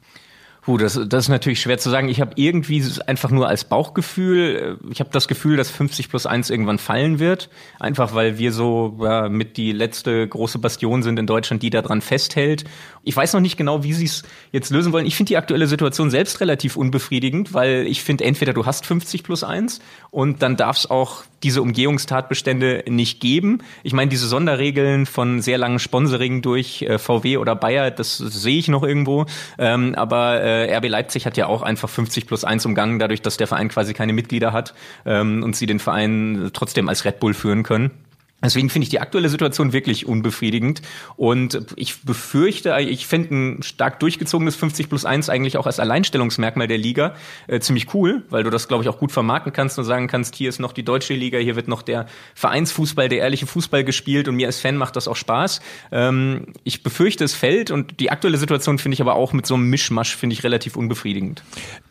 Puh, 0.65 0.77
das, 0.77 0.97
das 1.07 1.25
ist 1.25 1.29
natürlich 1.29 1.59
schwer 1.59 1.77
zu 1.77 1.89
sagen. 1.89 2.07
Ich 2.07 2.21
habe 2.21 2.31
irgendwie 2.35 2.81
einfach 3.05 3.31
nur 3.31 3.49
als 3.49 3.65
Bauchgefühl, 3.65 4.79
äh, 4.81 4.91
ich 4.91 5.01
habe 5.01 5.09
das 5.11 5.27
Gefühl, 5.27 5.57
dass 5.57 5.69
50 5.69 6.07
plus 6.07 6.25
1 6.25 6.49
irgendwann 6.49 6.77
fallen 6.77 7.19
wird. 7.19 7.49
Einfach 7.81 8.15
weil 8.15 8.37
wir 8.37 8.53
so 8.53 8.97
ja, 9.01 9.27
mit 9.27 9.57
die 9.57 9.73
letzte 9.73 10.25
große 10.25 10.59
Bastion 10.59 11.03
sind 11.03 11.19
in 11.19 11.27
Deutschland, 11.27 11.63
die 11.63 11.69
daran 11.69 11.99
festhält. 11.99 12.63
Ich 13.03 13.15
weiß 13.15 13.33
noch 13.33 13.41
nicht 13.41 13.57
genau, 13.57 13.83
wie 13.83 13.91
sie 13.91 14.05
es 14.05 14.23
jetzt 14.53 14.69
lösen 14.69 14.93
wollen. 14.93 15.05
Ich 15.05 15.17
finde 15.17 15.29
die 15.29 15.37
aktuelle 15.37 15.67
Situation 15.67 16.09
selbst 16.09 16.39
relativ 16.39 16.77
unbefriedigend, 16.77 17.53
weil 17.53 17.85
ich 17.85 18.01
finde, 18.01 18.23
entweder 18.23 18.53
du 18.53 18.65
hast 18.65 18.85
50 18.85 19.23
plus 19.23 19.43
1 19.43 19.81
und 20.11 20.41
dann 20.41 20.55
darf 20.55 20.77
es 20.77 20.89
auch 20.89 21.23
diese 21.43 21.61
Umgehungstatbestände 21.61 22.85
nicht 22.87 23.19
geben. 23.19 23.59
Ich 23.83 23.93
meine, 23.93 24.09
diese 24.09 24.27
Sonderregeln 24.27 25.05
von 25.05 25.41
sehr 25.41 25.57
langen 25.57 25.79
Sponsoring 25.79 26.41
durch 26.41 26.81
äh, 26.83 26.97
VW 26.97 27.37
oder 27.37 27.55
Bayer, 27.55 27.91
das 27.91 28.17
sehe 28.17 28.57
ich 28.57 28.67
noch 28.67 28.83
irgendwo. 28.83 29.25
Ähm, 29.57 29.93
aber 29.95 30.41
äh, 30.41 30.75
RB 30.75 30.87
Leipzig 30.87 31.25
hat 31.25 31.37
ja 31.37 31.47
auch 31.47 31.61
einfach 31.61 31.89
50 31.89 32.27
plus 32.27 32.43
1 32.43 32.65
umgangen, 32.65 32.99
dadurch, 32.99 33.21
dass 33.21 33.37
der 33.37 33.47
Verein 33.47 33.69
quasi 33.69 33.93
keine 33.93 34.13
Mitglieder 34.13 34.53
hat 34.53 34.73
ähm, 35.05 35.43
und 35.43 35.55
sie 35.55 35.65
den 35.65 35.79
Verein 35.79 36.49
trotzdem 36.53 36.89
als 36.89 37.05
Red 37.05 37.19
Bull 37.19 37.33
führen 37.33 37.63
können. 37.63 37.91
Deswegen 38.43 38.69
finde 38.69 38.83
ich 38.83 38.89
die 38.89 38.99
aktuelle 38.99 39.29
Situation 39.29 39.71
wirklich 39.71 40.05
unbefriedigend. 40.05 40.81
Und 41.15 41.65
ich 41.77 42.03
befürchte, 42.03 42.75
ich 42.79 43.07
fände 43.07 43.33
ein 43.33 43.63
stark 43.63 43.99
durchgezogenes 44.01 44.55
50 44.55 44.89
plus 44.89 45.05
1 45.05 45.29
eigentlich 45.29 45.57
auch 45.57 45.65
als 45.65 45.79
Alleinstellungsmerkmal 45.79 46.67
der 46.67 46.77
Liga 46.77 47.15
äh, 47.47 47.59
ziemlich 47.59 47.93
cool, 47.93 48.23
weil 48.29 48.43
du 48.43 48.49
das, 48.49 48.67
glaube 48.67 48.83
ich, 48.83 48.89
auch 48.89 48.99
gut 48.99 49.11
vermarkten 49.11 49.53
kannst 49.53 49.79
und 49.79 49.85
sagen 49.85 50.07
kannst, 50.07 50.35
hier 50.35 50.49
ist 50.49 50.59
noch 50.59 50.73
die 50.73 50.83
deutsche 50.83 51.13
Liga, 51.13 51.37
hier 51.37 51.55
wird 51.55 51.67
noch 51.67 51.81
der 51.81 52.07
Vereinsfußball, 52.35 53.07
der 53.07 53.19
ehrliche 53.19 53.47
Fußball 53.47 53.83
gespielt 53.83 54.27
und 54.27 54.35
mir 54.35 54.47
als 54.47 54.59
Fan 54.59 54.75
macht 54.75 54.95
das 54.97 55.07
auch 55.07 55.15
Spaß. 55.15 55.61
Ähm, 55.91 56.47
ich 56.63 56.83
befürchte, 56.83 57.23
es 57.23 57.33
fällt 57.33 57.71
und 57.71 57.99
die 58.01 58.11
aktuelle 58.11 58.37
Situation 58.37 58.77
finde 58.77 58.95
ich 58.95 59.01
aber 59.01 59.15
auch 59.15 59.31
mit 59.31 59.45
so 59.45 59.55
einem 59.55 59.69
Mischmasch, 59.69 60.15
finde 60.15 60.33
ich 60.33 60.43
relativ 60.43 60.75
unbefriedigend. 60.75 61.43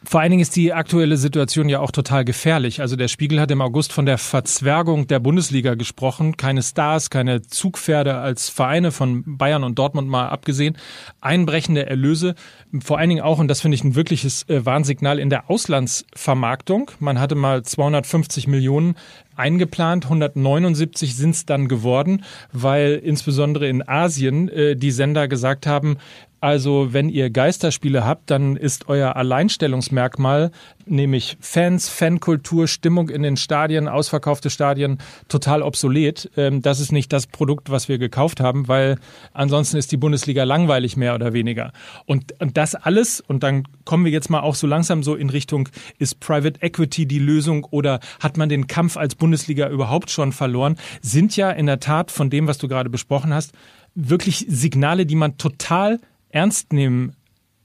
Vor 0.04 0.20
allen 0.20 0.30
Dingen 0.30 0.42
ist 0.42 0.54
die 0.56 0.72
aktuelle 0.72 1.16
Situation 1.16 1.68
ja 1.68 1.80
auch 1.80 1.92
total 1.92 2.24
gefährlich. 2.24 2.80
Also 2.80 2.96
der 2.96 3.08
Spiegel 3.08 3.40
hat 3.40 3.50
im 3.50 3.62
August 3.62 3.92
von 3.92 4.04
der 4.04 4.18
Verzwergung 4.18 5.06
der 5.06 5.20
Bundesliga 5.20 5.74
gesprochen 5.74 6.36
keine 6.42 6.64
Stars, 6.64 7.08
keine 7.08 7.42
Zugpferde 7.42 8.16
als 8.16 8.48
Vereine 8.48 8.90
von 8.90 9.22
Bayern 9.38 9.62
und 9.62 9.78
Dortmund 9.78 10.08
mal 10.08 10.28
abgesehen. 10.28 10.76
Einbrechende 11.20 11.86
Erlöse, 11.86 12.34
vor 12.80 12.98
allen 12.98 13.10
Dingen 13.10 13.22
auch, 13.22 13.38
und 13.38 13.46
das 13.46 13.60
finde 13.60 13.76
ich 13.76 13.84
ein 13.84 13.94
wirkliches 13.94 14.48
äh, 14.48 14.66
Warnsignal 14.66 15.20
in 15.20 15.30
der 15.30 15.48
Auslandsvermarktung. 15.48 16.90
Man 16.98 17.20
hatte 17.20 17.36
mal 17.36 17.62
250 17.62 18.48
Millionen 18.48 18.96
eingeplant, 19.36 20.06
179 20.06 21.14
sind 21.14 21.30
es 21.30 21.46
dann 21.46 21.68
geworden, 21.68 22.24
weil 22.52 22.94
insbesondere 22.94 23.68
in 23.68 23.86
Asien 23.86 24.48
äh, 24.48 24.74
die 24.74 24.90
Sender 24.90 25.28
gesagt 25.28 25.68
haben, 25.68 25.96
also 26.42 26.92
wenn 26.92 27.08
ihr 27.08 27.30
Geisterspiele 27.30 28.04
habt, 28.04 28.28
dann 28.28 28.56
ist 28.56 28.88
euer 28.88 29.14
Alleinstellungsmerkmal, 29.14 30.50
nämlich 30.86 31.36
Fans, 31.40 31.88
Fankultur, 31.88 32.66
Stimmung 32.66 33.10
in 33.10 33.22
den 33.22 33.36
Stadien, 33.36 33.86
ausverkaufte 33.86 34.50
Stadien, 34.50 34.98
total 35.28 35.62
obsolet. 35.62 36.28
Ähm, 36.36 36.60
das 36.60 36.80
ist 36.80 36.90
nicht 36.90 37.12
das 37.12 37.28
Produkt, 37.28 37.70
was 37.70 37.88
wir 37.88 37.98
gekauft 37.98 38.40
haben, 38.40 38.66
weil 38.66 38.98
ansonsten 39.32 39.76
ist 39.76 39.92
die 39.92 39.96
Bundesliga 39.96 40.42
langweilig 40.42 40.96
mehr 40.96 41.14
oder 41.14 41.32
weniger. 41.32 41.72
Und, 42.06 42.34
und 42.40 42.56
das 42.56 42.74
alles, 42.74 43.20
und 43.20 43.44
dann 43.44 43.62
kommen 43.84 44.04
wir 44.04 44.10
jetzt 44.10 44.28
mal 44.28 44.40
auch 44.40 44.56
so 44.56 44.66
langsam 44.66 45.04
so 45.04 45.14
in 45.14 45.30
Richtung, 45.30 45.68
ist 46.00 46.18
Private 46.18 46.60
Equity 46.60 47.06
die 47.06 47.20
Lösung 47.20 47.64
oder 47.70 48.00
hat 48.18 48.36
man 48.36 48.48
den 48.48 48.66
Kampf 48.66 48.96
als 48.96 49.14
Bundesliga 49.14 49.68
überhaupt 49.68 50.10
schon 50.10 50.32
verloren, 50.32 50.76
sind 51.02 51.36
ja 51.36 51.52
in 51.52 51.66
der 51.66 51.78
Tat 51.78 52.10
von 52.10 52.30
dem, 52.30 52.48
was 52.48 52.58
du 52.58 52.66
gerade 52.66 52.90
besprochen 52.90 53.32
hast, 53.32 53.52
wirklich 53.94 54.46
Signale, 54.48 55.06
die 55.06 55.14
man 55.16 55.36
total 55.38 56.00
ernst 56.32 56.72
nehmen 56.72 57.14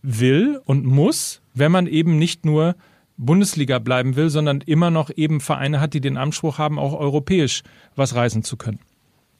will 0.01 0.61
und 0.65 0.85
muss, 0.85 1.41
wenn 1.53 1.71
man 1.71 1.87
eben 1.87 2.17
nicht 2.17 2.45
nur 2.45 2.75
Bundesliga 3.17 3.79
bleiben 3.79 4.15
will, 4.15 4.29
sondern 4.29 4.61
immer 4.61 4.91
noch 4.91 5.09
eben 5.15 5.41
Vereine 5.41 5.81
hat, 5.81 5.93
die 5.93 6.01
den 6.01 6.17
Anspruch 6.17 6.59
haben, 6.59 6.77
auch 6.77 6.93
europäisch 6.93 7.63
was 7.95 8.13
reisen 8.13 8.43
zu 8.43 8.57
können. 8.57 8.79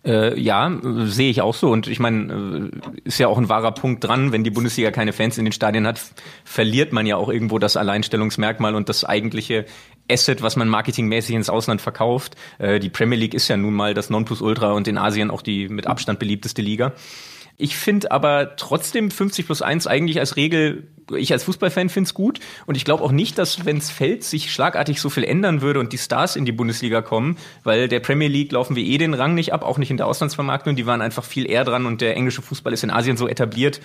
Äh, 0.04 0.40
ja, 0.40 0.72
sehe 1.06 1.30
ich 1.30 1.42
auch 1.42 1.54
so. 1.54 1.70
Und 1.70 1.88
ich 1.88 2.00
meine, 2.00 2.72
äh, 2.74 3.00
ist 3.04 3.20
ja 3.20 3.28
auch 3.28 3.38
ein 3.38 3.50
wahrer 3.50 3.74
Punkt 3.74 4.04
dran, 4.04 4.32
wenn 4.32 4.44
die 4.44 4.50
Bundesliga 4.50 4.90
keine 4.90 5.12
Fans 5.14 5.38
in 5.38 5.46
den 5.46 5.52
Stadien 5.52 5.86
hat, 5.86 6.02
verliert 6.44 6.94
man 6.94 7.06
ja 7.06 7.18
auch 7.18 7.30
irgendwo 7.30 7.60
das 7.60 7.78
Alleinstellungsmerkmal 7.78 8.74
und 8.76 8.90
das 8.90 9.04
eigentliche 9.04 9.66
Asset, 10.10 10.42
was 10.42 10.56
man 10.56 10.70
marketingmäßig 10.70 11.36
ins 11.36 11.50
Ausland 11.50 11.82
verkauft. 11.82 12.36
Äh, 12.58 12.80
die 12.80 12.90
Premier 12.90 13.18
League 13.18 13.34
ist 13.34 13.48
ja 13.48 13.58
nun 13.58 13.74
mal 13.74 13.94
das 13.94 14.10
Nonplusultra 14.10 14.72
und 14.72 14.88
in 14.88 14.98
Asien 14.98 15.30
auch 15.30 15.42
die 15.42 15.68
mit 15.68 15.88
Abstand 15.88 16.20
beliebteste 16.20 16.62
Liga. 16.62 16.94
Ich 17.58 17.76
finde 17.76 18.12
aber 18.12 18.56
trotzdem 18.56 19.10
50 19.10 19.46
plus 19.48 19.62
1 19.62 19.88
eigentlich 19.88 20.20
als 20.20 20.36
Regel, 20.36 20.88
ich 21.16 21.32
als 21.32 21.44
Fußballfan 21.44 21.90
finde 21.90 22.08
es 22.08 22.14
gut. 22.14 22.40
Und 22.66 22.76
ich 22.76 22.86
glaube 22.86 23.04
auch 23.04 23.12
nicht, 23.12 23.38
dass, 23.38 23.66
wenn 23.66 23.78
es 23.78 23.90
fällt, 23.90 24.24
sich 24.24 24.52
schlagartig 24.52 25.00
so 25.00 25.10
viel 25.10 25.24
ändern 25.24 25.62
würde 25.62 25.80
und 25.80 25.94
die 25.94 25.98
Stars 25.98 26.36
in 26.36 26.46
die 26.46 26.52
Bundesliga 26.52 27.02
kommen, 27.02 27.38
weil 27.64 27.88
der 27.88 28.00
Premier 28.00 28.28
League 28.28 28.52
laufen 28.52 28.76
wir 28.76 28.84
eh 28.84 28.98
den 28.98 29.14
Rang 29.14 29.34
nicht 29.34 29.54
ab, 29.54 29.64
auch 29.64 29.78
nicht 29.78 29.92
in 29.92 29.98
der 29.98 30.08
Auslandsvermarktung. 30.08 30.76
Die 30.76 30.86
waren 30.86 31.02
einfach 31.02 31.24
viel 31.24 31.50
eher 31.50 31.64
dran 31.64 31.86
und 31.86 32.02
der 32.02 32.16
englische 32.16 32.42
Fußball 32.42 32.74
ist 32.74 32.84
in 32.84 32.92
Asien 32.92 33.18
so 33.18 33.28
etabliert, 33.28 33.80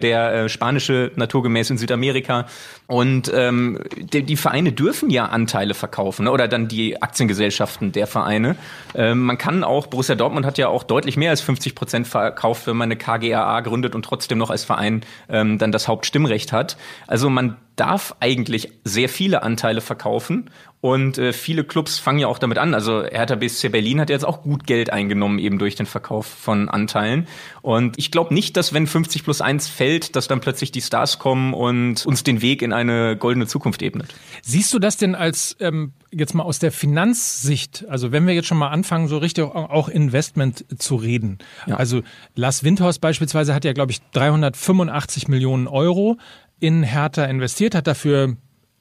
der 0.00 0.32
äh, 0.32 0.48
spanische 0.48 1.10
naturgemäß 1.16 1.70
in 1.70 1.78
Südamerika. 1.78 2.46
Und 2.86 3.30
ähm, 3.34 3.80
die, 3.96 4.22
die 4.22 4.36
Vereine 4.36 4.72
dürfen 4.72 5.10
ja 5.10 5.26
Anteile 5.26 5.74
verkaufen 5.74 6.24
ne? 6.24 6.30
oder 6.30 6.48
dann 6.48 6.68
die 6.68 7.02
Aktiengesellschaften 7.02 7.92
der 7.92 8.06
Vereine. 8.06 8.56
Ähm, 8.94 9.22
man 9.22 9.38
kann 9.38 9.64
auch, 9.64 9.88
Borussia 9.88 10.14
Dortmund 10.14 10.46
hat 10.46 10.58
ja 10.58 10.68
auch 10.68 10.84
deutlich 10.84 11.16
mehr 11.16 11.30
als 11.30 11.40
50 11.40 11.74
Prozent 11.74 12.06
verkauft, 12.06 12.66
wenn 12.66 12.76
man 12.76 12.86
eine 12.86 12.96
KGAA 12.96 13.60
gründet 13.60 13.94
und 13.94 14.04
trotzdem 14.04 14.38
noch 14.38 14.50
als 14.50 14.64
Verein 14.64 15.02
ähm, 15.28 15.58
dann 15.58 15.72
das 15.72 15.88
Hauptstimmrecht 15.88 16.52
hat. 16.52 16.67
Also 17.06 17.30
man 17.30 17.56
darf 17.78 18.16
eigentlich 18.20 18.72
sehr 18.84 19.08
viele 19.08 19.42
Anteile 19.42 19.80
verkaufen 19.80 20.50
und 20.80 21.18
äh, 21.18 21.32
viele 21.32 21.64
Clubs 21.64 21.98
fangen 21.98 22.20
ja 22.20 22.28
auch 22.28 22.38
damit 22.38 22.58
an. 22.58 22.74
Also 22.74 23.04
Hertha 23.04 23.34
BSC 23.34 23.68
Berlin 23.68 24.00
hat 24.00 24.10
jetzt 24.10 24.24
auch 24.24 24.42
gut 24.42 24.66
Geld 24.66 24.90
eingenommen 24.90 25.38
eben 25.38 25.58
durch 25.58 25.74
den 25.74 25.86
Verkauf 25.86 26.26
von 26.26 26.68
Anteilen. 26.68 27.26
Und 27.62 27.98
ich 27.98 28.10
glaube 28.10 28.32
nicht, 28.32 28.56
dass 28.56 28.72
wenn 28.72 28.86
50 28.86 29.24
plus 29.24 29.40
1 29.40 29.68
fällt, 29.68 30.14
dass 30.14 30.28
dann 30.28 30.40
plötzlich 30.40 30.70
die 30.70 30.80
Stars 30.80 31.18
kommen 31.18 31.52
und 31.52 32.06
uns 32.06 32.22
den 32.22 32.42
Weg 32.42 32.62
in 32.62 32.72
eine 32.72 33.16
goldene 33.16 33.46
Zukunft 33.46 33.82
ebnet. 33.82 34.14
Siehst 34.42 34.72
du 34.72 34.78
das 34.78 34.96
denn 34.96 35.16
als 35.16 35.56
ähm, 35.58 35.92
jetzt 36.10 36.34
mal 36.34 36.44
aus 36.44 36.60
der 36.60 36.72
Finanzsicht, 36.72 37.84
also 37.88 38.12
wenn 38.12 38.26
wir 38.26 38.34
jetzt 38.34 38.46
schon 38.46 38.58
mal 38.58 38.68
anfangen, 38.68 39.08
so 39.08 39.18
richtig 39.18 39.44
auch 39.44 39.88
Investment 39.88 40.64
zu 40.78 40.96
reden. 40.96 41.38
Ja. 41.66 41.76
Also 41.76 42.02
Lars 42.34 42.64
Windhorst 42.64 43.00
beispielsweise 43.00 43.52
hat 43.52 43.64
ja, 43.64 43.72
glaube 43.72 43.92
ich, 43.92 44.00
385 44.12 45.28
Millionen 45.28 45.66
Euro 45.66 46.18
in 46.60 46.82
Hertha 46.82 47.24
investiert, 47.24 47.74
hat 47.74 47.86
dafür 47.86 48.36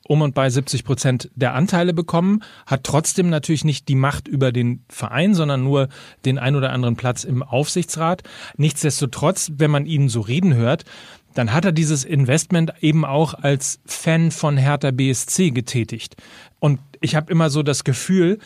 um 0.07 0.21
und 0.21 0.33
bei 0.33 0.49
70 0.49 0.83
Prozent 0.83 1.29
der 1.35 1.53
Anteile 1.53 1.93
bekommen, 1.93 2.41
hat 2.65 2.83
trotzdem 2.85 3.29
natürlich 3.29 3.65
nicht 3.65 3.89
die 3.89 3.95
Macht 3.95 4.27
über 4.27 4.51
den 4.51 4.83
Verein, 4.89 5.33
sondern 5.33 5.63
nur 5.63 5.89
den 6.25 6.39
ein 6.39 6.55
oder 6.55 6.71
anderen 6.71 6.95
Platz 6.95 7.23
im 7.23 7.43
Aufsichtsrat. 7.43 8.23
Nichtsdestotrotz, 8.55 9.51
wenn 9.57 9.69
man 9.69 9.85
ihn 9.85 10.07
so 10.07 10.21
reden 10.21 10.55
hört, 10.55 10.85
dann 11.33 11.53
hat 11.53 11.65
er 11.65 11.71
dieses 11.71 12.03
Investment 12.03 12.73
eben 12.81 13.05
auch 13.05 13.33
als 13.33 13.79
Fan 13.85 14.31
von 14.31 14.57
Hertha 14.57 14.91
BSC 14.91 15.51
getätigt. 15.51 16.15
Und 16.59 16.79
ich 17.01 17.15
habe 17.15 17.31
immer 17.31 17.49
so 17.49 17.61
das 17.61 17.83
Gefühl, 17.83 18.39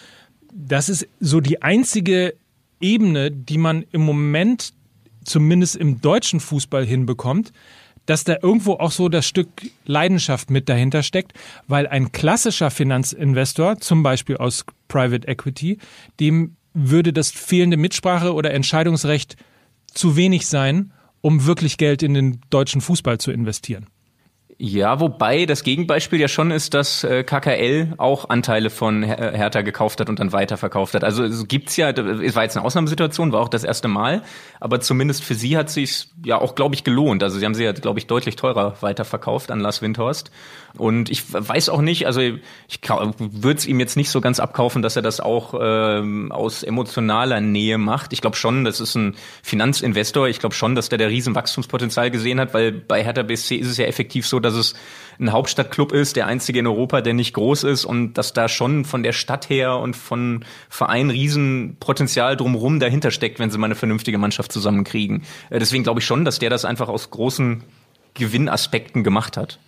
das 0.54 0.89
ist 0.89 1.08
so 1.20 1.39
die 1.39 1.62
einzige 1.62 2.34
Ebene, 2.82 3.32
die 3.32 3.58
man 3.58 3.86
im 3.91 4.02
Moment 4.02 4.74
zumindest 5.24 5.76
im 5.76 6.02
deutschen 6.02 6.39
Fußball 6.39 6.86
hinbekommt, 6.86 7.54
dass 8.06 8.24
da 8.24 8.38
irgendwo 8.42 8.74
auch 8.74 8.92
so 8.92 9.10
das 9.10 9.28
Stück 9.28 9.50
Leidenschaft 9.86 10.50
mit 10.50 10.70
dahinter 10.70 11.04
steckt, 11.04 11.34
weil 11.68 11.88
ein 11.88 12.12
klassischer 12.12 12.72
Finanzinvestor, 12.72 13.80
zum 13.80 14.04
Beispiel 14.04 14.38
aus 14.38 14.66
Private 14.88 15.28
Equity, 15.28 15.78
dem 16.20 16.56
würde 16.74 17.14
das 17.14 17.32
fehlende 17.32 17.78
Mitsprache 17.78 18.34
oder 18.34 18.52
Entscheidungsrecht 18.54 19.36
zu 19.94 20.16
wenig 20.16 20.48
sein, 20.48 20.94
um 21.22 21.46
wirklich 21.46 21.78
Geld 21.78 22.02
in 22.04 22.14
den 22.14 22.42
deutschen 22.50 22.82
Fußball 22.82 23.20
zu 23.20 23.32
investieren. 23.32 23.88
Ja, 24.63 25.00
wobei 25.00 25.47
das 25.47 25.63
Gegenbeispiel 25.63 26.19
ja 26.19 26.28
schon 26.28 26.52
ist, 26.52 26.76
dass 26.76 27.04
äh, 27.04 27.24
KKL 27.24 27.95
auch 27.97 28.30
Anteile 28.30 28.69
von 28.69 29.02
Her 29.02 29.32
Hertha 29.32 29.62
gekauft 29.62 30.00
hat 30.00 30.08
und 30.08 30.19
dann 30.19 30.34
weiterverkauft 30.34 30.93
hat. 30.93 31.04
Also 31.04 31.24
es 31.24 31.47
gibt's 31.47 31.78
ja, 31.78 31.89
es 31.89 32.36
war 32.36 32.43
jetzt 32.43 32.56
eine 32.56 32.63
Ausnahmesituation, 32.63 33.32
war 33.32 33.41
auch 33.41 33.50
das 33.50 33.63
erste 33.63 33.88
Mal, 33.88 34.21
aber 34.60 34.80
zumindest 34.80 35.24
für 35.24 35.34
sie 35.34 35.58
hat 35.58 35.71
sich 35.71 36.10
ja 36.24 36.39
auch, 36.39 36.54
glaube 36.54 36.76
ich, 36.76 36.84
gelohnt. 36.84 37.24
Also 37.24 37.39
sie 37.39 37.45
haben 37.45 37.56
sie 37.56 37.63
ja, 37.63 37.71
glaube 37.71 37.97
ich, 37.97 38.06
deutlich 38.06 38.36
teurer 38.36 38.76
weiterverkauft 38.82 39.50
an 39.50 39.62
Lars 39.62 39.82
Windhorst. 39.82 40.30
Und 40.78 41.10
ich 41.10 41.34
weiß 41.34 41.69
auch 41.69 41.82
nicht, 41.82 42.06
also 42.06 42.21
ich 42.21 42.80
würde 42.88 43.58
es 43.58 43.65
ihm 43.65 43.80
jetzt 43.80 43.97
nicht 43.97 44.10
so 44.10 44.21
ganz 44.21 44.39
abkaufen, 44.39 44.82
dass 44.82 44.95
er 44.95 45.02
das 45.02 45.19
auch 45.19 45.54
ähm, 45.60 46.32
aus 46.32 46.63
emotionaler 46.63 47.41
Nähe 47.41 47.78
macht. 47.78 48.13
Ich 48.13 48.21
glaube 48.21 48.38
schon, 48.38 48.63
das 48.63 48.80
ist 48.80 48.95
ein 48.95 49.15
Finanzinvestor. 49.43 50.28
Ich 50.28 50.39
glaube 50.39 50.56
schon, 50.56 50.76
dass 50.76 50.89
der 50.89 50.97
der 50.97 51.10
riesen 51.10 51.36
Wachstumspotenzial 51.36 52.12
gesehen 52.12 52.39
hat, 52.39 52.54
weil 52.54 52.71
bei 52.71 53.04
Hertha 53.04 53.24
BSC 53.24 53.56
ist 53.56 53.67
es 53.67 53.78
ja 53.78 53.86
effektiv 53.86 54.26
so, 54.28 54.39
dass 54.39 54.51
es 54.56 54.74
ein 55.20 55.32
Hauptstadtclub 55.32 55.92
ist, 55.92 56.16
der 56.16 56.28
einzige 56.28 56.60
in 56.60 56.68
Europa, 56.68 57.02
der 57.02 57.14
nicht 57.14 57.34
groß 57.34 57.64
ist 57.64 57.86
und 57.86 58.14
dass 58.14 58.34
da 58.34 58.50
schon 58.50 58.86
von 58.86 59.04
der 59.04 59.14
Stadt 59.14 59.50
her 59.50 59.78
und 59.78 59.96
von 59.96 60.44
Verein 60.70 61.10
Riesenpotenzial 61.10 62.36
drumherum 62.36 62.80
dahinter 62.80 63.12
steckt, 63.12 63.40
wenn 63.40 63.52
sie 63.52 63.58
mal 63.58 63.68
eine 63.68 63.76
vernünftige 63.76 64.18
Mannschaft 64.18 64.52
zusammenkriegen. 64.52 65.24
Äh, 65.50 65.60
deswegen 65.60 65.84
glaube 65.84 66.00
ich 66.00 66.06
schon, 66.06 66.26
dass 66.26 66.40
der 66.40 66.50
das 66.50 66.66
einfach 66.66 66.90
aus 66.90 67.12
großen 67.12 67.64
Gewinnaspekten 68.16 69.04
gemacht 69.04 69.38
hat. 69.38 69.60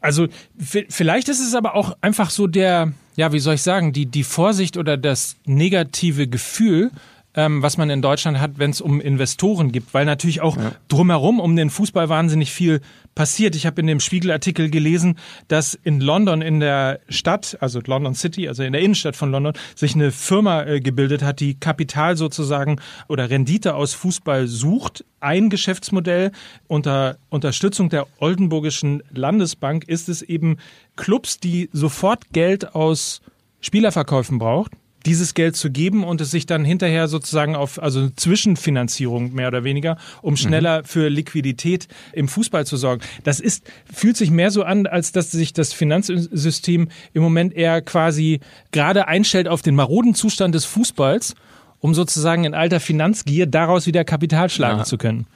Also 0.00 0.28
vielleicht 0.58 1.28
ist 1.28 1.40
es 1.40 1.54
aber 1.54 1.74
auch 1.74 1.96
einfach 2.00 2.30
so 2.30 2.46
der, 2.46 2.92
ja, 3.16 3.32
wie 3.32 3.38
soll 3.38 3.54
ich 3.54 3.62
sagen, 3.62 3.92
die, 3.92 4.06
die 4.06 4.24
Vorsicht 4.24 4.76
oder 4.76 4.96
das 4.96 5.36
negative 5.46 6.28
Gefühl, 6.28 6.90
ähm, 7.34 7.62
was 7.62 7.76
man 7.76 7.90
in 7.90 8.02
Deutschland 8.02 8.40
hat, 8.40 8.52
wenn 8.58 8.70
es 8.70 8.80
um 8.80 9.00
Investoren 9.00 9.72
gibt, 9.72 9.92
weil 9.92 10.04
natürlich 10.04 10.40
auch 10.40 10.56
ja. 10.56 10.72
drumherum 10.88 11.40
um 11.40 11.56
den 11.56 11.70
Fußball 11.70 12.08
wahnsinnig 12.08 12.52
viel 12.52 12.80
passiert. 13.14 13.56
Ich 13.56 13.66
habe 13.66 13.80
in 13.80 13.86
dem 13.86 14.00
Spiegelartikel 14.00 14.70
gelesen, 14.70 15.18
dass 15.48 15.74
in 15.74 16.00
London 16.00 16.42
in 16.42 16.60
der 16.60 17.00
Stadt, 17.08 17.56
also 17.60 17.80
London 17.84 18.14
City, 18.14 18.48
also 18.48 18.62
in 18.62 18.72
der 18.72 18.82
Innenstadt 18.82 19.16
von 19.16 19.30
London, 19.30 19.54
sich 19.74 19.94
eine 19.94 20.10
Firma 20.10 20.64
äh, 20.64 20.80
gebildet 20.80 21.22
hat, 21.22 21.40
die 21.40 21.54
Kapital 21.54 22.16
sozusagen 22.16 22.80
oder 23.08 23.30
Rendite 23.30 23.74
aus 23.74 23.94
Fußball 23.94 24.46
sucht. 24.46 25.04
Ein 25.20 25.50
Geschäftsmodell 25.50 26.32
unter 26.66 27.16
Unterstützung 27.30 27.88
der 27.88 28.06
Oldenburgischen 28.18 29.02
Landesbank 29.12 29.84
ist 29.84 30.08
es 30.08 30.22
eben 30.22 30.58
Clubs, 30.96 31.40
die 31.40 31.70
sofort 31.72 32.30
Geld 32.32 32.74
aus 32.74 33.22
Spielerverkäufen 33.60 34.38
braucht 34.38 34.72
dieses 35.06 35.34
Geld 35.34 35.56
zu 35.56 35.70
geben 35.70 36.04
und 36.04 36.20
es 36.20 36.30
sich 36.30 36.46
dann 36.46 36.64
hinterher 36.64 37.08
sozusagen 37.08 37.56
auf, 37.56 37.82
also 37.82 38.08
Zwischenfinanzierung 38.10 39.32
mehr 39.32 39.48
oder 39.48 39.64
weniger, 39.64 39.96
um 40.22 40.36
schneller 40.36 40.80
mhm. 40.80 40.84
für 40.84 41.08
Liquidität 41.08 41.88
im 42.12 42.28
Fußball 42.28 42.66
zu 42.66 42.76
sorgen. 42.76 43.02
Das 43.22 43.40
ist, 43.40 43.64
fühlt 43.92 44.16
sich 44.16 44.30
mehr 44.30 44.50
so 44.50 44.62
an, 44.62 44.86
als 44.86 45.12
dass 45.12 45.30
sich 45.30 45.52
das 45.52 45.72
Finanzsystem 45.72 46.88
im 47.12 47.22
Moment 47.22 47.54
eher 47.54 47.82
quasi 47.82 48.40
gerade 48.72 49.08
einstellt 49.08 49.48
auf 49.48 49.62
den 49.62 49.74
maroden 49.74 50.14
Zustand 50.14 50.54
des 50.54 50.64
Fußballs, 50.64 51.34
um 51.80 51.94
sozusagen 51.94 52.44
in 52.44 52.54
alter 52.54 52.80
Finanzgier 52.80 53.46
daraus 53.46 53.86
wieder 53.86 54.04
Kapital 54.04 54.48
schlagen 54.48 54.78
ja. 54.78 54.84
zu 54.84 54.96
können. 54.96 55.26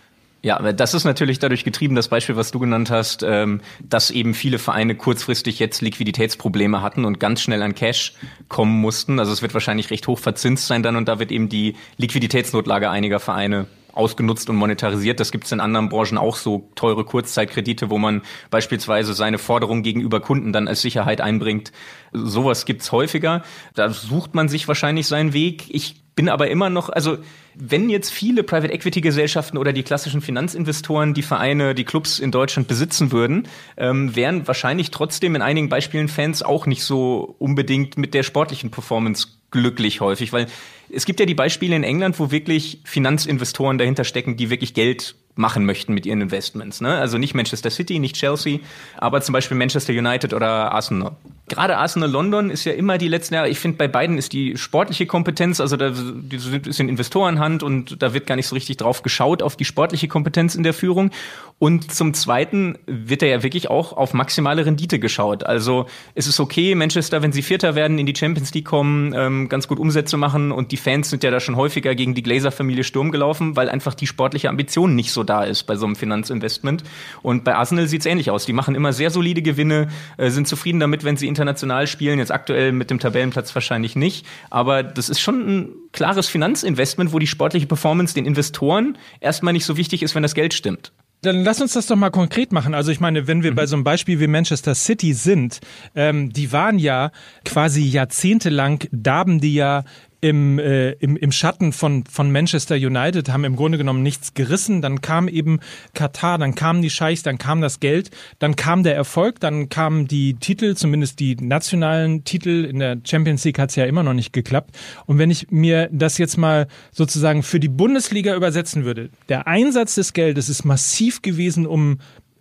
Ja, 0.41 0.73
das 0.73 0.95
ist 0.95 1.05
natürlich 1.05 1.41
dadurch 1.41 1.65
getrieben, 1.65 1.97
das 1.97 2.07
Beispiel, 2.09 2.37
was 2.37 2.53
du 2.53 2.61
genannt 2.61 2.91
hast, 2.91 3.25
ähm, 3.25 3.61
dass 3.81 4.13
eben 4.13 4.35
viele 4.35 4.61
Vereine 4.61 4.95
kurzfristig 4.95 5.59
jetzt 5.59 5.83
Liquiditätsprobleme 5.83 6.81
hatten 6.81 7.05
und 7.05 7.19
ganz 7.19 7.41
schnell 7.41 7.61
an 7.61 7.75
Cash 7.75 8.13
kommen 8.49 8.81
mussten. 8.81 9.19
Also 9.19 9.33
es 9.33 9.43
wird 9.43 9.53
wahrscheinlich 9.55 9.91
recht 9.91 10.07
hoch 10.07 10.19
verzinst 10.19 10.69
sein 10.69 10.85
dann 10.85 10.95
und 10.95 11.09
da 11.09 11.19
wird 11.19 11.33
eben 11.33 11.49
die 11.49 11.75
Liquiditätsnotlage 11.97 12.89
einiger 12.89 13.19
Vereine 13.19 13.67
ausgenutzt 13.99 14.49
und 14.49 14.57
monetarisiert. 14.57 15.21
Das 15.21 15.33
gibt 15.33 15.45
es 15.45 15.53
in 15.53 15.61
anderen 15.61 15.89
Branchen 15.89 16.17
auch 16.17 16.37
so 16.37 16.71
teure 16.77 17.05
Kurzzeitkredite, 17.05 17.91
wo 17.91 17.99
man 17.99 18.23
beispielsweise 18.51 19.13
seine 19.13 19.39
Forderung 19.39 19.83
gegenüber 19.83 20.21
Kunden 20.21 20.53
dann 20.53 20.69
als 20.69 20.81
Sicherheit 20.81 21.21
einbringt. 21.21 21.73
Sowas 22.13 22.65
gibt's 22.65 22.93
häufiger. 22.93 23.43
Da 23.75 23.91
sucht 23.91 24.35
man 24.35 24.49
sich 24.49 24.69
wahrscheinlich 24.69 25.07
seinen 25.07 25.33
Weg. 25.33 25.65
Ich 25.69 25.97
bin 26.15 26.29
aber 26.29 26.49
immer 26.51 26.69
noch, 26.69 26.89
also 26.89 27.19
wenn 27.55 27.91
jetzt 27.91 28.11
viele 28.11 28.43
Private 28.43 28.73
Equity 28.73 29.01
Gesellschaften 29.01 29.57
oder 29.57 29.73
die 29.73 29.85
klassischen 29.85 30.21
Finanzinvestoren 30.21 31.15
die 31.15 31.23
Vereine, 31.23 31.77
die 31.77 31.85
Clubs 31.85 32.19
in 32.19 32.33
Deutschland 32.33 32.67
besitzen 32.67 33.13
würden, 33.13 33.47
ähm, 33.77 34.17
wären 34.17 34.47
wahrscheinlich 34.49 34.91
trotzdem 34.91 35.37
in 35.37 35.43
einigen 35.43 35.69
Beispielen 35.69 36.09
Fans 36.09 36.43
auch 36.43 36.67
nicht 36.67 36.83
so 36.83 37.37
unbedingt 37.39 37.99
mit 37.99 38.15
der 38.15 38.25
sportlichen 38.25 38.71
Performance 38.71 39.29
glücklich 39.51 40.01
häufig, 40.01 40.33
weil 40.33 40.47
es 40.91 41.05
gibt 41.05 41.21
ja 41.21 41.27
die 41.27 41.35
Beispiele 41.35 41.77
in 41.77 41.85
England, 41.85 42.19
wo 42.19 42.31
wirklich 42.31 42.81
Finanzinvestoren 42.85 43.79
dahinter 43.79 44.05
stecken, 44.05 44.37
die 44.37 44.51
wirklich 44.51 44.75
Geld 44.75 45.15
machen 45.39 45.65
möchten 45.65 45.95
mit 45.95 46.05
ihren 46.05 46.21
Investments. 46.21 46.81
Ne? 46.81 46.97
Also 46.99 47.17
nicht 47.17 47.35
Manchester 47.35 47.71
City, 47.71 47.99
nicht 47.99 48.17
Chelsea, 48.17 48.59
aber 48.97 49.21
zum 49.21 49.33
Beispiel 49.33 49.57
Manchester 49.57 49.93
United 49.93 50.35
oder 50.35 50.73
Arsenal. 50.73 51.13
Gerade 51.49 51.79
Arsenal 51.79 52.11
London 52.11 52.51
ist 52.51 52.65
ja 52.65 52.73
immer 52.73 52.99
die 52.99 53.09
letzten 53.09 53.35
Jahre, 53.35 53.49
ich 53.49 53.59
finde, 53.59 53.79
bei 53.79 53.89
beiden 53.89 54.19
ist 54.19 54.35
die 54.35 54.59
sportliche 54.59 55.07
Kompetenz, 55.07 55.61
also 55.61 55.77
da 55.77 55.93
sind 55.95 56.89
Investorenhand 56.89 57.63
und 57.63 58.03
da 58.03 58.13
wird 58.13 58.27
gar 58.27 58.37
nicht 58.37 58.49
so 58.49 58.55
richtig 58.55 58.77
drauf 58.77 59.03
geschaut, 59.03 59.43
auf 59.43 59.57
die 59.57 59.65
sportliche 59.65 60.09
Kompetenz 60.09 60.55
in 60.55 60.63
der 60.63 60.75
Führung. 60.75 61.11
Und 61.59 61.93
zum 61.93 62.15
Zweiten 62.15 62.79
wird 62.87 63.23
da 63.23 63.27
ja 63.27 63.43
wirklich 63.43 63.71
auch 63.71 63.93
auf 63.93 64.15
maximale 64.15 64.65
Rendite 64.67 64.99
geschaut. 64.99 65.45
Also 65.45 65.87
es 66.15 66.27
ist 66.27 66.39
okay, 66.39 66.75
Manchester, 66.75 67.23
wenn 67.23 67.33
sie 67.33 67.43
Vierter 67.43 67.75
werden, 67.75 67.99
in 67.99 68.07
die 68.07 68.15
Champions 68.15 68.53
League 68.55 68.67
kommen, 68.67 69.13
ähm, 69.17 69.49
ganz 69.49 69.67
gut 69.67 69.79
Umsätze 69.79 70.17
machen 70.17 70.53
und 70.53 70.71
die 70.71 70.77
Fans 70.77 71.11
sind 71.11 71.25
ja 71.25 71.31
da 71.31 71.41
schon 71.41 71.57
häufiger 71.57 71.95
gegen 71.95 72.15
die 72.15 72.23
Glazer-Familie 72.23 72.85
Sturm 72.85 73.11
gelaufen, 73.11 73.57
weil 73.57 73.69
einfach 73.69 73.95
die 73.95 74.07
sportliche 74.07 74.49
Ambition 74.49 74.95
nicht 74.95 75.13
so 75.13 75.25
da 75.29 75.45
ist 75.45 75.65
bei 75.65 75.77
so 75.77 75.87
einem 75.87 75.97
Finanzinvestment. 75.97 76.85
Und 77.23 77.45
bei 77.45 77.55
Arsenal 77.55 77.87
sieht 77.89 78.01
es 78.01 78.07
ähnlich 78.07 78.31
aus. 78.31 78.47
Die 78.47 78.53
machen 78.53 78.75
immer 78.75 78.93
sehr 78.93 79.11
solide 79.11 79.43
Gewinne, 79.43 79.89
äh, 80.17 80.31
sind 80.31 80.49
zufrieden 80.49 80.81
damit, 80.81 81.05
wenn 81.05 81.17
sie 81.17 81.29
international 81.29 81.87
spielen. 81.87 82.19
Jetzt 82.19 82.33
aktuell 82.33 82.73
mit 82.73 82.91
dem 82.91 82.99
Tabellenplatz 82.99 83.55
wahrscheinlich 83.55 83.97
nicht. 83.97 84.27
Aber 84.51 84.83
das 84.83 85.09
ist 85.09 85.21
schon 85.21 85.49
ein 85.49 85.69
klares 85.93 86.29
Finanzinvestment, 86.29 87.13
wo 87.13 87.19
die 87.19 87.27
sportliche 87.27 87.67
Performance 87.67 88.15
den 88.15 88.27
Investoren 88.27 88.97
erstmal 89.21 89.53
nicht 89.53 89.65
so 89.65 89.77
wichtig 89.77 90.03
ist, 90.03 90.15
wenn 90.15 90.23
das 90.23 90.35
Geld 90.35 90.55
stimmt. 90.55 90.93
Dann 91.23 91.43
lass 91.43 91.61
uns 91.61 91.73
das 91.73 91.87
doch 91.87 91.97
mal 91.97 92.11
konkret 92.11 92.53
machen. 92.53 92.75
Also 92.75 92.93
ich 92.93 93.01
meine, 93.01 93.27
wenn 93.27 93.43
wir 93.43 93.51
mhm. 93.51 93.57
bei 93.57 93.67
so 93.67 93.75
einem 93.75 93.83
Beispiel 93.83 94.21
wie 94.21 94.29
Manchester 94.29 94.75
City 94.77 95.15
sind, 95.15 95.59
ähm, 95.97 96.33
die 96.33 96.53
waren 96.53 96.79
ja 96.79 97.11
quasi 97.45 97.83
jahrzehntelang, 97.83 98.85
darben 98.93 99.41
die 99.41 99.55
ja 99.55 99.83
im, 100.21 100.59
äh, 100.59 100.93
im, 100.93 101.17
im 101.17 101.31
Schatten 101.31 101.73
von, 101.73 102.05
von 102.05 102.33
Manchester 102.33 102.75
United, 102.75 103.29
haben 103.31 103.45
im 103.45 103.57
Grunde 103.57 103.79
genommen 103.79 104.03
nichts 104.03 104.35
gerissen. 104.35 104.83
Dann 104.83 105.01
kam 105.01 105.29
eben 105.29 105.61
Katar, 105.95 106.39
dann 106.39 106.55
kamen 106.55 106.83
die 106.83 106.91
Scheichs, 106.91 107.23
dann 107.23 107.39
kam 107.39 107.61
das 107.61 107.79
Geld, 107.79 108.11
dann 108.39 108.57
kam 108.57 108.83
der 108.83 108.97
Erfolg, 108.97 109.39
dann 109.41 109.69
kamen 109.69 110.09
die 110.09 110.35
Titel, 110.35 110.75
zumindest 110.75 111.21
die 111.21 111.37
nationalen 111.37 112.25
Titel. 112.25 112.65
In 112.65 112.81
der 112.81 112.99
Champions 113.05 113.45
League 113.45 113.59
hat 113.59 113.71
es 113.71 113.77
ja 113.77 113.85
immer 113.85 114.03
noch 114.03 114.15
nicht 114.15 114.33
geklappt. 114.33 114.77
Und 115.07 115.19
wenn 115.19 115.31
ich 115.31 115.51
mir 115.51 115.89
das 115.93 116.19
jetzt 116.19 116.37
mal 116.37 116.67
sozusagen 116.91 117.43
für 117.43 117.61
die 117.61 117.69
Bundesliga 117.69 118.35
übersetzen 118.35 118.85
würde, 118.85 119.11
der 119.29 119.47
Einsatz 119.47 119.95
des 119.95 120.13
Geldes 120.13 120.49
ist 120.49 120.65
massiv 120.65 121.23
gewesen, 121.23 121.67
um 121.67 121.99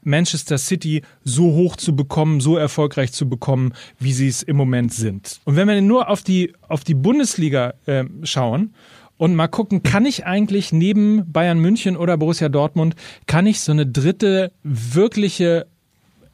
Manchester 0.08 0.58
City 0.58 1.04
so 1.24 1.52
hoch 1.52 1.76
zu 1.76 1.96
bekommen, 1.96 2.40
so 2.40 2.58
erfolgreich 2.58 3.12
zu 3.12 3.30
bekommen, 3.30 3.74
wie 4.00 4.14
sie 4.14 4.28
es 4.28 4.42
im 4.42 4.56
Moment 4.56 4.94
sind. 4.94 5.40
Und 5.44 5.56
wenn 5.56 5.68
wir 5.68 5.80
nur 5.82 6.10
auf 6.10 6.24
die, 6.24 6.54
auf 6.68 6.84
die 6.84 6.96
Bundesliga 6.96 7.74
äh, 7.86 8.06
schauen 8.24 8.74
und 9.18 9.36
mal 9.36 9.48
gucken, 9.48 9.84
kann 9.84 10.06
ich 10.06 10.26
eigentlich 10.26 10.72
neben 10.72 11.32
Bayern 11.32 11.60
München 11.60 11.98
oder 11.98 12.18
Borussia 12.18 12.50
Dortmund, 12.50 12.96
kann 13.26 13.46
ich 13.46 13.60
so 13.60 13.72
eine 13.72 13.86
dritte 13.86 14.52
wirkliche, 14.64 15.68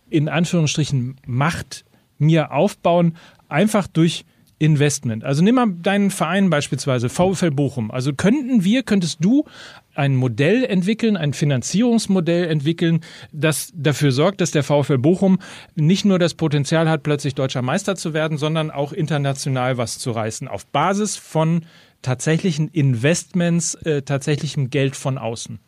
in 0.10 0.30
Anführungsstrichen, 0.30 1.18
Macht 1.26 1.86
mir 2.20 2.52
aufbauen, 2.52 3.18
einfach 3.50 3.88
durch 3.88 4.26
Investment. 4.60 5.26
Also 5.26 5.44
nimm 5.44 5.56
mal 5.56 5.68
deinen 5.82 6.10
Verein 6.10 6.50
beispielsweise, 6.50 7.10
VfL 7.10 7.52
Bochum. 7.52 7.92
Also 7.92 8.14
könnten 8.14 8.64
wir, 8.64 8.84
könntest 8.84 9.18
du 9.20 9.46
ein 9.96 10.16
Modell 10.16 10.64
entwickeln, 10.64 11.18
ein 11.18 11.34
Finanzierungsmodell 11.34 12.48
entwickeln, 12.50 13.02
das 13.32 13.72
dafür 13.76 14.12
sorgt, 14.12 14.42
dass 14.42 14.52
der 14.52 14.64
VfL 14.64 14.98
Bochum 14.98 15.40
nicht 15.76 16.06
nur 16.06 16.20
das 16.20 16.34
Potenzial 16.34 16.90
hat, 16.90 17.04
plötzlich 17.04 17.36
deutscher 17.36 17.62
Meister 17.62 17.96
zu 17.96 18.14
werden, 18.14 18.38
sondern 18.38 18.72
auch 18.72 18.94
international 18.94 19.78
was 19.78 20.00
zu 20.00 20.12
reißen, 20.12 20.48
auf 20.48 20.66
Basis 20.66 21.16
von 21.16 21.66
tatsächlichen 22.02 22.68
Investments, 22.70 23.76
äh, 23.76 24.02
tatsächlichem 24.02 24.70
Geld 24.70 24.96
von 24.96 25.18
außen. 25.18 25.60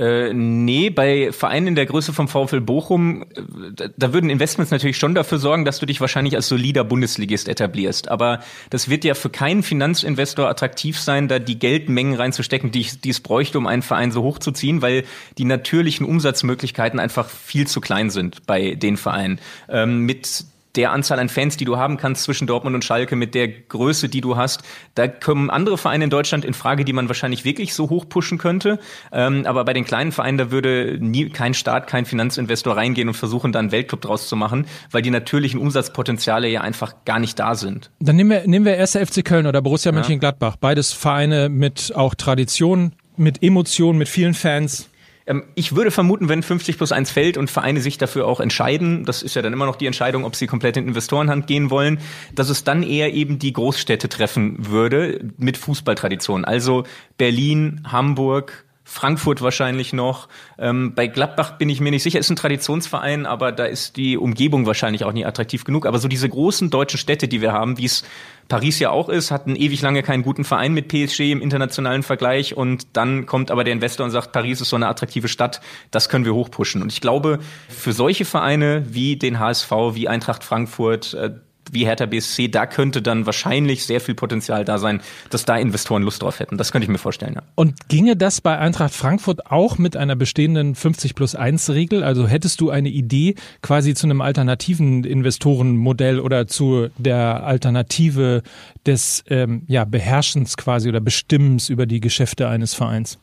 Äh, 0.00 0.32
nee, 0.32 0.88
bei 0.88 1.30
Vereinen 1.30 1.66
in 1.66 1.74
der 1.74 1.84
Größe 1.84 2.14
vom 2.14 2.26
VfL 2.26 2.62
Bochum, 2.62 3.26
da, 3.74 3.88
da 3.94 4.12
würden 4.14 4.30
Investments 4.30 4.70
natürlich 4.70 4.96
schon 4.96 5.14
dafür 5.14 5.36
sorgen, 5.36 5.66
dass 5.66 5.78
du 5.78 5.84
dich 5.84 6.00
wahrscheinlich 6.00 6.36
als 6.36 6.48
solider 6.48 6.84
Bundesligist 6.84 7.48
etablierst. 7.48 8.08
Aber 8.08 8.40
das 8.70 8.88
wird 8.88 9.04
ja 9.04 9.12
für 9.12 9.28
keinen 9.28 9.62
Finanzinvestor 9.62 10.48
attraktiv 10.48 10.98
sein, 10.98 11.28
da 11.28 11.38
die 11.38 11.58
Geldmengen 11.58 12.14
reinzustecken, 12.14 12.70
die, 12.70 12.86
die 13.04 13.10
es 13.10 13.20
bräuchte, 13.20 13.58
um 13.58 13.66
einen 13.66 13.82
Verein 13.82 14.10
so 14.10 14.22
hochzuziehen, 14.22 14.80
weil 14.80 15.04
die 15.36 15.44
natürlichen 15.44 16.06
Umsatzmöglichkeiten 16.06 16.98
einfach 16.98 17.28
viel 17.28 17.66
zu 17.66 17.82
klein 17.82 18.08
sind 18.08 18.46
bei 18.46 18.76
den 18.76 18.96
Vereinen. 18.96 19.38
Ähm, 19.68 20.06
mit 20.06 20.46
der 20.76 20.92
Anzahl 20.92 21.18
an 21.18 21.28
Fans, 21.28 21.56
die 21.56 21.64
du 21.64 21.76
haben 21.76 21.96
kannst 21.96 22.24
zwischen 22.24 22.46
Dortmund 22.46 22.74
und 22.74 22.84
Schalke, 22.84 23.16
mit 23.16 23.34
der 23.34 23.48
Größe, 23.48 24.08
die 24.08 24.20
du 24.20 24.36
hast, 24.36 24.62
da 24.94 25.08
kommen 25.08 25.50
andere 25.50 25.78
Vereine 25.78 26.04
in 26.04 26.10
Deutschland 26.10 26.44
in 26.44 26.54
Frage, 26.54 26.84
die 26.84 26.92
man 26.92 27.08
wahrscheinlich 27.08 27.44
wirklich 27.44 27.74
so 27.74 27.90
hoch 27.90 28.08
pushen 28.08 28.38
könnte. 28.38 28.78
Ähm, 29.12 29.46
aber 29.46 29.64
bei 29.64 29.72
den 29.72 29.84
kleinen 29.84 30.12
Vereinen, 30.12 30.38
da 30.38 30.50
würde 30.50 30.98
nie 31.00 31.28
kein 31.30 31.54
Staat, 31.54 31.86
kein 31.86 32.04
Finanzinvestor 32.04 32.76
reingehen 32.76 33.08
und 33.08 33.14
versuchen, 33.14 33.52
da 33.52 33.58
einen 33.58 33.72
Weltclub 33.72 34.00
draus 34.00 34.28
zu 34.28 34.36
machen, 34.36 34.66
weil 34.90 35.02
die 35.02 35.10
natürlichen 35.10 35.60
Umsatzpotenziale 35.60 36.48
ja 36.48 36.60
einfach 36.60 36.94
gar 37.04 37.18
nicht 37.18 37.38
da 37.38 37.54
sind. 37.54 37.90
Dann 38.00 38.16
nehmen 38.16 38.30
wir, 38.30 38.46
nehmen 38.46 38.64
wir 38.64 38.76
erst 38.76 38.96
FC 38.96 39.24
Köln 39.24 39.46
oder 39.46 39.62
Borussia 39.62 39.90
ja. 39.90 39.94
Mönchengladbach. 39.94 40.56
Beides 40.56 40.92
Vereine 40.92 41.48
mit 41.48 41.92
auch 41.94 42.14
Tradition, 42.14 42.92
mit 43.16 43.42
Emotionen, 43.42 43.98
mit 43.98 44.08
vielen 44.08 44.34
Fans. 44.34 44.89
Ähm, 45.26 45.44
ich 45.54 45.74
würde 45.74 45.90
vermuten, 45.90 46.28
wenn 46.28 46.42
50 46.42 46.76
plus 46.76 46.92
1 46.92 47.10
fällt 47.10 47.36
und 47.36 47.50
Vereine 47.50 47.80
sich 47.80 47.98
dafür 47.98 48.26
auch 48.26 48.40
entscheiden, 48.40 49.04
das 49.04 49.22
ist 49.22 49.34
ja 49.34 49.42
dann 49.42 49.52
immer 49.52 49.66
noch 49.66 49.76
die 49.76 49.86
Entscheidung, 49.86 50.24
ob 50.24 50.36
sie 50.36 50.46
komplett 50.46 50.76
in 50.76 50.88
Investorenhand 50.88 51.46
gehen 51.46 51.70
wollen, 51.70 51.98
dass 52.34 52.48
es 52.48 52.64
dann 52.64 52.82
eher 52.82 53.12
eben 53.12 53.38
die 53.38 53.52
Großstädte 53.52 54.08
treffen 54.08 54.68
würde 54.70 55.30
mit 55.38 55.56
Fußballtradition. 55.56 56.44
Also 56.44 56.84
Berlin, 57.16 57.82
Hamburg, 57.90 58.64
Frankfurt 58.90 59.40
wahrscheinlich 59.40 59.92
noch. 59.92 60.28
Ähm, 60.58 60.94
bei 60.96 61.06
Gladbach 61.06 61.58
bin 61.58 61.68
ich 61.68 61.80
mir 61.80 61.92
nicht 61.92 62.02
sicher, 62.02 62.18
ist 62.18 62.28
ein 62.28 62.34
Traditionsverein, 62.34 63.24
aber 63.24 63.52
da 63.52 63.64
ist 63.64 63.96
die 63.96 64.18
Umgebung 64.18 64.66
wahrscheinlich 64.66 65.04
auch 65.04 65.12
nicht 65.12 65.26
attraktiv 65.26 65.62
genug. 65.62 65.86
Aber 65.86 66.00
so 66.00 66.08
diese 66.08 66.28
großen 66.28 66.70
deutschen 66.70 66.98
Städte, 66.98 67.28
die 67.28 67.40
wir 67.40 67.52
haben, 67.52 67.78
wie 67.78 67.84
es 67.84 68.02
Paris 68.50 68.80
ja 68.80 68.90
auch 68.90 69.08
ist, 69.08 69.30
hatten 69.30 69.54
ewig 69.54 69.80
lange 69.80 70.02
keinen 70.02 70.24
guten 70.24 70.44
Verein 70.44 70.74
mit 70.74 70.88
PSG 70.88 71.30
im 71.30 71.40
internationalen 71.40 72.02
Vergleich 72.02 72.56
und 72.56 72.88
dann 72.96 73.24
kommt 73.24 73.52
aber 73.52 73.62
der 73.62 73.72
Investor 73.72 74.04
und 74.04 74.10
sagt, 74.10 74.32
Paris 74.32 74.60
ist 74.60 74.70
so 74.70 74.76
eine 74.76 74.88
attraktive 74.88 75.28
Stadt, 75.28 75.60
das 75.92 76.08
können 76.08 76.24
wir 76.24 76.34
hochpushen. 76.34 76.82
Und 76.82 76.92
ich 76.92 77.00
glaube, 77.00 77.38
für 77.68 77.92
solche 77.92 78.24
Vereine 78.24 78.84
wie 78.88 79.16
den 79.16 79.38
HSV, 79.38 79.70
wie 79.92 80.08
Eintracht 80.08 80.42
Frankfurt, 80.42 81.14
äh, 81.14 81.30
wie 81.72 81.86
Hertha 81.86 82.06
BSC, 82.06 82.48
da 82.48 82.66
könnte 82.66 83.02
dann 83.02 83.26
wahrscheinlich 83.26 83.84
sehr 83.86 84.00
viel 84.00 84.14
Potenzial 84.14 84.64
da 84.64 84.78
sein, 84.78 85.00
dass 85.30 85.44
da 85.44 85.56
Investoren 85.56 86.02
Lust 86.02 86.22
drauf 86.22 86.40
hätten. 86.40 86.56
Das 86.56 86.72
könnte 86.72 86.84
ich 86.84 86.90
mir 86.90 86.98
vorstellen, 86.98 87.34
ja. 87.34 87.42
Und 87.54 87.88
ginge 87.88 88.16
das 88.16 88.40
bei 88.40 88.58
Eintracht 88.58 88.94
Frankfurt 88.94 89.46
auch 89.46 89.78
mit 89.78 89.96
einer 89.96 90.16
bestehenden 90.16 90.74
50 90.74 91.14
plus 91.14 91.34
1 91.34 91.70
Regel? 91.70 92.02
Also 92.02 92.26
hättest 92.26 92.60
du 92.60 92.70
eine 92.70 92.88
Idee 92.88 93.34
quasi 93.62 93.94
zu 93.94 94.06
einem 94.06 94.20
alternativen 94.20 95.04
Investorenmodell 95.04 96.20
oder 96.20 96.46
zu 96.46 96.88
der 96.98 97.44
Alternative 97.44 98.42
des 98.86 99.24
ähm, 99.28 99.62
ja, 99.68 99.84
Beherrschens 99.84 100.56
quasi 100.56 100.88
oder 100.88 101.00
Bestimmens 101.00 101.68
über 101.68 101.86
die 101.86 102.00
Geschäfte 102.00 102.48
eines 102.48 102.74
Vereins? 102.74 103.18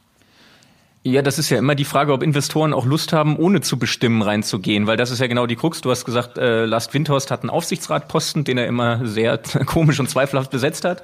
Ja, 1.04 1.22
das 1.22 1.40
ist 1.40 1.50
ja 1.50 1.58
immer 1.58 1.74
die 1.74 1.86
Frage, 1.86 2.12
ob 2.12 2.22
Investoren 2.22 2.74
auch 2.74 2.86
Lust 2.86 3.14
haben, 3.14 3.38
ohne 3.38 3.62
zu 3.62 3.80
bestimmen 3.80 4.22
reinzugehen, 4.22 4.88
weil 4.88 4.98
das 4.98 5.10
ist 5.10 5.20
ja 5.20 5.28
genau 5.28 5.46
die 5.46 5.56
Krux. 5.56 5.80
Du 5.80 5.90
hast 5.90 6.04
gesagt, 6.04 6.38
äh, 6.38 6.66
Last 6.66 6.94
Windhorst 6.94 7.32
hat 7.32 7.44
einen 7.44 7.50
Aufsichtsratposten, 7.50 8.44
den 8.44 8.58
er 8.58 8.68
immer 8.68 9.06
sehr 9.06 9.38
komisch 9.66 10.02
und 10.02 10.10
zweifelhaft 10.10 10.52
besetzt 10.52 10.84
hat 10.84 11.04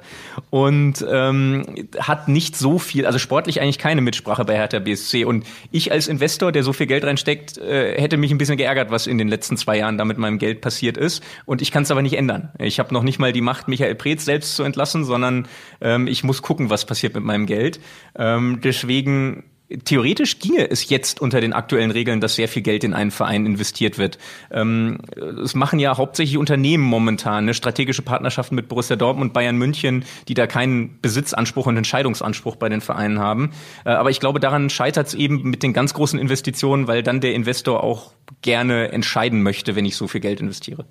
und 0.50 1.04
ähm, 1.10 1.88
hat 1.98 2.28
nicht 2.28 2.56
so 2.56 2.78
viel, 2.78 3.06
also 3.06 3.18
sportlich 3.18 3.62
eigentlich 3.62 3.78
keine 3.78 4.02
Mitsprache 4.02 4.44
bei 4.44 4.56
Hertha 4.56 4.80
BSC. 4.80 5.24
Und 5.24 5.46
ich 5.70 5.90
als 5.90 6.08
Investor, 6.08 6.52
der 6.52 6.64
so 6.64 6.74
viel 6.74 6.86
Geld 6.86 7.04
reinsteckt, 7.04 7.56
äh, 7.56 7.98
hätte 7.98 8.18
mich 8.18 8.30
ein 8.30 8.36
bisschen 8.36 8.58
geärgert, 8.58 8.90
was 8.90 9.06
in 9.06 9.16
den 9.16 9.28
letzten 9.28 9.56
zwei 9.56 9.78
Jahren 9.78 9.96
da 9.96 10.04
mit 10.04 10.18
meinem 10.18 10.38
Geld 10.38 10.60
passiert 10.60 10.98
ist. 10.98 11.22
Und 11.46 11.62
ich 11.62 11.70
kann 11.70 11.84
es 11.84 11.90
aber 11.90 12.02
nicht 12.02 12.18
ändern. 12.18 12.50
Ich 12.58 12.78
habe 12.78 12.92
noch 12.92 13.04
nicht 13.04 13.18
mal 13.18 13.32
die 13.32 13.40
Macht, 13.40 13.68
Michael 13.68 13.94
Preetz 13.94 14.26
selbst 14.26 14.56
zu 14.56 14.64
entlassen, 14.64 15.04
sondern 15.04 15.48
ähm, 15.80 16.08
ich 16.08 16.24
muss 16.24 16.42
gucken, 16.42 16.68
was 16.68 16.84
passiert 16.84 17.14
mit 17.14 17.24
meinem 17.24 17.46
Geld. 17.46 17.80
Ähm, 18.16 18.60
deswegen 18.62 19.44
Theoretisch 19.84 20.40
ginge 20.40 20.70
es 20.70 20.90
jetzt 20.90 21.22
unter 21.22 21.40
den 21.40 21.54
aktuellen 21.54 21.90
Regeln, 21.90 22.20
dass 22.20 22.34
sehr 22.34 22.48
viel 22.48 22.60
Geld 22.60 22.84
in 22.84 22.92
einen 22.92 23.10
Verein 23.10 23.46
investiert 23.46 23.96
wird. 23.96 24.18
Ähm, 24.50 24.98
es 25.42 25.54
machen 25.54 25.78
ja 25.78 25.96
hauptsächlich 25.96 26.36
Unternehmen 26.36 26.84
momentan 26.84 27.44
eine 27.44 27.54
strategische 27.54 28.02
Partnerschaften 28.02 28.56
mit 28.56 28.68
Borussia 28.68 28.96
Dortmund, 28.96 29.32
Bayern 29.32 29.56
München, 29.56 30.04
die 30.28 30.34
da 30.34 30.46
keinen 30.46 31.00
Besitzanspruch 31.00 31.66
und 31.66 31.78
Entscheidungsanspruch 31.78 32.56
bei 32.56 32.68
den 32.68 32.82
Vereinen 32.82 33.18
haben. 33.20 33.52
Äh, 33.86 33.90
aber 33.90 34.10
ich 34.10 34.20
glaube, 34.20 34.38
daran 34.38 34.68
scheitert 34.68 35.06
es 35.06 35.14
eben 35.14 35.42
mit 35.42 35.62
den 35.62 35.72
ganz 35.72 35.94
großen 35.94 36.18
Investitionen, 36.18 36.86
weil 36.86 37.02
dann 37.02 37.22
der 37.22 37.34
Investor 37.34 37.82
auch 37.82 38.12
gerne 38.42 38.92
entscheiden 38.92 39.42
möchte, 39.42 39.76
wenn 39.76 39.86
ich 39.86 39.96
so 39.96 40.08
viel 40.08 40.20
Geld 40.20 40.40
investiere. 40.40 40.84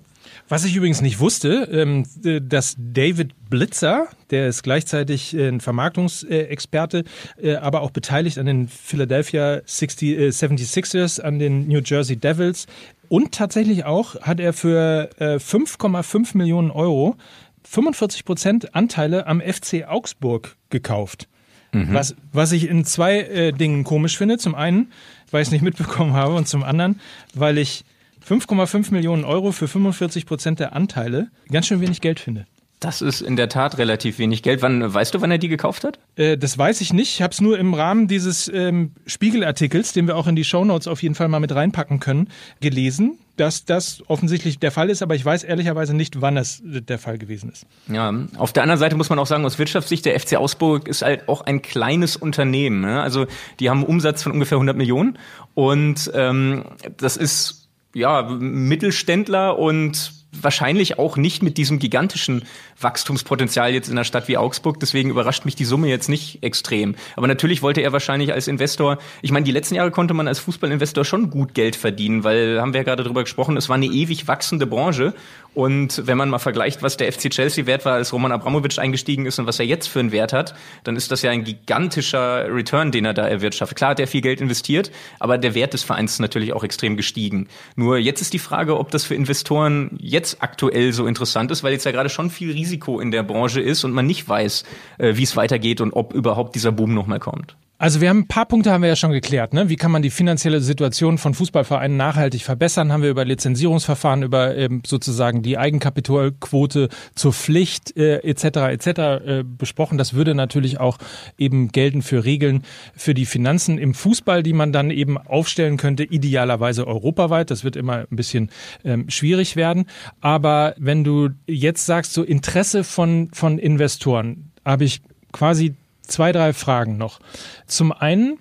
Was 0.48 0.64
ich 0.64 0.76
übrigens 0.76 1.00
nicht 1.00 1.20
wusste, 1.20 1.68
ähm, 1.72 2.04
dass 2.48 2.76
David 2.78 3.32
Blitzer, 3.48 4.08
der 4.30 4.48
ist 4.48 4.62
gleichzeitig 4.62 5.32
ein 5.32 5.60
Vermarktungsexperte, 5.60 7.04
äh, 7.40 7.54
aber 7.56 7.80
auch 7.80 7.90
beteiligt 7.90 8.38
an 8.38 8.46
den 8.46 8.68
Philadelphia 8.68 9.62
60, 9.64 10.18
76ers, 10.34 11.20
an 11.20 11.38
den 11.38 11.66
New 11.66 11.80
Jersey 11.82 12.16
Devils 12.16 12.66
und 13.08 13.32
tatsächlich 13.32 13.84
auch 13.84 14.20
hat 14.22 14.40
er 14.40 14.52
für 14.52 15.10
5,5 15.18 16.34
äh, 16.34 16.38
Millionen 16.38 16.70
Euro 16.70 17.16
45 17.64 18.24
Prozent 18.24 18.74
Anteile 18.74 19.26
am 19.26 19.40
FC 19.40 19.84
Augsburg 19.86 20.56
gekauft. 20.70 21.28
Mhm. 21.72 21.92
Was, 21.92 22.14
was 22.32 22.52
ich 22.52 22.68
in 22.68 22.84
zwei 22.84 23.20
äh, 23.20 23.52
Dingen 23.52 23.84
komisch 23.84 24.16
finde. 24.16 24.38
Zum 24.38 24.54
einen, 24.54 24.92
weil 25.30 25.42
ich 25.42 25.48
es 25.48 25.52
nicht 25.52 25.62
mitbekommen 25.62 26.12
habe 26.12 26.34
und 26.34 26.46
zum 26.46 26.62
anderen, 26.62 27.00
weil 27.34 27.58
ich 27.58 27.84
5,5 28.28 28.92
Millionen 28.92 29.24
Euro 29.24 29.52
für 29.52 29.68
45 29.68 30.26
Prozent 30.26 30.60
der 30.60 30.74
Anteile 30.74 31.28
ganz 31.50 31.66
schön 31.66 31.80
wenig 31.80 32.00
Geld 32.00 32.20
finde. 32.20 32.46
Das 32.84 33.00
ist 33.00 33.22
in 33.22 33.36
der 33.36 33.48
Tat 33.48 33.78
relativ 33.78 34.18
wenig 34.18 34.42
Geld. 34.42 34.60
Wann 34.60 34.92
weißt 34.92 35.14
du, 35.14 35.22
wann 35.22 35.30
er 35.30 35.38
die 35.38 35.48
gekauft 35.48 35.84
hat? 35.84 35.98
Äh, 36.16 36.36
das 36.36 36.58
weiß 36.58 36.82
ich 36.82 36.92
nicht. 36.92 37.14
Ich 37.14 37.22
habe 37.22 37.32
es 37.32 37.40
nur 37.40 37.58
im 37.58 37.72
Rahmen 37.72 38.08
dieses 38.08 38.46
ähm, 38.48 38.92
Spiegelartikels, 39.06 39.94
den 39.94 40.06
wir 40.06 40.16
auch 40.16 40.26
in 40.26 40.36
die 40.36 40.44
Shownotes 40.44 40.86
auf 40.86 41.02
jeden 41.02 41.14
Fall 41.14 41.28
mal 41.28 41.40
mit 41.40 41.54
reinpacken 41.54 41.98
können, 41.98 42.28
gelesen, 42.60 43.18
dass 43.36 43.64
das 43.64 44.02
offensichtlich 44.08 44.58
der 44.58 44.70
Fall 44.70 44.90
ist, 44.90 45.02
aber 45.02 45.14
ich 45.14 45.24
weiß 45.24 45.44
ehrlicherweise 45.44 45.94
nicht, 45.94 46.20
wann 46.20 46.36
es 46.36 46.60
der 46.62 46.98
Fall 46.98 47.16
gewesen 47.16 47.50
ist. 47.50 47.66
Ja, 47.88 48.12
auf 48.36 48.52
der 48.52 48.62
anderen 48.62 48.78
Seite 48.78 48.96
muss 48.96 49.08
man 49.08 49.18
auch 49.18 49.26
sagen, 49.26 49.46
aus 49.46 49.58
Wirtschaftssicht, 49.58 50.04
der 50.04 50.20
FC 50.20 50.36
Augsburg 50.36 50.86
ist 50.86 51.00
halt 51.00 51.28
auch 51.28 51.40
ein 51.40 51.62
kleines 51.62 52.16
Unternehmen. 52.16 52.82
Ne? 52.82 53.00
Also 53.00 53.26
die 53.60 53.70
haben 53.70 53.78
einen 53.78 53.86
Umsatz 53.86 54.22
von 54.22 54.32
ungefähr 54.32 54.56
100 54.56 54.76
Millionen 54.76 55.18
und 55.54 56.10
ähm, 56.14 56.64
das 56.98 57.16
ist 57.16 57.63
ja, 57.94 58.22
Mittelständler 58.22 59.58
und 59.58 60.12
wahrscheinlich 60.32 60.98
auch 60.98 61.16
nicht 61.16 61.42
mit 61.42 61.56
diesem 61.56 61.78
gigantischen 61.78 62.42
Wachstumspotenzial 62.80 63.72
jetzt 63.72 63.88
in 63.88 63.94
einer 63.94 64.04
Stadt 64.04 64.28
wie 64.28 64.36
Augsburg. 64.36 64.80
Deswegen 64.80 65.10
überrascht 65.10 65.44
mich 65.44 65.56
die 65.56 65.64
Summe 65.64 65.88
jetzt 65.88 66.08
nicht 66.08 66.42
extrem. 66.42 66.94
Aber 67.16 67.26
natürlich 67.26 67.62
wollte 67.62 67.80
er 67.80 67.92
wahrscheinlich 67.92 68.32
als 68.32 68.48
Investor, 68.48 68.98
ich 69.22 69.30
meine, 69.30 69.44
die 69.44 69.52
letzten 69.52 69.74
Jahre 69.74 69.90
konnte 69.90 70.14
man 70.14 70.28
als 70.28 70.38
Fußballinvestor 70.38 71.04
schon 71.04 71.30
gut 71.30 71.54
Geld 71.54 71.76
verdienen, 71.76 72.24
weil, 72.24 72.60
haben 72.60 72.72
wir 72.72 72.80
ja 72.80 72.84
gerade 72.84 73.04
drüber 73.04 73.22
gesprochen, 73.22 73.56
es 73.56 73.68
war 73.68 73.76
eine 73.76 73.86
ewig 73.86 74.28
wachsende 74.28 74.66
Branche. 74.66 75.14
Und 75.54 76.02
wenn 76.06 76.18
man 76.18 76.30
mal 76.30 76.40
vergleicht, 76.40 76.82
was 76.82 76.96
der 76.96 77.12
FC 77.12 77.30
Chelsea 77.30 77.66
wert 77.66 77.84
war, 77.84 77.94
als 77.94 78.12
Roman 78.12 78.32
Abramovic 78.32 78.78
eingestiegen 78.78 79.24
ist 79.24 79.38
und 79.38 79.46
was 79.46 79.60
er 79.60 79.66
jetzt 79.66 79.86
für 79.86 80.00
einen 80.00 80.10
Wert 80.10 80.32
hat, 80.32 80.54
dann 80.82 80.96
ist 80.96 81.12
das 81.12 81.22
ja 81.22 81.30
ein 81.30 81.44
gigantischer 81.44 82.52
Return, 82.52 82.90
den 82.90 83.04
er 83.04 83.14
da 83.14 83.28
erwirtschaftet. 83.28 83.76
Klar 83.78 83.90
hat 83.90 84.00
er 84.00 84.08
viel 84.08 84.20
Geld 84.20 84.40
investiert, 84.40 84.90
aber 85.20 85.38
der 85.38 85.54
Wert 85.54 85.72
des 85.72 85.84
Vereins 85.84 86.14
ist 86.14 86.18
natürlich 86.18 86.52
auch 86.52 86.64
extrem 86.64 86.96
gestiegen. 86.96 87.48
Nur 87.76 87.98
jetzt 87.98 88.20
ist 88.20 88.32
die 88.32 88.40
Frage, 88.40 88.76
ob 88.78 88.90
das 88.90 89.04
für 89.04 89.14
Investoren 89.14 89.96
jetzt 90.00 90.42
aktuell 90.42 90.92
so 90.92 91.06
interessant 91.06 91.52
ist, 91.52 91.62
weil 91.62 91.72
jetzt 91.72 91.84
ja 91.84 91.92
gerade 91.92 92.08
schon 92.08 92.30
viel 92.30 92.50
Risiko 92.64 92.98
in 92.98 93.10
der 93.10 93.22
Branche 93.22 93.60
ist 93.60 93.84
und 93.84 93.92
man 93.92 94.06
nicht 94.06 94.26
weiß, 94.26 94.64
äh, 94.96 95.16
wie 95.16 95.22
es 95.22 95.36
weitergeht 95.36 95.82
und 95.82 95.92
ob 95.92 96.14
überhaupt 96.14 96.54
dieser 96.54 96.72
Boom 96.72 96.94
nochmal 96.94 97.20
kommt. 97.20 97.56
Also 97.84 98.00
wir 98.00 98.08
haben 98.08 98.20
ein 98.20 98.28
paar 98.28 98.46
Punkte 98.46 98.72
haben 98.72 98.80
wir 98.80 98.88
ja 98.88 98.96
schon 98.96 99.12
geklärt. 99.12 99.52
Ne? 99.52 99.68
Wie 99.68 99.76
kann 99.76 99.90
man 99.90 100.00
die 100.00 100.08
finanzielle 100.08 100.62
Situation 100.62 101.18
von 101.18 101.34
Fußballvereinen 101.34 101.98
nachhaltig 101.98 102.42
verbessern? 102.42 102.90
Haben 102.90 103.02
wir 103.02 103.10
über 103.10 103.26
Lizenzierungsverfahren, 103.26 104.22
über 104.22 104.56
ähm, 104.56 104.80
sozusagen 104.86 105.42
die 105.42 105.58
Eigenkapitalquote 105.58 106.88
zur 107.14 107.32
Pflicht 107.34 107.94
äh, 107.98 108.20
etc. 108.20 108.44
etc. 108.72 108.86
Äh, 108.88 109.44
besprochen. 109.44 109.98
Das 109.98 110.14
würde 110.14 110.34
natürlich 110.34 110.80
auch 110.80 110.96
eben 111.36 111.68
gelten 111.72 112.00
für 112.00 112.24
Regeln 112.24 112.62
für 112.96 113.12
die 113.12 113.26
Finanzen 113.26 113.76
im 113.76 113.92
Fußball, 113.92 114.42
die 114.42 114.54
man 114.54 114.72
dann 114.72 114.90
eben 114.90 115.18
aufstellen 115.18 115.76
könnte, 115.76 116.04
idealerweise 116.04 116.86
europaweit. 116.86 117.50
Das 117.50 117.64
wird 117.64 117.76
immer 117.76 118.06
ein 118.10 118.16
bisschen 118.16 118.48
ähm, 118.82 119.10
schwierig 119.10 119.56
werden. 119.56 119.84
Aber 120.22 120.74
wenn 120.78 121.04
du 121.04 121.32
jetzt 121.46 121.84
sagst, 121.84 122.14
so 122.14 122.22
Interesse 122.22 122.82
von 122.82 123.28
von 123.34 123.58
Investoren, 123.58 124.52
habe 124.64 124.84
ich 124.84 125.02
quasi 125.32 125.74
zwei, 126.06 126.32
drei 126.32 126.52
Fragen 126.52 126.96
noch. 126.96 127.20
Zum 127.66 127.92
einen, 127.92 128.38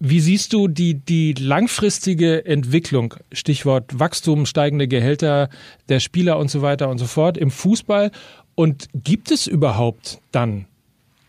wie 0.00 0.20
siehst 0.20 0.52
du 0.52 0.68
die, 0.68 0.94
die 0.94 1.32
langfristige 1.32 2.44
Entwicklung, 2.46 3.14
Stichwort 3.32 3.98
Wachstum, 3.98 4.46
steigende 4.46 4.86
Gehälter 4.86 5.48
der 5.88 6.00
Spieler 6.00 6.38
und 6.38 6.50
so 6.50 6.62
weiter 6.62 6.88
und 6.88 6.98
so 6.98 7.06
fort 7.06 7.36
im 7.36 7.50
Fußball? 7.50 8.10
Und 8.54 8.88
gibt 8.94 9.30
es 9.30 9.46
überhaupt 9.46 10.20
dann 10.32 10.66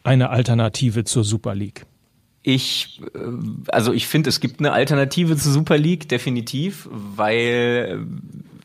eine 0.03 0.29
Alternative 0.29 1.03
zur 1.03 1.23
Super 1.23 1.55
League? 1.55 1.85
Ich, 2.41 3.01
äh, 3.13 3.19
also 3.67 3.93
ich 3.93 4.07
finde, 4.07 4.29
es 4.29 4.39
gibt 4.39 4.59
eine 4.59 4.71
Alternative 4.71 5.35
zur 5.35 5.51
Super 5.51 5.77
League, 5.77 6.07
definitiv, 6.09 6.87
weil 6.91 8.05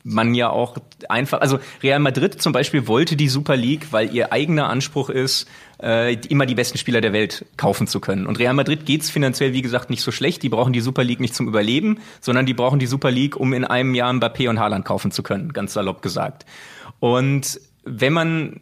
man 0.03 0.35
ja 0.35 0.49
auch 0.49 0.77
einfach, 1.09 1.41
also 1.41 1.59
Real 1.81 1.99
Madrid 1.99 2.41
zum 2.41 2.53
Beispiel 2.53 2.87
wollte 2.87 3.15
die 3.15 3.27
Super 3.27 3.57
League, 3.57 3.87
weil 3.91 4.13
ihr 4.13 4.31
eigener 4.31 4.69
Anspruch 4.69 5.09
ist, 5.09 5.47
äh, 5.81 6.13
immer 6.27 6.45
die 6.45 6.55
besten 6.55 6.77
Spieler 6.77 7.01
der 7.01 7.13
Welt 7.13 7.45
kaufen 7.57 7.87
zu 7.87 7.99
können. 7.99 8.27
Und 8.27 8.39
Real 8.39 8.53
Madrid 8.53 8.85
geht's 8.85 9.09
finanziell, 9.09 9.53
wie 9.53 9.61
gesagt, 9.61 9.89
nicht 9.89 10.01
so 10.01 10.11
schlecht. 10.11 10.43
Die 10.43 10.49
brauchen 10.49 10.73
die 10.73 10.81
Super 10.81 11.03
League 11.03 11.19
nicht 11.19 11.35
zum 11.35 11.47
Überleben, 11.47 11.99
sondern 12.21 12.45
die 12.45 12.53
brauchen 12.53 12.79
die 12.79 12.87
Super 12.87 13.11
League, 13.11 13.35
um 13.35 13.53
in 13.53 13.65
einem 13.65 13.95
Jahr 13.95 14.11
Mbappé 14.11 14.49
und 14.49 14.59
Haaland 14.59 14.85
kaufen 14.85 15.11
zu 15.11 15.23
können, 15.23 15.53
ganz 15.53 15.73
salopp 15.73 16.01
gesagt. 16.01 16.45
Und 16.99 17.59
wenn 17.85 18.13
man, 18.13 18.59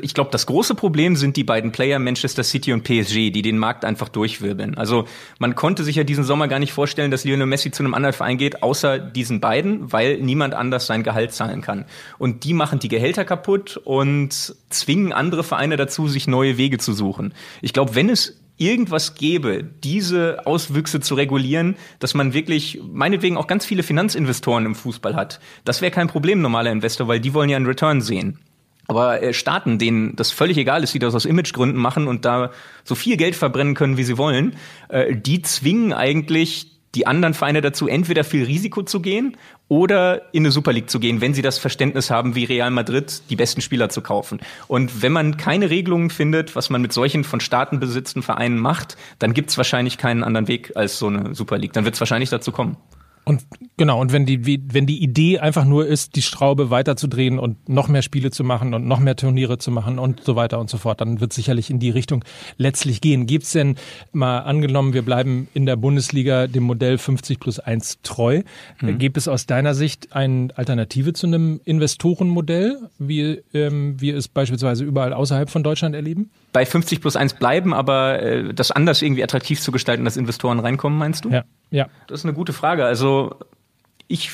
ich 0.00 0.14
glaube, 0.14 0.30
das 0.30 0.46
große 0.46 0.76
Problem 0.76 1.16
sind 1.16 1.36
die 1.36 1.42
beiden 1.42 1.72
Player 1.72 1.98
Manchester 1.98 2.44
City 2.44 2.72
und 2.72 2.84
PSG, 2.84 3.30
die 3.30 3.42
den 3.42 3.58
Markt 3.58 3.84
einfach 3.84 4.08
durchwirbeln. 4.08 4.78
Also 4.78 5.06
man 5.40 5.56
konnte 5.56 5.82
sich 5.82 5.96
ja 5.96 6.04
diesen 6.04 6.22
Sommer 6.22 6.46
gar 6.46 6.60
nicht 6.60 6.72
vorstellen, 6.72 7.10
dass 7.10 7.24
Lionel 7.24 7.46
Messi 7.46 7.72
zu 7.72 7.82
einem 7.82 7.94
anderen 7.94 8.12
Verein 8.12 8.38
geht, 8.38 8.62
außer 8.62 9.00
diesen 9.00 9.40
beiden, 9.40 9.92
weil 9.92 10.18
niemand 10.18 10.54
anders 10.54 10.86
sein 10.86 11.02
Gehalt 11.02 11.32
zahlen 11.32 11.62
kann. 11.62 11.84
Und 12.18 12.44
die 12.44 12.54
machen 12.54 12.78
die 12.78 12.88
Gehälter 12.88 13.24
kaputt 13.24 13.76
und 13.76 14.54
zwingen 14.70 15.12
andere 15.12 15.42
Vereine 15.42 15.76
dazu, 15.76 16.06
sich 16.06 16.28
neue 16.28 16.56
Wege 16.56 16.78
zu 16.78 16.92
suchen. 16.92 17.34
Ich 17.62 17.72
glaube, 17.72 17.96
wenn 17.96 18.08
es 18.08 18.40
irgendwas 18.56 19.14
gäbe, 19.14 19.64
diese 19.64 20.46
Auswüchse 20.46 21.00
zu 21.00 21.14
regulieren, 21.14 21.76
dass 21.98 22.14
man 22.14 22.34
wirklich, 22.34 22.78
meinetwegen 22.92 23.36
auch 23.36 23.46
ganz 23.46 23.64
viele 23.64 23.82
Finanzinvestoren 23.82 24.66
im 24.66 24.74
Fußball 24.74 25.16
hat, 25.16 25.40
das 25.64 25.80
wäre 25.80 25.90
kein 25.90 26.08
Problem, 26.08 26.40
normaler 26.42 26.70
Investor, 26.70 27.08
weil 27.08 27.20
die 27.20 27.34
wollen 27.34 27.48
ja 27.48 27.56
einen 27.56 27.66
Return 27.66 28.00
sehen. 28.02 28.38
Aber 28.90 29.22
äh, 29.22 29.32
Staaten, 29.32 29.78
denen 29.78 30.16
das 30.16 30.32
völlig 30.32 30.58
egal 30.58 30.82
ist, 30.82 30.92
die 30.92 30.98
das 30.98 31.14
aus 31.14 31.24
Imagegründen 31.24 31.80
machen 31.80 32.08
und 32.08 32.24
da 32.24 32.50
so 32.82 32.96
viel 32.96 33.16
Geld 33.16 33.36
verbrennen 33.36 33.74
können, 33.74 33.96
wie 33.96 34.02
sie 34.02 34.18
wollen, 34.18 34.56
äh, 34.88 35.14
die 35.14 35.42
zwingen 35.42 35.92
eigentlich 35.92 36.66
die 36.96 37.06
anderen 37.06 37.34
Vereine 37.34 37.60
dazu, 37.60 37.86
entweder 37.86 38.24
viel 38.24 38.42
Risiko 38.42 38.82
zu 38.82 38.98
gehen 38.98 39.36
oder 39.68 40.34
in 40.34 40.42
eine 40.42 40.50
Super 40.50 40.72
League 40.72 40.90
zu 40.90 40.98
gehen, 40.98 41.20
wenn 41.20 41.34
sie 41.34 41.42
das 41.42 41.58
Verständnis 41.58 42.10
haben, 42.10 42.34
wie 42.34 42.42
Real 42.42 42.72
Madrid 42.72 43.22
die 43.30 43.36
besten 43.36 43.60
Spieler 43.60 43.90
zu 43.90 44.00
kaufen. 44.00 44.40
Und 44.66 45.02
wenn 45.02 45.12
man 45.12 45.36
keine 45.36 45.70
Regelungen 45.70 46.10
findet, 46.10 46.56
was 46.56 46.68
man 46.68 46.82
mit 46.82 46.92
solchen 46.92 47.22
von 47.22 47.38
Staaten 47.38 47.78
besitzten 47.78 48.24
Vereinen 48.24 48.58
macht, 48.58 48.96
dann 49.20 49.34
gibt 49.34 49.50
es 49.50 49.56
wahrscheinlich 49.56 49.98
keinen 49.98 50.24
anderen 50.24 50.48
Weg 50.48 50.72
als 50.74 50.98
so 50.98 51.06
eine 51.06 51.32
Super 51.36 51.58
League. 51.58 51.74
Dann 51.74 51.84
wird 51.84 51.94
es 51.94 52.00
wahrscheinlich 52.00 52.30
dazu 52.30 52.50
kommen. 52.50 52.76
Und 53.24 53.42
genau, 53.76 54.00
und 54.00 54.12
wenn 54.12 54.26
die, 54.26 54.60
wenn 54.72 54.86
die 54.86 55.02
Idee 55.02 55.38
einfach 55.38 55.64
nur 55.64 55.86
ist, 55.86 56.16
die 56.16 56.22
Schraube 56.22 56.70
weiterzudrehen 56.70 57.38
und 57.38 57.68
noch 57.68 57.86
mehr 57.88 58.02
Spiele 58.02 58.30
zu 58.30 58.44
machen 58.44 58.74
und 58.74 58.86
noch 58.86 58.98
mehr 58.98 59.14
Turniere 59.14 59.58
zu 59.58 59.70
machen 59.70 59.98
und 59.98 60.24
so 60.24 60.36
weiter 60.36 60.58
und 60.58 60.70
so 60.70 60.78
fort, 60.78 61.00
dann 61.00 61.20
wird 61.20 61.32
sicherlich 61.32 61.70
in 61.70 61.78
die 61.78 61.90
Richtung 61.90 62.24
letztlich 62.56 63.00
gehen. 63.00 63.26
Gibt 63.26 63.44
es 63.44 63.52
denn 63.52 63.76
mal 64.12 64.40
angenommen, 64.40 64.94
wir 64.94 65.02
bleiben 65.02 65.48
in 65.54 65.66
der 65.66 65.76
Bundesliga 65.76 66.46
dem 66.46 66.64
Modell 66.64 66.98
50 66.98 67.38
plus 67.38 67.60
1 67.60 67.98
treu, 68.02 68.42
mhm. 68.80 68.98
gibt 68.98 69.16
es 69.16 69.28
aus 69.28 69.46
deiner 69.46 69.74
Sicht 69.74 70.12
eine 70.12 70.48
Alternative 70.56 71.12
zu 71.12 71.26
einem 71.26 71.60
Investorenmodell, 71.64 72.78
wie 72.98 73.42
ähm, 73.52 74.00
wir 74.00 74.16
es 74.16 74.28
beispielsweise 74.28 74.84
überall 74.84 75.12
außerhalb 75.12 75.50
von 75.50 75.62
Deutschland 75.62 75.94
erleben? 75.94 76.30
Bei 76.52 76.64
50 76.64 77.00
plus 77.00 77.16
1 77.16 77.34
bleiben, 77.34 77.74
aber 77.74 78.22
äh, 78.22 78.54
das 78.54 78.70
anders 78.70 79.02
irgendwie 79.02 79.22
attraktiv 79.22 79.60
zu 79.60 79.72
gestalten, 79.72 80.04
dass 80.04 80.16
Investoren 80.16 80.58
reinkommen, 80.58 80.98
meinst 80.98 81.26
du? 81.26 81.30
Ja. 81.30 81.44
Ja. 81.70 81.88
Das 82.06 82.20
ist 82.20 82.24
eine 82.24 82.34
gute 82.34 82.52
Frage. 82.52 82.84
Also 82.84 83.36
ich 84.08 84.32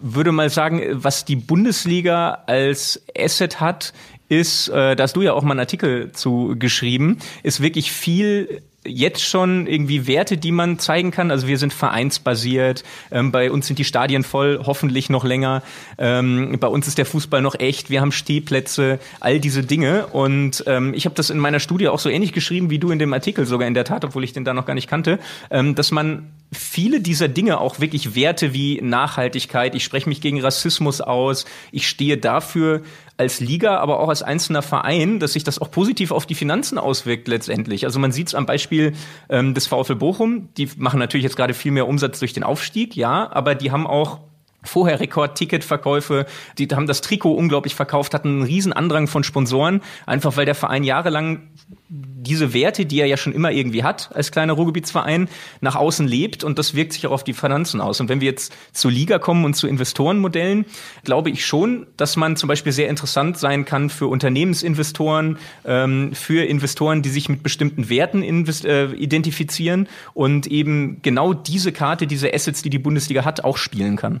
würde 0.00 0.32
mal 0.32 0.50
sagen, 0.50 0.82
was 0.92 1.24
die 1.24 1.36
Bundesliga 1.36 2.44
als 2.46 3.02
Asset 3.16 3.60
hat, 3.60 3.92
ist, 4.28 4.68
äh, 4.68 4.94
da 4.94 5.04
hast 5.04 5.16
du 5.16 5.22
ja 5.22 5.32
auch 5.32 5.42
mal 5.42 5.52
einen 5.52 5.60
Artikel 5.60 6.12
zu 6.12 6.54
geschrieben, 6.58 7.18
ist 7.42 7.60
wirklich 7.60 7.90
viel 7.90 8.62
jetzt 8.86 9.24
schon 9.24 9.66
irgendwie 9.66 10.06
Werte, 10.06 10.36
die 10.36 10.52
man 10.52 10.78
zeigen 10.78 11.10
kann. 11.10 11.30
Also 11.30 11.46
wir 11.46 11.58
sind 11.58 11.72
vereinsbasiert, 11.72 12.84
ähm, 13.10 13.32
bei 13.32 13.50
uns 13.50 13.66
sind 13.66 13.78
die 13.78 13.84
Stadien 13.84 14.24
voll, 14.24 14.60
hoffentlich 14.64 15.10
noch 15.10 15.24
länger. 15.24 15.62
Ähm, 15.98 16.56
bei 16.60 16.68
uns 16.68 16.86
ist 16.86 16.98
der 16.98 17.06
Fußball 17.06 17.42
noch 17.42 17.58
echt, 17.58 17.90
wir 17.90 18.00
haben 18.00 18.12
Stehplätze, 18.12 18.98
all 19.20 19.40
diese 19.40 19.62
Dinge. 19.62 20.06
Und 20.06 20.64
ähm, 20.66 20.94
ich 20.94 21.04
habe 21.06 21.14
das 21.14 21.30
in 21.30 21.38
meiner 21.38 21.60
Studie 21.60 21.88
auch 21.88 21.98
so 21.98 22.08
ähnlich 22.08 22.32
geschrieben 22.32 22.70
wie 22.70 22.78
du 22.78 22.90
in 22.90 22.98
dem 22.98 23.12
Artikel 23.12 23.46
sogar 23.46 23.66
in 23.66 23.74
der 23.74 23.84
Tat, 23.84 24.04
obwohl 24.04 24.24
ich 24.24 24.32
den 24.32 24.44
da 24.44 24.54
noch 24.54 24.66
gar 24.66 24.74
nicht 24.74 24.88
kannte, 24.88 25.18
ähm, 25.50 25.74
dass 25.74 25.90
man 25.90 26.30
viele 26.52 27.00
dieser 27.00 27.28
Dinge 27.28 27.60
auch 27.60 27.80
wirklich 27.80 28.14
Werte 28.14 28.54
wie 28.54 28.80
Nachhaltigkeit, 28.80 29.74
ich 29.74 29.84
spreche 29.84 30.08
mich 30.08 30.20
gegen 30.20 30.40
Rassismus 30.40 31.00
aus, 31.00 31.44
ich 31.72 31.88
stehe 31.88 32.16
dafür 32.16 32.82
als 33.18 33.40
Liga, 33.40 33.78
aber 33.78 34.00
auch 34.00 34.08
als 34.08 34.22
einzelner 34.22 34.62
Verein, 34.62 35.18
dass 35.18 35.32
sich 35.32 35.44
das 35.44 35.60
auch 35.60 35.70
positiv 35.70 36.12
auf 36.12 36.24
die 36.24 36.36
Finanzen 36.36 36.78
auswirkt 36.78 37.26
letztendlich. 37.28 37.84
Also 37.84 37.98
man 37.98 38.12
sieht 38.12 38.28
es 38.28 38.34
am 38.34 38.46
Beispiel 38.46 38.94
ähm, 39.28 39.54
des 39.54 39.66
VfL 39.66 39.96
Bochum, 39.96 40.48
die 40.56 40.70
machen 40.76 41.00
natürlich 41.00 41.24
jetzt 41.24 41.36
gerade 41.36 41.52
viel 41.52 41.72
mehr 41.72 41.88
Umsatz 41.88 42.20
durch 42.20 42.32
den 42.32 42.44
Aufstieg, 42.44 42.96
ja, 42.96 43.30
aber 43.32 43.56
die 43.56 43.72
haben 43.72 43.86
auch 43.86 44.20
Vorher 44.68 45.00
Rekord-Ticketverkäufe, 45.00 46.26
die 46.58 46.68
haben 46.68 46.86
das 46.86 47.00
Trikot 47.00 47.32
unglaublich 47.32 47.74
verkauft, 47.74 48.14
hatten 48.14 48.28
einen 48.28 48.42
riesen 48.42 48.72
Andrang 48.72 49.08
von 49.08 49.24
Sponsoren, 49.24 49.80
einfach 50.06 50.36
weil 50.36 50.44
der 50.44 50.54
Verein 50.54 50.84
jahrelang 50.84 51.48
diese 51.88 52.52
Werte, 52.52 52.84
die 52.84 53.00
er 53.00 53.06
ja 53.06 53.16
schon 53.16 53.32
immer 53.32 53.50
irgendwie 53.50 53.82
hat 53.82 54.10
als 54.14 54.30
kleiner 54.30 54.52
Ruhrgebietsverein, 54.52 55.28
nach 55.60 55.76
außen 55.76 56.06
lebt 56.06 56.44
und 56.44 56.58
das 56.58 56.74
wirkt 56.74 56.92
sich 56.92 57.06
auch 57.06 57.12
auf 57.12 57.24
die 57.24 57.32
Finanzen 57.32 57.80
aus. 57.80 58.00
Und 58.00 58.08
wenn 58.08 58.20
wir 58.20 58.28
jetzt 58.28 58.54
zur 58.72 58.90
Liga 58.90 59.18
kommen 59.18 59.44
und 59.44 59.54
zu 59.54 59.66
Investorenmodellen, 59.66 60.66
glaube 61.04 61.30
ich 61.30 61.46
schon, 61.46 61.86
dass 61.96 62.16
man 62.16 62.36
zum 62.36 62.48
Beispiel 62.48 62.72
sehr 62.72 62.88
interessant 62.88 63.38
sein 63.38 63.64
kann 63.64 63.88
für 63.88 64.08
Unternehmensinvestoren, 64.08 65.38
ähm, 65.64 66.12
für 66.12 66.44
Investoren, 66.44 67.02
die 67.02 67.08
sich 67.08 67.28
mit 67.28 67.42
bestimmten 67.42 67.88
Werten 67.88 68.22
äh, 68.22 68.84
identifizieren 68.92 69.88
und 70.12 70.46
eben 70.46 71.00
genau 71.02 71.32
diese 71.32 71.72
Karte, 71.72 72.06
diese 72.06 72.34
Assets, 72.34 72.62
die 72.62 72.70
die 72.70 72.78
Bundesliga 72.78 73.24
hat, 73.24 73.44
auch 73.44 73.56
spielen 73.56 73.96
kann. 73.96 74.20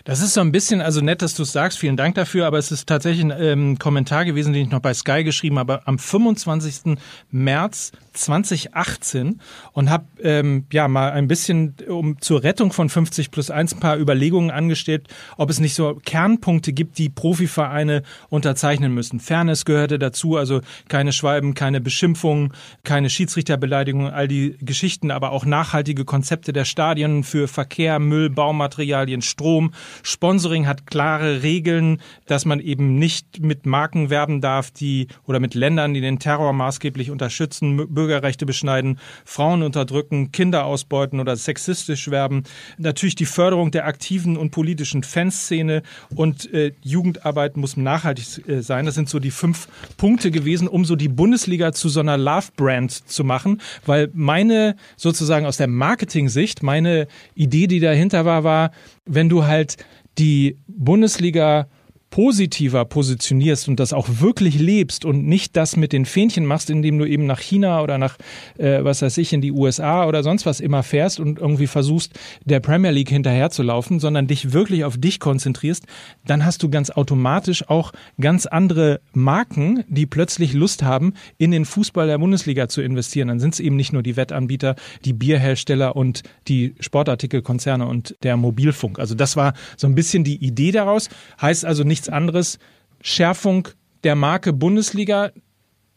Das 0.03 0.21
ist 0.21 0.33
so 0.33 0.41
ein 0.41 0.51
bisschen, 0.51 0.81
also 0.81 1.01
nett, 1.01 1.21
dass 1.21 1.35
du 1.35 1.43
es 1.43 1.51
sagst, 1.51 1.77
vielen 1.77 1.97
Dank 1.97 2.15
dafür, 2.15 2.47
aber 2.47 2.57
es 2.57 2.71
ist 2.71 2.87
tatsächlich 2.87 3.23
ein 3.23 3.33
ähm, 3.37 3.79
Kommentar 3.79 4.25
gewesen, 4.25 4.53
den 4.53 4.63
ich 4.63 4.71
noch 4.71 4.79
bei 4.79 4.93
Sky 4.93 5.23
geschrieben 5.23 5.59
habe, 5.59 5.85
am 5.85 5.99
25. 5.99 6.97
März 7.29 7.91
2018 8.13 9.39
und 9.73 9.89
habe 9.89 10.05
ähm, 10.21 10.65
ja 10.71 10.87
mal 10.87 11.11
ein 11.11 11.27
bisschen 11.27 11.75
um 11.87 12.19
zur 12.19 12.43
Rettung 12.43 12.73
von 12.73 12.89
50 12.89 13.31
plus 13.31 13.49
1 13.49 13.75
ein 13.75 13.79
paar 13.79 13.97
Überlegungen 13.97 14.51
angestellt, 14.51 15.07
ob 15.37 15.49
es 15.49 15.59
nicht 15.59 15.75
so 15.75 15.99
Kernpunkte 16.03 16.73
gibt, 16.73 16.97
die 16.97 17.09
Profivereine 17.09 18.03
unterzeichnen 18.29 18.93
müssen. 18.93 19.19
Fairness 19.19 19.65
gehörte 19.65 19.97
dazu, 19.99 20.35
also 20.35 20.61
keine 20.89 21.13
Schwalben, 21.13 21.53
keine 21.53 21.79
Beschimpfungen, 21.79 22.53
keine 22.83 23.09
Schiedsrichterbeleidigungen, 23.09 24.11
all 24.11 24.27
die 24.27 24.57
Geschichten, 24.59 25.11
aber 25.11 25.31
auch 25.31 25.45
nachhaltige 25.45 26.05
Konzepte 26.05 26.53
der 26.53 26.65
Stadien 26.65 27.23
für 27.23 27.47
Verkehr, 27.47 27.99
Müll, 27.99 28.29
Baumaterialien, 28.29 29.21
Strom. 29.21 29.71
Sponsoring 30.03 30.67
hat 30.67 30.87
klare 30.87 31.43
Regeln, 31.43 32.01
dass 32.25 32.45
man 32.45 32.59
eben 32.59 32.95
nicht 32.95 33.41
mit 33.41 33.65
Marken 33.65 34.09
werben 34.09 34.41
darf, 34.41 34.71
die 34.71 35.07
oder 35.25 35.39
mit 35.39 35.53
Ländern, 35.53 35.93
die 35.93 36.01
den 36.01 36.19
Terror 36.19 36.53
maßgeblich 36.53 37.11
unterstützen 37.11 37.87
Bürgerrechte 37.93 38.45
beschneiden, 38.45 38.99
Frauen 39.25 39.63
unterdrücken, 39.63 40.31
Kinder 40.31 40.65
ausbeuten 40.65 41.19
oder 41.19 41.35
sexistisch 41.35 42.09
werben. 42.11 42.43
Natürlich 42.77 43.15
die 43.15 43.25
Förderung 43.25 43.71
der 43.71 43.85
aktiven 43.85 44.37
und 44.37 44.51
politischen 44.51 45.03
Fanszene 45.03 45.83
und 46.15 46.51
äh, 46.53 46.73
Jugendarbeit 46.81 47.57
muss 47.57 47.77
nachhaltig 47.77 48.47
äh, 48.47 48.61
sein. 48.61 48.85
Das 48.85 48.95
sind 48.95 49.09
so 49.09 49.19
die 49.19 49.31
fünf 49.31 49.67
Punkte 49.97 50.31
gewesen, 50.31 50.67
um 50.67 50.85
so 50.85 50.95
die 50.95 51.09
Bundesliga 51.09 51.71
zu 51.71 51.89
so 51.89 51.99
einer 51.99 52.17
Love-Brand 52.17 52.91
zu 52.91 53.23
machen, 53.23 53.61
weil 53.85 54.09
meine 54.13 54.75
sozusagen 54.97 55.45
aus 55.45 55.57
der 55.57 55.67
Marketing-Sicht, 55.67 56.63
meine 56.63 57.07
Idee, 57.35 57.67
die 57.67 57.79
dahinter 57.79 58.25
war, 58.25 58.43
war, 58.43 58.71
wenn 59.05 59.29
du 59.29 59.45
halt 59.45 59.77
die 60.17 60.57
Bundesliga 60.67 61.67
positiver 62.11 62.83
positionierst 62.85 63.69
und 63.69 63.79
das 63.79 63.93
auch 63.93 64.07
wirklich 64.19 64.59
lebst 64.59 65.05
und 65.05 65.25
nicht 65.25 65.55
das 65.55 65.77
mit 65.77 65.93
den 65.93 66.05
Fähnchen 66.05 66.45
machst, 66.45 66.69
indem 66.69 66.99
du 66.99 67.05
eben 67.05 67.25
nach 67.25 67.39
China 67.39 67.81
oder 67.81 67.97
nach, 67.97 68.17
äh, 68.57 68.83
was 68.83 69.01
weiß 69.01 69.17
ich, 69.17 69.31
in 69.33 69.41
die 69.41 69.53
USA 69.53 70.05
oder 70.05 70.21
sonst 70.21 70.45
was 70.45 70.59
immer 70.59 70.83
fährst 70.83 71.21
und 71.21 71.39
irgendwie 71.39 71.67
versuchst, 71.67 72.19
der 72.43 72.59
Premier 72.59 72.91
League 72.91 73.09
hinterherzulaufen, 73.09 73.99
sondern 73.99 74.27
dich 74.27 74.51
wirklich 74.51 74.83
auf 74.83 74.97
dich 74.97 75.21
konzentrierst, 75.21 75.85
dann 76.25 76.45
hast 76.45 76.61
du 76.63 76.69
ganz 76.69 76.89
automatisch 76.89 77.67
auch 77.69 77.93
ganz 78.19 78.45
andere 78.45 78.99
Marken, 79.13 79.85
die 79.87 80.05
plötzlich 80.05 80.51
Lust 80.51 80.83
haben, 80.83 81.13
in 81.37 81.51
den 81.51 81.63
Fußball 81.63 82.07
der 82.07 82.17
Bundesliga 82.17 82.67
zu 82.67 82.81
investieren. 82.81 83.29
Dann 83.29 83.39
sind 83.39 83.53
es 83.53 83.61
eben 83.61 83.77
nicht 83.77 83.93
nur 83.93 84.03
die 84.03 84.17
Wettanbieter, 84.17 84.75
die 85.05 85.13
Bierhersteller 85.13 85.95
und 85.95 86.23
die 86.49 86.75
Sportartikelkonzerne 86.81 87.87
und 87.87 88.17
der 88.23 88.35
Mobilfunk. 88.35 88.99
Also 88.99 89.15
das 89.15 89.37
war 89.37 89.53
so 89.77 89.87
ein 89.87 89.95
bisschen 89.95 90.25
die 90.25 90.43
Idee 90.43 90.71
daraus. 90.71 91.07
Heißt 91.41 91.63
also 91.63 91.85
nicht 91.85 92.00
nichts 92.01 92.09
anderes. 92.09 92.57
Schärfung 93.01 93.67
der 94.03 94.15
Marke 94.15 94.53
Bundesliga, 94.53 95.31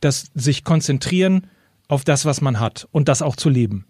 das 0.00 0.26
sich 0.34 0.62
konzentrieren 0.62 1.46
auf 1.88 2.04
das, 2.04 2.26
was 2.26 2.42
man 2.42 2.60
hat 2.60 2.86
und 2.92 3.08
das 3.08 3.22
auch 3.22 3.36
zu 3.36 3.48
leben. 3.48 3.86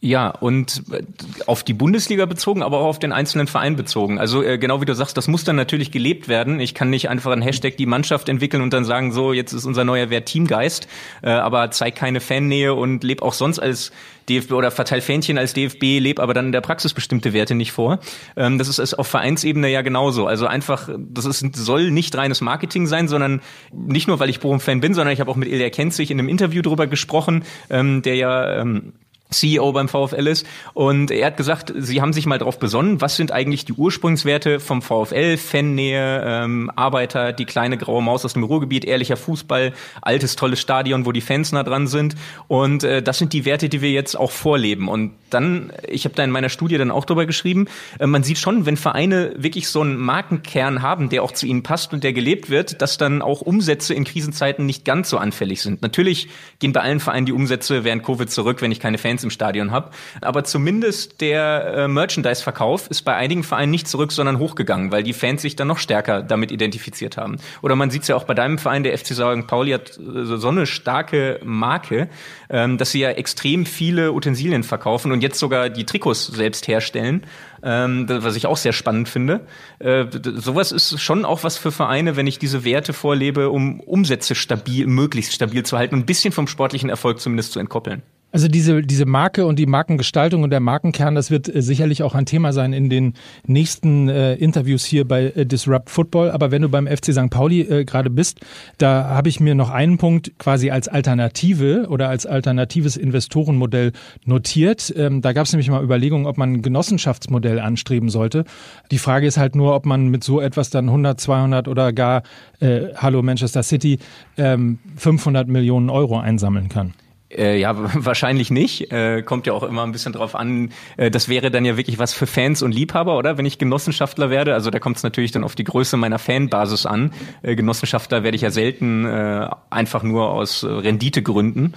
Ja, 0.00 0.28
und 0.28 0.82
äh, 0.92 1.02
auf 1.46 1.62
die 1.62 1.72
Bundesliga 1.72 2.26
bezogen, 2.26 2.62
aber 2.62 2.80
auch 2.80 2.86
auf 2.86 2.98
den 2.98 3.12
einzelnen 3.12 3.46
Verein 3.46 3.74
bezogen. 3.74 4.18
Also 4.18 4.42
äh, 4.42 4.58
genau 4.58 4.82
wie 4.82 4.84
du 4.84 4.94
sagst, 4.94 5.16
das 5.16 5.28
muss 5.28 5.44
dann 5.44 5.56
natürlich 5.56 5.92
gelebt 5.92 6.28
werden. 6.28 6.60
Ich 6.60 6.74
kann 6.74 6.90
nicht 6.90 7.08
einfach 7.08 7.32
einen 7.32 7.40
Hashtag 7.40 7.78
die 7.78 7.86
Mannschaft 7.86 8.28
entwickeln 8.28 8.62
und 8.62 8.72
dann 8.74 8.84
sagen, 8.84 9.12
so, 9.12 9.32
jetzt 9.32 9.54
ist 9.54 9.64
unser 9.64 9.84
neuer 9.84 10.10
Wert 10.10 10.26
Teamgeist, 10.26 10.88
äh, 11.22 11.30
aber 11.30 11.70
zeig 11.70 11.96
keine 11.96 12.20
Fannähe 12.20 12.74
und 12.74 13.02
leb 13.02 13.22
auch 13.22 13.32
sonst 13.32 13.58
als 13.58 13.92
DFB 14.28 14.52
oder 14.52 14.70
verteil 14.70 15.00
Fähnchen 15.00 15.38
als 15.38 15.52
DFB, 15.54 16.00
leb 16.00 16.20
aber 16.20 16.34
dann 16.34 16.46
in 16.46 16.52
der 16.52 16.60
Praxis 16.60 16.94
bestimmte 16.94 17.32
Werte 17.32 17.54
nicht 17.54 17.72
vor. 17.72 17.98
Ähm, 18.36 18.58
das 18.58 18.68
ist, 18.68 18.78
ist 18.78 18.94
auf 18.94 19.06
Vereinsebene 19.06 19.68
ja 19.68 19.82
genauso. 19.82 20.26
Also 20.26 20.46
einfach, 20.46 20.88
das 20.98 21.24
ist, 21.24 21.56
soll 21.56 21.90
nicht 21.90 22.16
reines 22.16 22.40
Marketing 22.40 22.86
sein, 22.86 23.08
sondern 23.08 23.40
nicht 23.72 24.08
nur, 24.08 24.20
weil 24.20 24.30
ich 24.30 24.40
Bochum-Fan 24.40 24.80
bin, 24.80 24.94
sondern 24.94 25.12
ich 25.12 25.20
habe 25.20 25.30
auch 25.30 25.36
mit 25.36 25.48
Ilja 25.48 25.70
Kenzig 25.70 26.10
in 26.10 26.18
einem 26.18 26.28
Interview 26.28 26.62
drüber 26.62 26.86
gesprochen, 26.86 27.44
ähm, 27.70 28.02
der 28.02 28.16
ja 28.16 28.60
ähm, 28.60 28.94
CEO 29.34 29.72
beim 29.72 29.88
VfL 29.88 30.26
ist. 30.26 30.46
Und 30.72 31.10
er 31.10 31.26
hat 31.26 31.36
gesagt, 31.36 31.72
sie 31.76 32.00
haben 32.00 32.12
sich 32.12 32.26
mal 32.26 32.38
darauf 32.38 32.58
besonnen, 32.58 33.00
was 33.00 33.16
sind 33.16 33.32
eigentlich 33.32 33.64
die 33.64 33.72
Ursprungswerte 33.72 34.60
vom 34.60 34.82
VfL, 34.82 35.36
Fannähe, 35.36 36.22
ähm, 36.24 36.70
Arbeiter, 36.74 37.32
die 37.32 37.44
kleine 37.44 37.76
graue 37.76 38.02
Maus 38.02 38.24
aus 38.24 38.34
dem 38.34 38.44
Ruhrgebiet, 38.44 38.84
ehrlicher 38.84 39.16
Fußball, 39.16 39.72
altes, 40.02 40.36
tolles 40.36 40.60
Stadion, 40.60 41.06
wo 41.06 41.12
die 41.12 41.20
Fans 41.20 41.52
nah 41.52 41.62
dran 41.62 41.86
sind. 41.86 42.14
Und 42.48 42.84
äh, 42.84 43.02
das 43.02 43.18
sind 43.18 43.32
die 43.32 43.44
Werte, 43.44 43.68
die 43.68 43.82
wir 43.82 43.90
jetzt 43.90 44.16
auch 44.16 44.30
vorleben. 44.30 44.88
Und 44.88 45.12
dann, 45.30 45.72
ich 45.88 46.04
habe 46.04 46.14
da 46.14 46.22
in 46.22 46.30
meiner 46.30 46.48
Studie 46.48 46.78
dann 46.78 46.90
auch 46.90 47.04
drüber 47.04 47.26
geschrieben, 47.26 47.66
äh, 47.98 48.06
man 48.06 48.22
sieht 48.22 48.38
schon, 48.38 48.66
wenn 48.66 48.76
Vereine 48.76 49.34
wirklich 49.36 49.68
so 49.68 49.80
einen 49.80 49.96
Markenkern 49.96 50.82
haben, 50.82 51.08
der 51.08 51.22
auch 51.22 51.32
zu 51.32 51.46
ihnen 51.46 51.62
passt 51.62 51.92
und 51.92 52.04
der 52.04 52.12
gelebt 52.12 52.50
wird, 52.50 52.80
dass 52.80 52.98
dann 52.98 53.20
auch 53.20 53.40
Umsätze 53.40 53.94
in 53.94 54.04
Krisenzeiten 54.04 54.66
nicht 54.66 54.84
ganz 54.84 55.10
so 55.10 55.18
anfällig 55.18 55.60
sind. 55.60 55.82
Natürlich 55.82 56.28
gehen 56.58 56.72
bei 56.72 56.80
allen 56.80 57.00
Vereinen 57.00 57.26
die 57.26 57.32
Umsätze 57.32 57.84
während 57.84 58.04
Covid 58.04 58.30
zurück, 58.30 58.62
wenn 58.62 58.70
ich 58.70 58.80
keine 58.80 58.98
Fans 58.98 59.23
Im 59.24 59.30
Stadion 59.30 59.70
habe. 59.70 59.90
Aber 60.20 60.44
zumindest 60.44 61.20
der 61.20 61.74
äh, 61.76 61.88
Merchandise-Verkauf 61.88 62.88
ist 62.88 63.02
bei 63.02 63.14
einigen 63.14 63.42
Vereinen 63.42 63.70
nicht 63.70 63.88
zurück, 63.88 64.12
sondern 64.12 64.38
hochgegangen, 64.38 64.92
weil 64.92 65.02
die 65.02 65.12
Fans 65.12 65.42
sich 65.42 65.56
dann 65.56 65.68
noch 65.68 65.78
stärker 65.78 66.22
damit 66.22 66.52
identifiziert 66.52 67.16
haben. 67.16 67.38
Oder 67.62 67.74
man 67.76 67.90
sieht 67.90 68.02
es 68.02 68.08
ja 68.08 68.16
auch 68.16 68.24
bei 68.24 68.34
deinem 68.34 68.58
Verein, 68.58 68.84
der 68.84 68.96
FC 68.96 69.08
St. 69.14 69.46
Pauli 69.46 69.72
hat 69.72 69.98
äh, 69.98 70.24
so 70.24 70.48
eine 70.48 70.66
starke 70.66 71.40
Marke, 71.42 72.08
ähm, 72.50 72.78
dass 72.78 72.92
sie 72.92 73.00
ja 73.00 73.10
extrem 73.10 73.66
viele 73.66 74.12
Utensilien 74.12 74.62
verkaufen 74.62 75.10
und 75.10 75.22
jetzt 75.22 75.38
sogar 75.38 75.70
die 75.70 75.84
Trikots 75.84 76.26
selbst 76.26 76.68
herstellen 76.68 77.24
ähm, 77.64 78.06
was 78.08 78.36
ich 78.36 78.46
auch 78.46 78.56
sehr 78.56 78.72
spannend 78.72 79.08
finde. 79.08 79.40
Äh, 79.78 80.06
sowas 80.22 80.70
ist 80.70 81.00
schon 81.00 81.24
auch 81.24 81.42
was 81.42 81.56
für 81.56 81.72
Vereine, 81.72 82.16
wenn 82.16 82.26
ich 82.26 82.38
diese 82.38 82.64
Werte 82.64 82.92
vorlebe, 82.92 83.50
um 83.50 83.80
Umsätze 83.80 84.34
stabil, 84.34 84.86
möglichst 84.86 85.32
stabil 85.32 85.64
zu 85.64 85.78
halten 85.78 85.94
und 85.94 86.02
ein 86.02 86.06
bisschen 86.06 86.32
vom 86.32 86.46
sportlichen 86.46 86.90
Erfolg 86.90 87.20
zumindest 87.20 87.52
zu 87.52 87.58
entkoppeln. 87.58 88.02
Also 88.34 88.48
diese, 88.48 88.82
diese 88.82 89.06
Marke 89.06 89.46
und 89.46 89.60
die 89.60 89.66
Markengestaltung 89.66 90.42
und 90.42 90.50
der 90.50 90.58
Markenkern, 90.58 91.14
das 91.14 91.30
wird 91.30 91.54
äh, 91.54 91.62
sicherlich 91.62 92.02
auch 92.02 92.16
ein 92.16 92.26
Thema 92.26 92.52
sein 92.52 92.72
in 92.72 92.90
den 92.90 93.14
nächsten 93.46 94.08
äh, 94.08 94.34
Interviews 94.34 94.84
hier 94.84 95.06
bei 95.06 95.26
äh, 95.26 95.46
Disrupt 95.46 95.88
Football. 95.88 96.32
Aber 96.32 96.50
wenn 96.50 96.60
du 96.60 96.68
beim 96.68 96.88
FC 96.88 97.12
St. 97.12 97.30
Pauli 97.30 97.60
äh, 97.60 97.84
gerade 97.84 98.10
bist, 98.10 98.40
da 98.78 99.04
habe 99.04 99.28
ich 99.28 99.38
mir 99.38 99.54
noch 99.54 99.70
einen 99.70 99.98
Punkt 99.98 100.36
quasi 100.36 100.72
als 100.72 100.88
Alternative 100.88 101.86
oder 101.88 102.08
als 102.08 102.26
alternatives 102.26 102.96
Investorenmodell 102.96 103.92
notiert. 104.24 104.92
Ähm, 104.96 105.22
da 105.22 105.32
gab 105.32 105.46
es 105.46 105.52
nämlich 105.52 105.70
mal 105.70 105.84
Überlegungen, 105.84 106.26
ob 106.26 106.36
man 106.36 106.54
ein 106.54 106.62
Genossenschaftsmodell 106.62 107.60
anstreben 107.60 108.08
sollte. 108.08 108.46
Die 108.90 108.98
Frage 108.98 109.28
ist 109.28 109.36
halt 109.36 109.54
nur, 109.54 109.76
ob 109.76 109.86
man 109.86 110.08
mit 110.08 110.24
so 110.24 110.40
etwas 110.40 110.70
dann 110.70 110.88
100, 110.88 111.20
200 111.20 111.68
oder 111.68 111.92
gar, 111.92 112.24
äh, 112.58 112.86
hallo 112.96 113.22
Manchester 113.22 113.62
City, 113.62 114.00
ähm, 114.36 114.80
500 114.96 115.46
Millionen 115.46 115.88
Euro 115.88 116.18
einsammeln 116.18 116.68
kann. 116.68 116.94
Äh, 117.36 117.58
ja, 117.58 117.74
wahrscheinlich 118.04 118.50
nicht. 118.50 118.92
Äh, 118.92 119.22
kommt 119.22 119.46
ja 119.46 119.52
auch 119.52 119.62
immer 119.62 119.82
ein 119.82 119.92
bisschen 119.92 120.12
drauf 120.12 120.34
an. 120.34 120.70
Äh, 120.96 121.10
das 121.10 121.28
wäre 121.28 121.50
dann 121.50 121.64
ja 121.64 121.76
wirklich 121.76 121.98
was 121.98 122.12
für 122.12 122.26
Fans 122.26 122.62
und 122.62 122.72
Liebhaber, 122.72 123.16
oder? 123.18 123.38
Wenn 123.38 123.46
ich 123.46 123.58
Genossenschaftler 123.58 124.30
werde. 124.30 124.54
Also 124.54 124.70
da 124.70 124.78
kommt 124.78 124.96
es 124.96 125.02
natürlich 125.02 125.32
dann 125.32 125.44
auf 125.44 125.54
die 125.54 125.64
Größe 125.64 125.96
meiner 125.96 126.18
Fanbasis 126.18 126.86
an. 126.86 127.12
Äh, 127.42 127.56
Genossenschaftler 127.56 128.22
werde 128.22 128.36
ich 128.36 128.42
ja 128.42 128.50
selten 128.50 129.04
äh, 129.04 129.48
einfach 129.70 130.02
nur 130.02 130.30
aus 130.30 130.62
äh, 130.62 130.66
Renditegründen, 130.66 131.74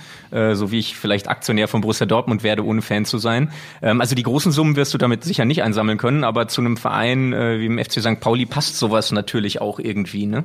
so 0.54 0.72
wie 0.72 0.80
ich 0.80 0.98
vielleicht 0.98 1.28
Aktionär 1.28 1.68
von 1.68 1.82
Borussia 1.82 2.06
Dortmund 2.06 2.44
werde, 2.44 2.66
ohne 2.66 2.82
Fan 2.82 3.06
zu 3.06 3.18
sein. 3.18 3.52
Ähm, 3.82 4.02
also 4.02 4.16
die 4.16 4.24
großen 4.24 4.52
Summen 4.52 4.76
wirst 4.76 4.94
du 4.94 4.98
damit 4.98 5.24
sicher 5.24 5.46
nicht 5.46 5.64
einsammeln 5.64 5.98
können, 5.98 6.24
aber 6.24 6.48
zu 6.48 6.62
einem 6.62 6.78
Verein 6.78 7.32
wie 7.32 7.68
dem 7.68 7.80
FC 7.80 8.02
St. 8.02 8.20
Pauli 8.20 8.46
passt 8.46 8.78
sowas 8.78 9.12
natürlich 9.12 9.62
auch 9.62 9.80
irgendwie, 9.80 10.26
ne? 10.26 10.44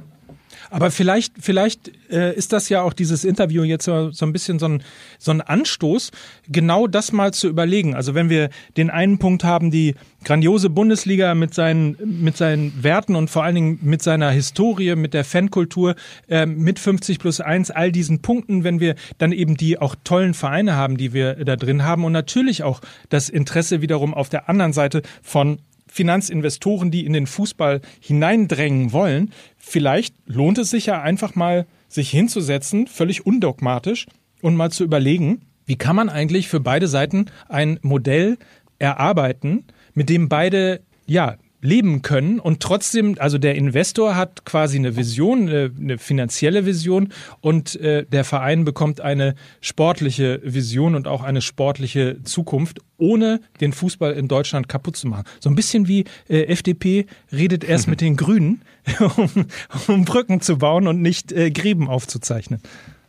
Aber 0.72 0.90
vielleicht, 0.90 1.34
vielleicht 1.38 1.92
äh, 2.10 2.34
ist 2.34 2.54
das 2.54 2.70
ja 2.70 2.80
auch 2.80 2.94
dieses 2.94 3.24
Interview 3.24 3.62
jetzt 3.62 3.84
so, 3.84 4.10
so 4.10 4.24
ein 4.24 4.32
bisschen 4.32 4.58
so 4.58 4.66
ein, 4.66 4.82
so 5.18 5.30
ein 5.30 5.42
Anstoß, 5.42 6.12
genau 6.48 6.86
das 6.86 7.12
mal 7.12 7.34
zu 7.34 7.46
überlegen. 7.46 7.94
Also 7.94 8.14
wenn 8.14 8.30
wir 8.30 8.48
den 8.78 8.88
einen 8.88 9.18
Punkt 9.18 9.44
haben, 9.44 9.70
die 9.70 9.94
grandiose 10.24 10.70
Bundesliga 10.70 11.34
mit 11.34 11.52
seinen, 11.52 11.98
mit 12.22 12.38
seinen 12.38 12.82
Werten 12.82 13.16
und 13.16 13.28
vor 13.28 13.44
allen 13.44 13.54
Dingen 13.54 13.78
mit 13.82 14.00
seiner 14.00 14.30
Historie, 14.30 14.96
mit 14.96 15.12
der 15.12 15.26
Fankultur, 15.26 15.94
äh, 16.26 16.46
mit 16.46 16.78
50 16.78 17.18
plus 17.18 17.42
1, 17.42 17.70
all 17.70 17.92
diesen 17.92 18.22
Punkten, 18.22 18.64
wenn 18.64 18.80
wir 18.80 18.94
dann 19.18 19.32
eben 19.32 19.58
die 19.58 19.78
auch 19.78 19.94
tollen 20.04 20.32
Vereine 20.32 20.74
haben, 20.74 20.96
die 20.96 21.12
wir 21.12 21.34
da 21.44 21.56
drin 21.56 21.84
haben 21.84 22.02
und 22.06 22.12
natürlich 22.12 22.62
auch 22.62 22.80
das 23.10 23.28
Interesse 23.28 23.82
wiederum 23.82 24.14
auf 24.14 24.30
der 24.30 24.48
anderen 24.48 24.72
Seite 24.72 25.02
von 25.20 25.58
Finanzinvestoren, 25.92 26.90
die 26.90 27.04
in 27.04 27.12
den 27.12 27.26
Fußball 27.26 27.82
hineindrängen 28.00 28.92
wollen, 28.92 29.30
vielleicht 29.58 30.14
lohnt 30.24 30.56
es 30.56 30.70
sich 30.70 30.86
ja 30.86 31.02
einfach 31.02 31.34
mal, 31.34 31.66
sich 31.88 32.10
hinzusetzen, 32.10 32.86
völlig 32.86 33.26
undogmatisch 33.26 34.06
und 34.40 34.56
mal 34.56 34.70
zu 34.70 34.84
überlegen, 34.84 35.42
wie 35.66 35.76
kann 35.76 35.94
man 35.94 36.08
eigentlich 36.08 36.48
für 36.48 36.60
beide 36.60 36.88
Seiten 36.88 37.26
ein 37.48 37.78
Modell 37.82 38.38
erarbeiten, 38.78 39.64
mit 39.92 40.08
dem 40.08 40.30
beide 40.30 40.80
ja 41.06 41.36
leben 41.62 42.02
können 42.02 42.40
und 42.40 42.60
trotzdem, 42.60 43.14
also 43.18 43.38
der 43.38 43.54
Investor 43.54 44.16
hat 44.16 44.44
quasi 44.44 44.76
eine 44.76 44.96
Vision, 44.96 45.48
eine, 45.48 45.70
eine 45.78 45.98
finanzielle 45.98 46.66
Vision 46.66 47.12
und 47.40 47.76
äh, 47.76 48.04
der 48.04 48.24
Verein 48.24 48.64
bekommt 48.64 49.00
eine 49.00 49.36
sportliche 49.60 50.40
Vision 50.44 50.96
und 50.96 51.06
auch 51.06 51.22
eine 51.22 51.40
sportliche 51.40 52.22
Zukunft, 52.24 52.80
ohne 52.98 53.40
den 53.60 53.72
Fußball 53.72 54.12
in 54.12 54.26
Deutschland 54.26 54.68
kaputt 54.68 54.96
zu 54.96 55.06
machen. 55.06 55.24
So 55.38 55.48
ein 55.50 55.54
bisschen 55.54 55.86
wie 55.86 56.04
äh, 56.28 56.42
FDP 56.46 57.06
redet 57.30 57.62
erst 57.62 57.86
mit 57.92 58.00
den 58.00 58.16
Grünen, 58.16 58.62
um, 59.16 59.46
um 59.86 60.04
Brücken 60.04 60.40
zu 60.40 60.58
bauen 60.58 60.88
und 60.88 61.00
nicht 61.00 61.30
äh, 61.30 61.52
Gräben 61.52 61.88
aufzuzeichnen. 61.88 62.60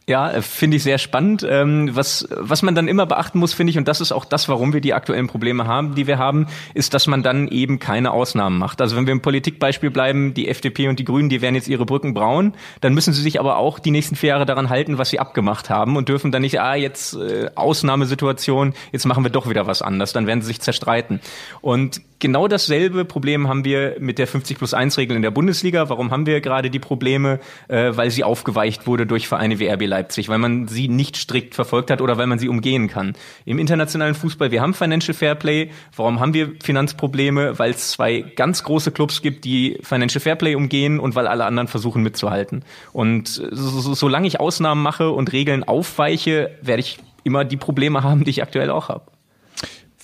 Ja, 0.06 0.30
äh, 0.32 0.42
finde 0.42 0.78
ich 0.78 0.84
sehr 0.84 0.98
spannend. 0.98 1.46
Ähm, 1.50 1.90
was, 1.94 2.28
was 2.30 2.62
man 2.62 2.76
dann 2.76 2.90
immer 2.90 3.06
beachten 3.06 3.40
muss, 3.40 3.54
finde 3.54 3.72
ich, 3.72 3.78
und 3.78 3.88
das 3.88 4.02
ist 4.02 4.12
auch 4.12 4.26
das, 4.26 4.50
warum 4.50 4.74
wir 4.74 4.82
die 4.82 4.94
aktuellen 4.94 5.28
Probleme 5.28 5.66
haben, 5.66 5.96
die 5.96 6.08
wir 6.08 6.18
haben, 6.18 6.48
ist, 6.74 6.94
dass 6.94 7.08
man 7.08 7.24
dann 7.24 7.48
eben 7.48 7.80
keine 7.80 8.12
Ausnahmen 8.12 8.58
macht. 8.58 8.82
Also 8.82 8.98
wenn 8.98 9.06
wir 9.06 9.14
im 9.14 9.22
Politikbeispiel 9.22 9.92
bleiben, 9.92 10.34
die 10.34 10.50
FDP 10.50 10.90
und 10.90 11.00
die 11.00 11.06
Grünen, 11.06 11.30
die 11.30 11.42
werden 11.42 11.56
jetzt 11.56 11.70
ihre 11.70 11.86
Brücken 11.86 12.14
brauen, 12.14 12.54
dann 12.82 12.94
müssen 12.94 13.14
sie 13.14 13.22
sich 13.22 13.40
aber 13.40 13.58
auch 13.58 13.80
die 13.80 13.92
nächsten 13.92 14.18
vier 14.18 14.30
Jahre 14.30 14.46
daran 14.46 14.70
halten, 14.70 14.98
was 14.98 15.10
sie 15.10 15.20
abgemacht 15.20 15.70
haben 15.70 15.96
und 15.96 16.10
dürfen 16.10 16.34
dann 16.34 16.42
nicht, 16.42 16.60
ah, 16.60 16.76
jetzt 16.76 17.14
äh, 17.16 17.50
Ausnahmesituation, 17.56 18.74
jetzt 18.92 19.06
machen 19.06 19.24
wir 19.24 19.32
doch 19.32 19.50
wieder 19.50 19.68
was 19.68 19.82
anders, 19.82 20.12
dann 20.12 20.28
werden 20.28 20.42
sie 20.42 20.48
sich 20.48 20.60
zerstreiten. 20.60 21.22
Und 21.62 22.02
genau 22.24 22.48
dasselbe 22.48 23.04
Problem 23.04 23.50
haben 23.50 23.66
wir 23.66 23.98
mit 24.00 24.18
der 24.18 24.28
50 24.28 24.58
plus 24.58 24.74
1 24.74 24.98
Regel 24.98 25.18
in 25.18 25.22
der 25.22 25.30
Bundesliga. 25.30 25.90
Warum 25.90 26.10
haben 26.10 26.26
wir 26.26 26.40
gerade 26.40 26.70
die 26.72 26.80
Probleme? 26.80 27.40
Äh, 27.68 27.92
weil 27.96 28.10
sie 28.12 28.24
aufgeweicht 28.24 28.88
wurde 28.88 29.06
durch 29.06 29.28
Vereine 29.28 29.60
wie 29.60 29.68
RB 29.68 29.86
Leipzig, 29.86 30.30
weil 30.30 30.38
man 30.38 30.70
sie 30.70 30.88
nicht 30.88 31.18
strikt 31.18 31.54
verfolgt 31.54 31.92
hat 31.92 32.02
oder 32.02 32.18
weil 32.18 32.28
man 32.28 32.40
sie 32.40 32.48
umgehen 32.48 32.88
kann. 32.88 33.14
Im 33.46 33.60
internationalen 33.60 34.16
Fußball, 34.16 34.52
wir 34.52 34.62
haben 34.62 34.74
Financial 34.74 35.14
Fairplay. 35.14 35.70
Warum 35.96 36.22
haben 36.22 36.34
wir 36.34 36.54
Finanzprobleme? 36.64 37.60
Weil 37.60 37.72
es 37.72 37.92
zwei 37.92 38.22
ganz 38.22 38.64
große 38.64 38.92
Clubs 38.92 39.22
gibt, 39.22 39.44
die 39.44 39.78
Financial 39.84 40.22
Fairplay 40.22 40.56
umgehen 40.56 41.00
und 41.00 41.16
weil 41.16 41.28
alle 41.28 41.44
anderen 41.44 41.68
versuchen 41.68 42.04
mitzuhalten. 42.04 42.64
Und 42.94 43.28
so, 43.28 43.52
so, 43.52 43.94
solange 43.94 44.28
ich 44.28 44.40
Ausnahmen 44.40 44.82
mache 44.82 45.12
und 45.12 45.34
Regeln 45.34 45.66
aufweiche, 45.66 46.52
werde 46.62 46.80
ich 46.80 47.00
immer 47.26 47.44
die 47.44 47.58
Probleme 47.58 48.02
haben, 48.02 48.24
die 48.24 48.30
ich 48.30 48.42
aktuell 48.42 48.70
auch 48.70 48.88
habe. 48.88 49.13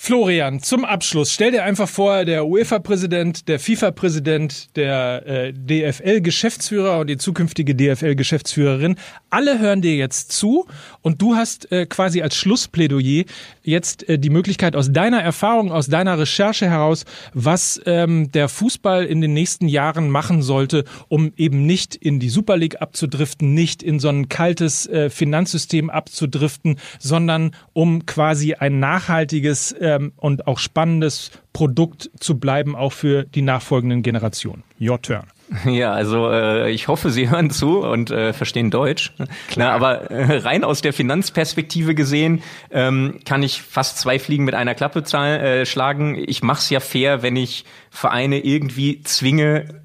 Florian, 0.01 0.61
zum 0.61 0.85
Abschluss, 0.85 1.33
stell 1.33 1.51
dir 1.51 1.65
einfach 1.65 1.89
vor, 1.89 2.23
der 2.23 2.47
UEFA-Präsident, 2.47 3.49
der 3.49 3.59
FIFA-Präsident, 3.59 4.77
der 4.77 5.27
äh, 5.27 5.53
DFL-Geschäftsführer 5.53 6.99
und 6.99 7.07
die 7.07 7.17
zukünftige 7.17 7.75
DFL-Geschäftsführerin, 7.75 8.95
alle 9.29 9.59
hören 9.59 9.81
dir 9.81 9.97
jetzt 9.97 10.31
zu 10.31 10.65
und 11.01 11.21
du 11.21 11.35
hast 11.35 11.69
äh, 11.73 11.85
quasi 11.85 12.21
als 12.21 12.37
Schlussplädoyer 12.37 13.25
jetzt 13.61 14.07
äh, 14.07 14.17
die 14.17 14.29
Möglichkeit 14.29 14.77
aus 14.77 14.91
deiner 14.91 15.21
Erfahrung, 15.21 15.69
aus 15.69 15.87
deiner 15.87 16.17
Recherche 16.17 16.69
heraus, 16.69 17.03
was 17.33 17.79
ähm, 17.85 18.31
der 18.31 18.47
Fußball 18.47 19.05
in 19.05 19.19
den 19.19 19.33
nächsten 19.33 19.67
Jahren 19.67 20.09
machen 20.09 20.41
sollte, 20.41 20.85
um 21.09 21.33
eben 21.35 21.65
nicht 21.65 21.93
in 21.93 22.21
die 22.21 22.29
Super 22.29 22.55
League 22.55 22.81
abzudriften, 22.81 23.53
nicht 23.53 23.83
in 23.83 23.99
so 23.99 24.07
ein 24.07 24.29
kaltes 24.29 24.87
äh, 24.87 25.09
Finanzsystem 25.09 25.89
abzudriften, 25.89 26.79
sondern 26.99 27.51
um 27.73 28.05
quasi 28.05 28.53
ein 28.53 28.79
nachhaltiges 28.79 29.73
äh, 29.73 29.88
ähm, 29.95 30.13
und 30.17 30.47
auch 30.47 30.59
spannendes 30.59 31.31
Produkt 31.53 32.09
zu 32.19 32.39
bleiben, 32.39 32.75
auch 32.75 32.93
für 32.93 33.23
die 33.23 33.41
nachfolgenden 33.41 34.03
Generationen. 34.03 34.63
Your 34.79 35.01
turn. 35.01 35.25
Ja, 35.65 35.93
also 35.93 36.29
äh, 36.29 36.71
ich 36.71 36.87
hoffe, 36.87 37.09
Sie 37.09 37.29
hören 37.29 37.49
zu 37.49 37.79
und 37.79 38.11
äh, 38.11 38.33
verstehen 38.33 38.69
Deutsch. 38.71 39.13
Na, 39.55 39.71
aber 39.71 40.11
äh, 40.11 40.37
rein 40.37 40.63
aus 40.63 40.81
der 40.81 40.93
Finanzperspektive 40.93 41.95
gesehen 41.95 42.43
ähm, 42.71 43.19
kann 43.25 43.43
ich 43.43 43.61
fast 43.61 43.97
zwei 43.97 44.19
Fliegen 44.19 44.45
mit 44.45 44.53
einer 44.53 44.75
Klappe 44.75 44.99
äh, 44.99 45.65
schlagen. 45.65 46.23
Ich 46.27 46.43
mache 46.43 46.59
es 46.59 46.69
ja 46.69 46.79
fair, 46.79 47.23
wenn 47.23 47.35
ich 47.35 47.65
Vereine 47.89 48.39
irgendwie 48.39 49.01
zwinge, 49.01 49.81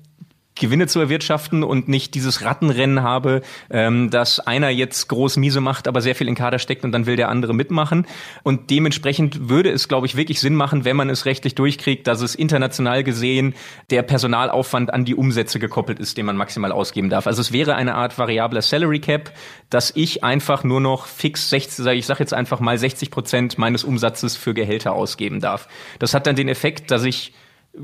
Gewinne 0.56 0.86
zu 0.86 1.00
erwirtschaften 1.00 1.64
und 1.64 1.88
nicht 1.88 2.14
dieses 2.14 2.42
Rattenrennen 2.42 3.02
habe, 3.02 3.42
ähm, 3.70 4.10
dass 4.10 4.38
einer 4.38 4.68
jetzt 4.68 5.08
groß 5.08 5.36
miese 5.36 5.60
macht, 5.60 5.88
aber 5.88 6.00
sehr 6.00 6.14
viel 6.14 6.28
in 6.28 6.36
Kader 6.36 6.60
steckt 6.60 6.84
und 6.84 6.92
dann 6.92 7.06
will 7.06 7.16
der 7.16 7.28
andere 7.28 7.54
mitmachen. 7.54 8.06
Und 8.44 8.70
dementsprechend 8.70 9.48
würde 9.48 9.70
es, 9.70 9.88
glaube 9.88 10.06
ich, 10.06 10.14
wirklich 10.14 10.40
Sinn 10.40 10.54
machen, 10.54 10.84
wenn 10.84 10.96
man 10.96 11.10
es 11.10 11.24
rechtlich 11.24 11.56
durchkriegt, 11.56 12.06
dass 12.06 12.20
es 12.20 12.36
international 12.36 13.02
gesehen 13.02 13.54
der 13.90 14.02
Personalaufwand 14.02 14.94
an 14.94 15.04
die 15.04 15.16
Umsätze 15.16 15.58
gekoppelt 15.58 15.98
ist, 15.98 16.16
den 16.18 16.26
man 16.26 16.36
maximal 16.36 16.70
ausgeben 16.70 17.10
darf. 17.10 17.26
Also 17.26 17.40
es 17.40 17.52
wäre 17.52 17.74
eine 17.74 17.96
Art 17.96 18.16
variabler 18.16 18.62
Salary 18.62 19.00
Cap, 19.00 19.32
dass 19.70 19.92
ich 19.96 20.22
einfach 20.22 20.62
nur 20.62 20.80
noch 20.80 21.06
fix 21.06 21.50
60, 21.50 21.84
ich 21.86 22.06
sage 22.06 22.20
jetzt 22.20 22.32
einfach 22.32 22.60
mal 22.60 22.78
60 22.78 23.10
Prozent 23.10 23.58
meines 23.58 23.82
Umsatzes 23.82 24.36
für 24.36 24.54
Gehälter 24.54 24.92
ausgeben 24.92 25.40
darf. 25.40 25.66
Das 25.98 26.14
hat 26.14 26.28
dann 26.28 26.36
den 26.36 26.48
Effekt, 26.48 26.92
dass 26.92 27.02
ich 27.02 27.32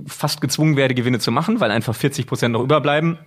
fast 0.07 0.41
gezwungen 0.41 0.76
werde, 0.76 0.95
Gewinne 0.95 1.18
zu 1.18 1.32
machen, 1.32 1.61
weil 1.61 1.70
einfach 1.70 1.95
40 1.95 2.26
Prozent 2.26 2.53
noch 2.53 2.62
überbleiben. 2.62 3.18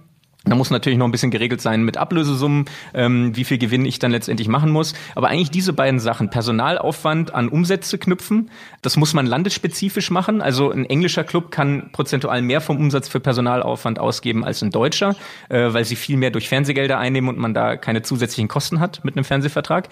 Da 0.46 0.56
muss 0.56 0.72
natürlich 0.72 1.00
noch 1.00 1.08
ein 1.08 1.12
bisschen 1.12 1.32
geregelt 1.32 1.62
sein 1.62 1.84
mit 1.84 1.96
Ablösesummen, 1.96 2.66
ähm, 2.94 3.34
wie 3.34 3.46
viel 3.46 3.58
Gewinn 3.58 3.86
ich 3.86 4.00
dann 4.00 4.12
letztendlich 4.12 4.50
machen 4.50 4.72
muss. 4.72 4.94
Aber 5.16 5.30
eigentlich 5.30 5.52
diese 5.52 5.72
beiden 5.72 6.02
Sachen, 6.02 6.30
Personalaufwand 6.30 7.34
an 7.34 7.48
Umsätze 7.48 7.98
knüpfen, 7.98 8.52
das 8.82 8.98
muss 8.98 9.14
man 9.14 9.26
landesspezifisch 9.26 10.12
machen. 10.12 10.42
Also 10.42 10.70
ein 10.70 10.86
englischer 10.86 11.24
Club 11.24 11.50
kann 11.50 11.92
prozentual 11.94 12.42
mehr 12.42 12.60
vom 12.60 12.78
Umsatz 12.78 13.08
für 13.08 13.22
Personalaufwand 13.22 14.00
ausgeben 14.00 14.44
als 14.44 14.62
ein 14.62 14.72
deutscher, 14.72 15.16
äh, 15.48 15.72
weil 15.74 15.86
sie 15.86 15.96
viel 15.96 16.18
mehr 16.18 16.32
durch 16.32 16.50
Fernsehgelder 16.50 17.00
einnehmen 17.00 17.30
und 17.30 17.38
man 17.38 17.54
da 17.54 17.78
keine 17.78 18.02
zusätzlichen 18.02 18.50
Kosten 18.50 18.82
hat 18.82 19.06
mit 19.06 19.16
einem 19.16 19.24
Fernsehvertrag. 19.24 19.88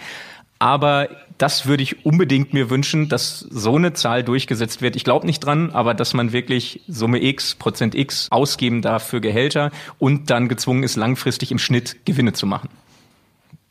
Aber 0.62 1.10
das 1.40 1.66
würde 1.66 1.82
ich 1.82 2.06
unbedingt 2.06 2.54
mir 2.54 2.70
wünschen, 2.70 3.10
dass 3.10 3.40
so 3.40 3.78
eine 3.78 3.94
Zahl 3.94 4.24
durchgesetzt 4.24 4.84
wird. 4.84 4.96
Ich 4.96 5.04
glaube 5.04 5.26
nicht 5.26 5.40
dran, 5.40 5.72
aber 5.72 5.96
dass 5.96 6.14
man 6.14 6.34
wirklich 6.34 6.82
Summe 6.88 7.24
X, 7.24 7.56
Prozent 7.56 7.96
X 7.96 8.28
ausgeben 8.30 8.84
darf 8.84 9.08
für 9.08 9.22
Gehälter 9.22 9.72
und 9.98 10.30
dann 10.30 10.50
gezwungen 10.50 10.84
ist, 10.84 10.98
langfristig 10.98 11.52
im 11.52 11.58
Schnitt 11.58 12.06
Gewinne 12.06 12.34
zu 12.34 12.46
machen 12.46 12.70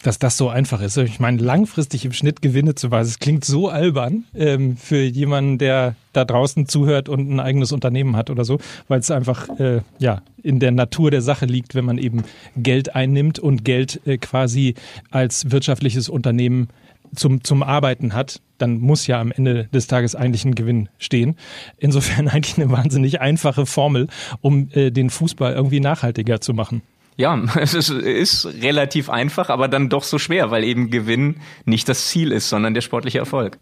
dass 0.02 0.18
das 0.18 0.36
so 0.36 0.48
einfach 0.48 0.80
ist. 0.80 0.96
Ich 0.96 1.20
meine, 1.20 1.42
langfristig 1.42 2.04
im 2.04 2.12
Schnitt 2.12 2.42
Gewinne 2.42 2.74
zu 2.74 2.90
weisen, 2.90 3.10
es 3.10 3.18
klingt 3.18 3.44
so 3.44 3.68
albern 3.68 4.24
ähm, 4.34 4.76
für 4.76 5.02
jemanden, 5.02 5.58
der 5.58 5.94
da 6.12 6.24
draußen 6.24 6.66
zuhört 6.66 7.08
und 7.08 7.30
ein 7.30 7.40
eigenes 7.40 7.72
Unternehmen 7.72 8.16
hat 8.16 8.30
oder 8.30 8.44
so, 8.44 8.58
weil 8.88 9.00
es 9.00 9.10
einfach 9.10 9.48
äh, 9.60 9.82
ja 9.98 10.22
in 10.42 10.58
der 10.58 10.72
Natur 10.72 11.10
der 11.10 11.22
Sache 11.22 11.46
liegt, 11.46 11.74
wenn 11.74 11.84
man 11.84 11.98
eben 11.98 12.24
Geld 12.56 12.94
einnimmt 12.94 13.38
und 13.38 13.64
Geld 13.64 14.00
äh, 14.06 14.16
quasi 14.16 14.74
als 15.10 15.50
wirtschaftliches 15.50 16.08
Unternehmen 16.08 16.68
zum, 17.14 17.44
zum 17.44 17.62
Arbeiten 17.62 18.14
hat, 18.14 18.40
dann 18.58 18.78
muss 18.78 19.06
ja 19.06 19.20
am 19.20 19.32
Ende 19.32 19.64
des 19.72 19.86
Tages 19.86 20.14
eigentlich 20.14 20.44
ein 20.44 20.54
Gewinn 20.54 20.88
stehen. 20.98 21.36
Insofern 21.78 22.28
eigentlich 22.28 22.56
eine 22.56 22.70
wahnsinnig 22.70 23.20
einfache 23.20 23.66
Formel, 23.66 24.08
um 24.40 24.68
äh, 24.72 24.90
den 24.90 25.10
Fußball 25.10 25.52
irgendwie 25.52 25.80
nachhaltiger 25.80 26.40
zu 26.40 26.54
machen. 26.54 26.82
Ja, 27.20 27.38
es 27.60 27.74
ist, 27.74 27.90
ist 27.90 28.46
relativ 28.62 29.10
einfach, 29.10 29.50
aber 29.50 29.68
dann 29.68 29.90
doch 29.90 30.04
so 30.04 30.18
schwer, 30.18 30.50
weil 30.50 30.64
eben 30.64 30.88
Gewinn 30.88 31.36
nicht 31.66 31.86
das 31.86 32.08
Ziel 32.08 32.32
ist, 32.32 32.48
sondern 32.48 32.72
der 32.72 32.80
sportliche 32.80 33.18
Erfolg. 33.18 33.58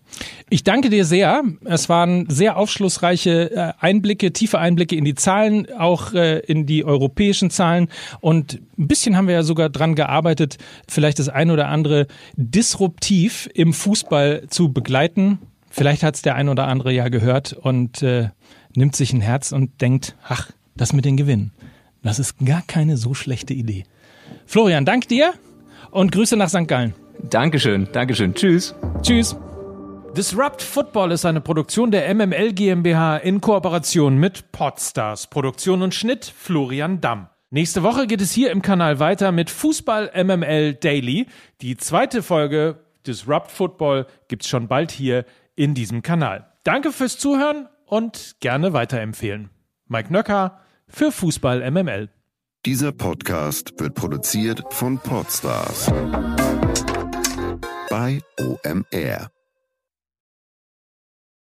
Ich 0.48 0.62
danke 0.62 0.90
dir 0.90 1.04
sehr. 1.04 1.42
Es 1.64 1.88
waren 1.88 2.30
sehr 2.30 2.56
aufschlussreiche 2.56 3.50
äh, 3.50 3.72
Einblicke, 3.80 4.32
tiefe 4.32 4.60
Einblicke 4.60 4.94
in 4.94 5.04
die 5.04 5.16
Zahlen, 5.16 5.66
auch 5.76 6.14
äh, 6.14 6.38
in 6.38 6.66
die 6.66 6.84
europäischen 6.84 7.50
Zahlen. 7.50 7.88
Und 8.20 8.60
ein 8.78 8.86
bisschen 8.86 9.16
haben 9.16 9.26
wir 9.26 9.34
ja 9.34 9.42
sogar 9.42 9.70
dran 9.70 9.96
gearbeitet, 9.96 10.58
vielleicht 10.86 11.18
das 11.18 11.28
ein 11.28 11.50
oder 11.50 11.66
andere 11.66 12.06
disruptiv 12.36 13.50
im 13.54 13.72
Fußball 13.72 14.44
zu 14.48 14.72
begleiten. 14.72 15.40
Vielleicht 15.68 16.04
hat 16.04 16.14
es 16.14 16.22
der 16.22 16.36
ein 16.36 16.48
oder 16.48 16.68
andere 16.68 16.92
ja 16.92 17.08
gehört 17.08 17.54
und 17.54 18.04
äh, 18.04 18.28
nimmt 18.76 18.94
sich 18.94 19.12
ein 19.12 19.20
Herz 19.20 19.50
und 19.50 19.80
denkt, 19.80 20.14
ach, 20.28 20.52
das 20.76 20.92
mit 20.92 21.04
den 21.04 21.16
Gewinnen. 21.16 21.50
Das 22.02 22.18
ist 22.18 22.38
gar 22.44 22.62
keine 22.62 22.96
so 22.96 23.14
schlechte 23.14 23.54
Idee. 23.54 23.84
Florian, 24.46 24.84
dank 24.84 25.08
dir 25.08 25.34
und 25.90 26.12
Grüße 26.12 26.36
nach 26.36 26.48
St. 26.48 26.68
Gallen. 26.68 26.94
Dankeschön, 27.30 27.88
Dankeschön. 27.92 28.34
Tschüss. 28.34 28.74
Tschüss. 29.02 29.36
Disrupt 30.16 30.62
Football 30.62 31.12
ist 31.12 31.26
eine 31.26 31.40
Produktion 31.40 31.90
der 31.90 32.12
MML 32.14 32.52
GmbH 32.52 33.18
in 33.18 33.40
Kooperation 33.40 34.16
mit 34.18 34.52
Podstars. 34.52 35.26
Produktion 35.28 35.82
und 35.82 35.94
Schnitt 35.94 36.24
Florian 36.24 37.00
Damm. 37.00 37.28
Nächste 37.50 37.82
Woche 37.82 38.06
geht 38.06 38.20
es 38.20 38.32
hier 38.32 38.50
im 38.50 38.62
Kanal 38.62 38.98
weiter 39.00 39.32
mit 39.32 39.50
Fußball 39.50 40.10
MML 40.14 40.74
Daily. 40.74 41.26
Die 41.60 41.76
zweite 41.76 42.22
Folge 42.22 42.80
Disrupt 43.06 43.50
Football 43.50 44.06
gibt's 44.28 44.48
schon 44.48 44.68
bald 44.68 44.90
hier 44.90 45.24
in 45.56 45.74
diesem 45.74 46.02
Kanal. 46.02 46.46
Danke 46.64 46.92
fürs 46.92 47.18
Zuhören 47.18 47.68
und 47.86 48.36
gerne 48.40 48.72
weiterempfehlen. 48.72 49.50
Mike 49.86 50.12
Nöcker 50.12 50.60
für 50.88 51.12
Fußball 51.12 51.70
MML. 51.70 52.08
Dieser 52.66 52.92
Podcast 52.92 53.72
wird 53.78 53.94
produziert 53.94 54.62
von 54.70 54.98
Podstars 54.98 55.86
bei 57.88 58.20
OMR. 58.40 59.30